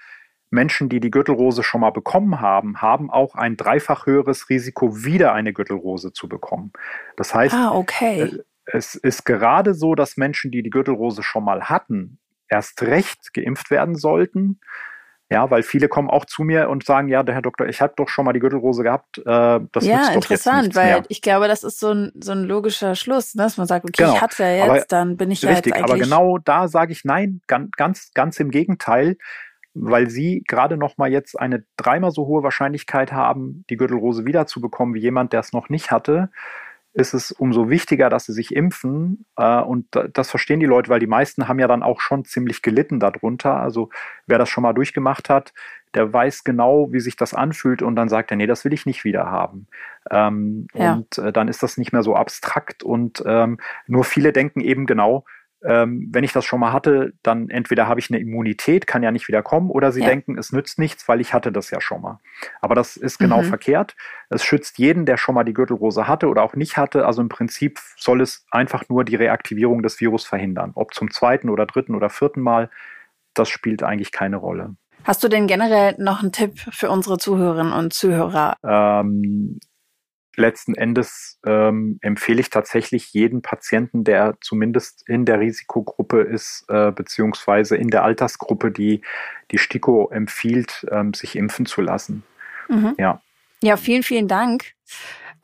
Menschen, 0.49 0.89
die 0.89 0.99
die 0.99 1.11
Gürtelrose 1.11 1.63
schon 1.63 1.81
mal 1.81 1.91
bekommen 1.91 2.39
haben, 2.39 2.81
haben 2.81 3.09
auch 3.09 3.35
ein 3.35 3.57
dreifach 3.57 4.05
höheres 4.05 4.49
Risiko, 4.49 5.03
wieder 5.03 5.33
eine 5.33 5.53
Gürtelrose 5.53 6.13
zu 6.13 6.29
bekommen. 6.29 6.71
Das 7.17 7.33
heißt, 7.33 7.55
ah, 7.55 7.71
okay. 7.73 8.21
Äh, 8.21 8.39
es 8.65 8.95
ist 8.95 9.25
gerade 9.25 9.73
so, 9.73 9.95
dass 9.95 10.17
Menschen, 10.17 10.51
die 10.51 10.63
die 10.63 10.69
Gürtelrose 10.69 11.23
schon 11.23 11.43
mal 11.43 11.65
hatten, 11.65 12.19
erst 12.49 12.81
recht 12.81 13.33
geimpft 13.33 13.71
werden 13.71 13.95
sollten. 13.95 14.59
Ja, 15.31 15.49
weil 15.49 15.63
viele 15.63 15.87
kommen 15.87 16.09
auch 16.09 16.25
zu 16.25 16.43
mir 16.43 16.69
und 16.69 16.85
sagen, 16.85 17.07
ja, 17.07 17.23
der 17.23 17.33
Herr 17.33 17.41
Doktor, 17.41 17.67
ich 17.67 17.81
habe 17.81 17.93
doch 17.97 18.09
schon 18.09 18.25
mal 18.25 18.33
die 18.33 18.39
Gürtelrose 18.39 18.83
gehabt. 18.83 19.17
Äh, 19.17 19.59
das 19.71 19.83
ja, 19.83 20.09
interessant, 20.09 20.75
weil 20.75 21.03
ich 21.09 21.19
glaube, 21.21 21.47
das 21.47 21.63
ist 21.63 21.79
so 21.79 21.91
ein, 21.91 22.11
so 22.19 22.31
ein 22.31 22.43
logischer 22.43 22.93
Schluss, 22.93 23.33
ne? 23.33 23.41
dass 23.41 23.57
man 23.57 23.65
sagt, 23.65 23.85
okay, 23.85 24.03
genau. 24.03 24.13
ich 24.13 24.21
hatte 24.21 24.43
ja 24.43 24.51
jetzt, 24.51 24.69
aber, 24.69 24.85
dann 24.87 25.17
bin 25.17 25.31
ich 25.31 25.43
richtig, 25.43 25.73
ja 25.73 25.79
jetzt 25.79 25.89
eigentlich... 25.89 25.91
Aber 25.91 25.97
genau 25.97 26.37
da 26.37 26.67
sage 26.67 26.91
ich 26.91 27.05
nein, 27.05 27.41
ganz, 27.47 27.71
ganz, 27.71 28.11
ganz 28.13 28.39
im 28.39 28.51
Gegenteil, 28.51 29.17
weil 29.73 30.11
Sie 30.11 30.43
gerade 30.47 30.77
noch 30.77 30.97
mal 30.97 31.11
jetzt 31.11 31.39
eine 31.39 31.65
dreimal 31.75 32.11
so 32.11 32.27
hohe 32.27 32.43
Wahrscheinlichkeit 32.43 33.11
haben, 33.11 33.65
die 33.71 33.77
Gürtelrose 33.77 34.25
wiederzubekommen, 34.25 34.93
wie 34.93 35.01
jemand, 35.01 35.33
der 35.33 35.39
es 35.39 35.53
noch 35.53 35.69
nicht 35.69 35.89
hatte 35.89 36.29
ist 36.95 37.13
es 37.13 37.31
umso 37.31 37.69
wichtiger, 37.69 38.09
dass 38.09 38.25
sie 38.25 38.33
sich 38.33 38.55
impfen. 38.55 39.25
Äh, 39.35 39.61
und 39.61 39.87
das 40.13 40.29
verstehen 40.29 40.61
die 40.61 40.65
Leute, 40.65 40.89
weil 40.89 40.99
die 40.99 41.07
meisten 41.07 41.47
haben 41.47 41.59
ja 41.59 41.67
dann 41.67 41.83
auch 41.83 41.99
schon 41.99 42.23
ziemlich 42.23 42.61
gelitten 42.61 42.99
darunter. 42.99 43.57
Also 43.57 43.89
wer 44.27 44.37
das 44.37 44.49
schon 44.49 44.63
mal 44.63 44.73
durchgemacht 44.73 45.29
hat, 45.29 45.53
der 45.93 46.11
weiß 46.11 46.43
genau, 46.43 46.91
wie 46.91 46.99
sich 47.01 47.17
das 47.17 47.33
anfühlt 47.33 47.81
und 47.81 47.95
dann 47.95 48.09
sagt 48.09 48.31
er, 48.31 48.37
nee, 48.37 48.47
das 48.47 48.63
will 48.65 48.73
ich 48.73 48.85
nicht 48.85 49.03
wieder 49.03 49.29
haben. 49.29 49.67
Ähm, 50.09 50.67
ja. 50.73 50.93
Und 50.93 51.17
äh, 51.17 51.33
dann 51.33 51.49
ist 51.49 51.63
das 51.63 51.77
nicht 51.77 51.91
mehr 51.91 52.03
so 52.03 52.15
abstrakt 52.15 52.83
und 52.83 53.23
ähm, 53.25 53.59
nur 53.87 54.05
viele 54.05 54.31
denken 54.31 54.61
eben 54.61 54.85
genau, 54.85 55.25
ähm, 55.67 56.09
wenn 56.11 56.23
ich 56.23 56.31
das 56.31 56.45
schon 56.45 56.59
mal 56.59 56.71
hatte, 56.71 57.13
dann 57.23 57.49
entweder 57.49 57.87
habe 57.87 57.99
ich 57.99 58.09
eine 58.09 58.19
Immunität, 58.19 58.87
kann 58.87 59.03
ja 59.03 59.11
nicht 59.11 59.27
wieder 59.27 59.41
kommen, 59.41 59.69
oder 59.69 59.91
sie 59.91 60.01
ja. 60.01 60.07
denken, 60.07 60.37
es 60.37 60.51
nützt 60.51 60.79
nichts, 60.79 61.07
weil 61.07 61.21
ich 61.21 61.33
hatte 61.33 61.51
das 61.51 61.71
ja 61.71 61.81
schon 61.81 62.01
mal. 62.01 62.19
Aber 62.61 62.75
das 62.75 62.97
ist 62.97 63.17
genau 63.17 63.41
mhm. 63.41 63.45
verkehrt. 63.45 63.95
Es 64.29 64.43
schützt 64.43 64.77
jeden, 64.77 65.05
der 65.05 65.17
schon 65.17 65.35
mal 65.35 65.43
die 65.43 65.53
Gürtelrose 65.53 66.07
hatte 66.07 66.27
oder 66.27 66.43
auch 66.43 66.55
nicht 66.55 66.77
hatte. 66.77 67.05
Also 67.05 67.21
im 67.21 67.29
Prinzip 67.29 67.79
soll 67.97 68.21
es 68.21 68.45
einfach 68.51 68.87
nur 68.89 69.03
die 69.03 69.15
Reaktivierung 69.15 69.81
des 69.81 69.99
Virus 69.99 70.25
verhindern. 70.25 70.71
Ob 70.75 70.93
zum 70.93 71.11
zweiten 71.11 71.49
oder 71.49 71.65
dritten 71.65 71.95
oder 71.95 72.09
vierten 72.09 72.41
Mal, 72.41 72.69
das 73.33 73.49
spielt 73.49 73.83
eigentlich 73.83 74.11
keine 74.11 74.37
Rolle. 74.37 74.75
Hast 75.03 75.23
du 75.23 75.27
denn 75.27 75.45
generell 75.45 75.95
noch 75.99 76.21
einen 76.21 76.31
Tipp 76.31 76.57
für 76.57 76.89
unsere 76.89 77.17
Zuhörerinnen 77.17 77.73
und 77.73 77.93
Zuhörer? 77.93 78.55
Ähm, 78.63 79.59
letzten 80.37 80.75
Endes 80.75 81.39
ähm, 81.45 81.99
empfehle 82.01 82.41
ich 82.41 82.49
tatsächlich 82.49 83.13
jeden 83.13 83.41
Patienten, 83.41 84.03
der 84.03 84.37
zumindest 84.41 85.07
in 85.07 85.25
der 85.25 85.39
Risikogruppe 85.39 86.21
ist, 86.21 86.65
äh, 86.67 86.91
beziehungsweise 86.91 87.75
in 87.75 87.89
der 87.89 88.03
Altersgruppe, 88.03 88.71
die 88.71 89.01
die 89.51 89.57
STIKO 89.57 90.09
empfiehlt, 90.09 90.85
ähm, 90.91 91.13
sich 91.13 91.35
impfen 91.35 91.65
zu 91.65 91.81
lassen. 91.81 92.23
Mhm. 92.67 92.95
Ja. 92.97 93.21
Ja, 93.61 93.77
vielen, 93.77 94.03
vielen 94.03 94.27
Dank, 94.27 94.75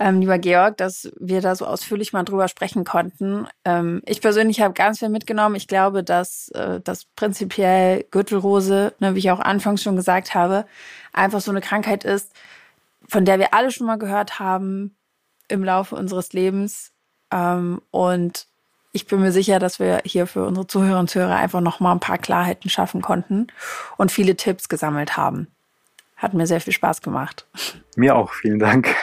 ähm, 0.02 0.20
lieber 0.20 0.40
Georg, 0.40 0.78
dass 0.78 1.12
wir 1.20 1.42
da 1.42 1.56
so 1.56 1.66
ausführlich 1.66 2.12
mal 2.12 2.24
drüber 2.24 2.48
sprechen 2.48 2.84
konnten. 2.84 3.48
Ähm, 3.66 4.02
ich 4.06 4.20
persönlich 4.20 4.60
habe 4.60 4.74
ganz 4.74 4.98
viel 4.98 5.10
mitgenommen. 5.10 5.56
Ich 5.56 5.68
glaube, 5.68 6.04
dass 6.04 6.50
äh, 6.50 6.82
das 6.84 7.06
prinzipiell 7.16 8.04
Gürtelrose, 8.10 8.94
ne, 9.00 9.14
wie 9.14 9.20
ich 9.20 9.30
auch 9.30 9.40
anfangs 9.40 9.84
schon 9.84 9.96
gesagt 9.96 10.34
habe, 10.34 10.66
einfach 11.14 11.40
so 11.40 11.52
eine 11.52 11.62
Krankheit 11.62 12.04
ist, 12.04 12.34
von 13.12 13.26
der 13.26 13.39
wir 13.39 13.54
alle 13.54 13.71
schon 13.71 13.88
mal 13.88 13.97
gehört 13.97 14.39
haben 14.39 14.95
im 15.50 15.65
Laufe 15.65 15.95
unseres 15.97 16.32
Lebens. 16.32 16.93
Ähm, 17.30 17.82
und 17.91 18.47
ich 18.93 19.06
bin 19.06 19.19
mir 19.19 19.34
sicher, 19.34 19.60
dass 19.60 19.80
wir 19.80 20.02
hier 20.06 20.28
für 20.28 20.45
unsere 20.45 20.65
Zuhörer 20.65 21.00
und 21.00 21.10
Zuhörer 21.10 21.36
einfach 21.36 21.60
noch 21.60 21.82
mal 21.82 21.91
ein 21.91 22.00
paar 22.00 22.17
Klarheiten 22.17 22.69
schaffen 22.69 23.02
konnten 23.02 23.47
und 23.97 24.13
viele 24.13 24.38
Tipps 24.38 24.69
gesammelt 24.69 25.17
haben. 25.17 25.47
Hat 26.15 26.34
mir 26.34 26.47
sehr 26.47 26.62
viel 26.62 26.71
Spaß 26.71 27.02
gemacht. 27.02 27.45
Mir 27.97 28.15
auch, 28.15 28.32
vielen 28.32 28.60
Dank. 28.60 28.95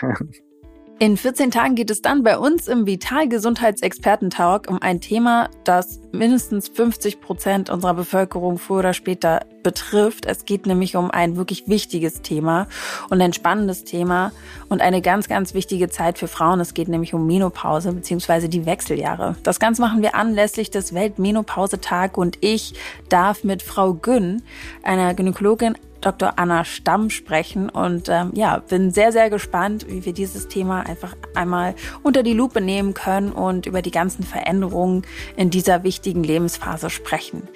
In 1.00 1.16
14 1.16 1.52
Tagen 1.52 1.76
geht 1.76 1.90
es 1.90 2.02
dann 2.02 2.24
bei 2.24 2.36
uns 2.38 2.66
im 2.66 2.84
Vital 2.84 3.28
Gesundheitsexperten-Talk 3.28 4.68
um 4.68 4.82
ein 4.82 5.00
Thema, 5.00 5.48
das 5.62 6.00
mindestens 6.10 6.66
50 6.66 7.20
Prozent 7.20 7.70
unserer 7.70 7.94
Bevölkerung 7.94 8.58
früher 8.58 8.80
oder 8.80 8.94
später 8.94 9.46
betrifft. 9.62 10.26
Es 10.26 10.44
geht 10.44 10.66
nämlich 10.66 10.96
um 10.96 11.12
ein 11.12 11.36
wirklich 11.36 11.68
wichtiges 11.68 12.22
Thema 12.22 12.66
und 13.10 13.20
ein 13.20 13.32
spannendes 13.32 13.84
Thema 13.84 14.32
und 14.68 14.80
eine 14.80 15.00
ganz, 15.00 15.28
ganz 15.28 15.54
wichtige 15.54 15.88
Zeit 15.88 16.18
für 16.18 16.26
Frauen. 16.26 16.58
Es 16.58 16.74
geht 16.74 16.88
nämlich 16.88 17.14
um 17.14 17.28
Menopause 17.28 17.92
bzw. 17.92 18.48
die 18.48 18.66
Wechseljahre. 18.66 19.36
Das 19.44 19.60
Ganze 19.60 19.82
machen 19.82 20.02
wir 20.02 20.16
anlässlich 20.16 20.68
des 20.68 20.94
Weltmenopausetag 20.94 22.18
und 22.18 22.38
ich 22.40 22.74
darf 23.08 23.44
mit 23.44 23.62
Frau 23.62 23.94
Günn, 23.94 24.42
einer 24.82 25.14
Gynäkologin, 25.14 25.76
Dr. 26.00 26.34
Anna 26.36 26.64
Stamm 26.64 27.10
sprechen 27.10 27.68
und 27.68 28.08
ähm, 28.08 28.30
ja, 28.34 28.58
bin 28.58 28.90
sehr, 28.90 29.12
sehr 29.12 29.30
gespannt, 29.30 29.86
wie 29.88 30.04
wir 30.04 30.12
dieses 30.12 30.48
Thema 30.48 30.80
einfach 30.80 31.16
einmal 31.34 31.74
unter 32.02 32.22
die 32.22 32.34
Lupe 32.34 32.60
nehmen 32.60 32.94
können 32.94 33.32
und 33.32 33.66
über 33.66 33.82
die 33.82 33.90
ganzen 33.90 34.22
Veränderungen 34.22 35.02
in 35.36 35.50
dieser 35.50 35.82
wichtigen 35.82 36.22
Lebensphase 36.22 36.90
sprechen. 36.90 37.48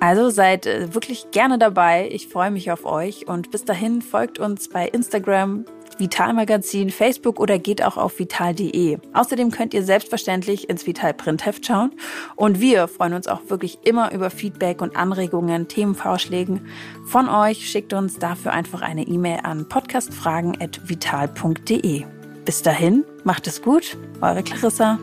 Also 0.00 0.30
seid 0.30 0.66
äh, 0.66 0.94
wirklich 0.94 1.30
gerne 1.30 1.58
dabei. 1.58 2.08
Ich 2.10 2.28
freue 2.28 2.50
mich 2.50 2.72
auf 2.72 2.84
euch 2.84 3.28
und 3.28 3.52
bis 3.52 3.64
dahin 3.64 4.02
folgt 4.02 4.40
uns 4.40 4.68
bei 4.68 4.88
Instagram, 4.88 5.64
Vitalmagazin, 6.02 6.90
Facebook 6.90 7.38
oder 7.38 7.60
geht 7.60 7.84
auch 7.84 7.96
auf 7.96 8.18
vital.de. 8.18 8.98
Außerdem 9.12 9.52
könnt 9.52 9.72
ihr 9.72 9.84
selbstverständlich 9.84 10.68
ins 10.68 10.84
Vital 10.84 11.14
Printheft 11.14 11.64
schauen 11.64 11.92
und 12.34 12.60
wir 12.60 12.88
freuen 12.88 13.14
uns 13.14 13.28
auch 13.28 13.42
wirklich 13.46 13.78
immer 13.84 14.12
über 14.12 14.28
Feedback 14.28 14.82
und 14.82 14.96
Anregungen, 14.96 15.68
Themenvorschlägen 15.68 16.66
von 17.06 17.28
euch. 17.28 17.70
Schickt 17.70 17.92
uns 17.92 18.18
dafür 18.18 18.52
einfach 18.52 18.82
eine 18.82 19.06
E-Mail 19.06 19.42
an 19.44 19.68
podcastfragen@vital.de. 19.68 22.04
Bis 22.44 22.62
dahin, 22.62 23.04
macht 23.22 23.46
es 23.46 23.62
gut, 23.62 23.96
eure 24.20 24.42
Clarissa. 24.42 24.98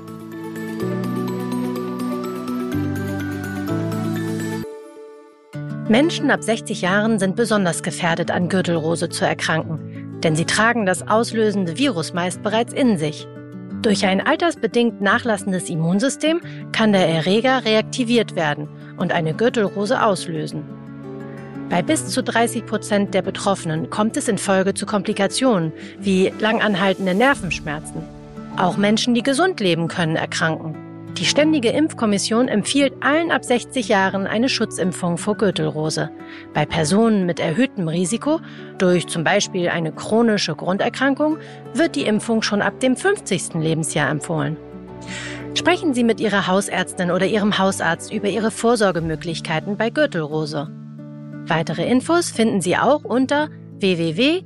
Menschen 5.87 6.29
ab 6.29 6.43
60 6.43 6.81
Jahren 6.81 7.19
sind 7.19 7.37
besonders 7.37 7.83
gefährdet, 7.83 8.31
an 8.31 8.49
Gürtelrose 8.49 9.07
zu 9.07 9.25
erkranken 9.25 9.88
denn 10.23 10.35
sie 10.35 10.45
tragen 10.45 10.85
das 10.85 11.07
auslösende 11.07 11.77
Virus 11.77 12.13
meist 12.13 12.41
bereits 12.43 12.73
in 12.73 12.97
sich. 12.97 13.27
Durch 13.81 14.05
ein 14.05 14.25
altersbedingt 14.25 14.99
nachlassendes 14.99 15.69
Immunsystem 15.69 16.41
kann 16.71 16.91
der 16.91 17.07
Erreger 17.07 17.63
reaktiviert 17.63 18.35
werden 18.35 18.67
und 18.97 19.13
eine 19.13 19.33
Gürtelrose 19.33 20.03
auslösen. 20.03 20.63
Bei 21.69 21.81
bis 21.81 22.07
zu 22.07 22.23
30 22.23 22.65
Prozent 22.65 23.13
der 23.13 23.21
Betroffenen 23.21 23.89
kommt 23.89 24.17
es 24.17 24.27
in 24.27 24.37
Folge 24.37 24.73
zu 24.73 24.85
Komplikationen 24.85 25.71
wie 25.99 26.33
langanhaltende 26.39 27.13
Nervenschmerzen. 27.13 28.01
Auch 28.57 28.75
Menschen, 28.75 29.13
die 29.13 29.23
gesund 29.23 29.59
leben, 29.59 29.87
können 29.87 30.15
erkranken. 30.15 30.88
Die 31.19 31.25
Ständige 31.25 31.69
Impfkommission 31.69 32.47
empfiehlt 32.47 32.93
allen 33.01 33.29
ab 33.29 33.43
60 33.43 33.89
Jahren 33.89 34.25
eine 34.25 34.47
Schutzimpfung 34.47 35.17
vor 35.17 35.35
Gürtelrose. 35.35 36.09
Bei 36.53 36.65
Personen 36.65 37.25
mit 37.25 37.41
erhöhtem 37.41 37.89
Risiko, 37.89 38.39
durch 38.77 39.05
zum 39.07 39.25
Beispiel 39.25 39.67
eine 39.67 39.91
chronische 39.91 40.55
Grunderkrankung, 40.55 41.37
wird 41.73 41.97
die 41.97 42.05
Impfung 42.05 42.41
schon 42.41 42.61
ab 42.61 42.79
dem 42.79 42.95
50. 42.95 43.55
Lebensjahr 43.55 44.09
empfohlen. 44.09 44.55
Sprechen 45.55 45.93
Sie 45.93 46.05
mit 46.05 46.21
Ihrer 46.21 46.47
Hausärztin 46.47 47.11
oder 47.11 47.25
Ihrem 47.25 47.57
Hausarzt 47.57 48.13
über 48.13 48.29
Ihre 48.29 48.49
Vorsorgemöglichkeiten 48.49 49.75
bei 49.75 49.89
Gürtelrose. 49.89 50.69
Weitere 51.47 51.85
Infos 51.85 52.31
finden 52.31 52.61
Sie 52.61 52.77
auch 52.77 53.03
unter 53.03 53.49
www.impfen.de 53.79 54.41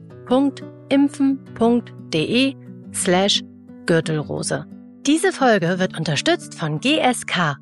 slash 2.96 3.44
Gürtelrose. 3.86 4.73
Diese 5.06 5.34
Folge 5.34 5.80
wird 5.80 5.98
unterstützt 5.98 6.58
von 6.58 6.80
GSK 6.80 7.58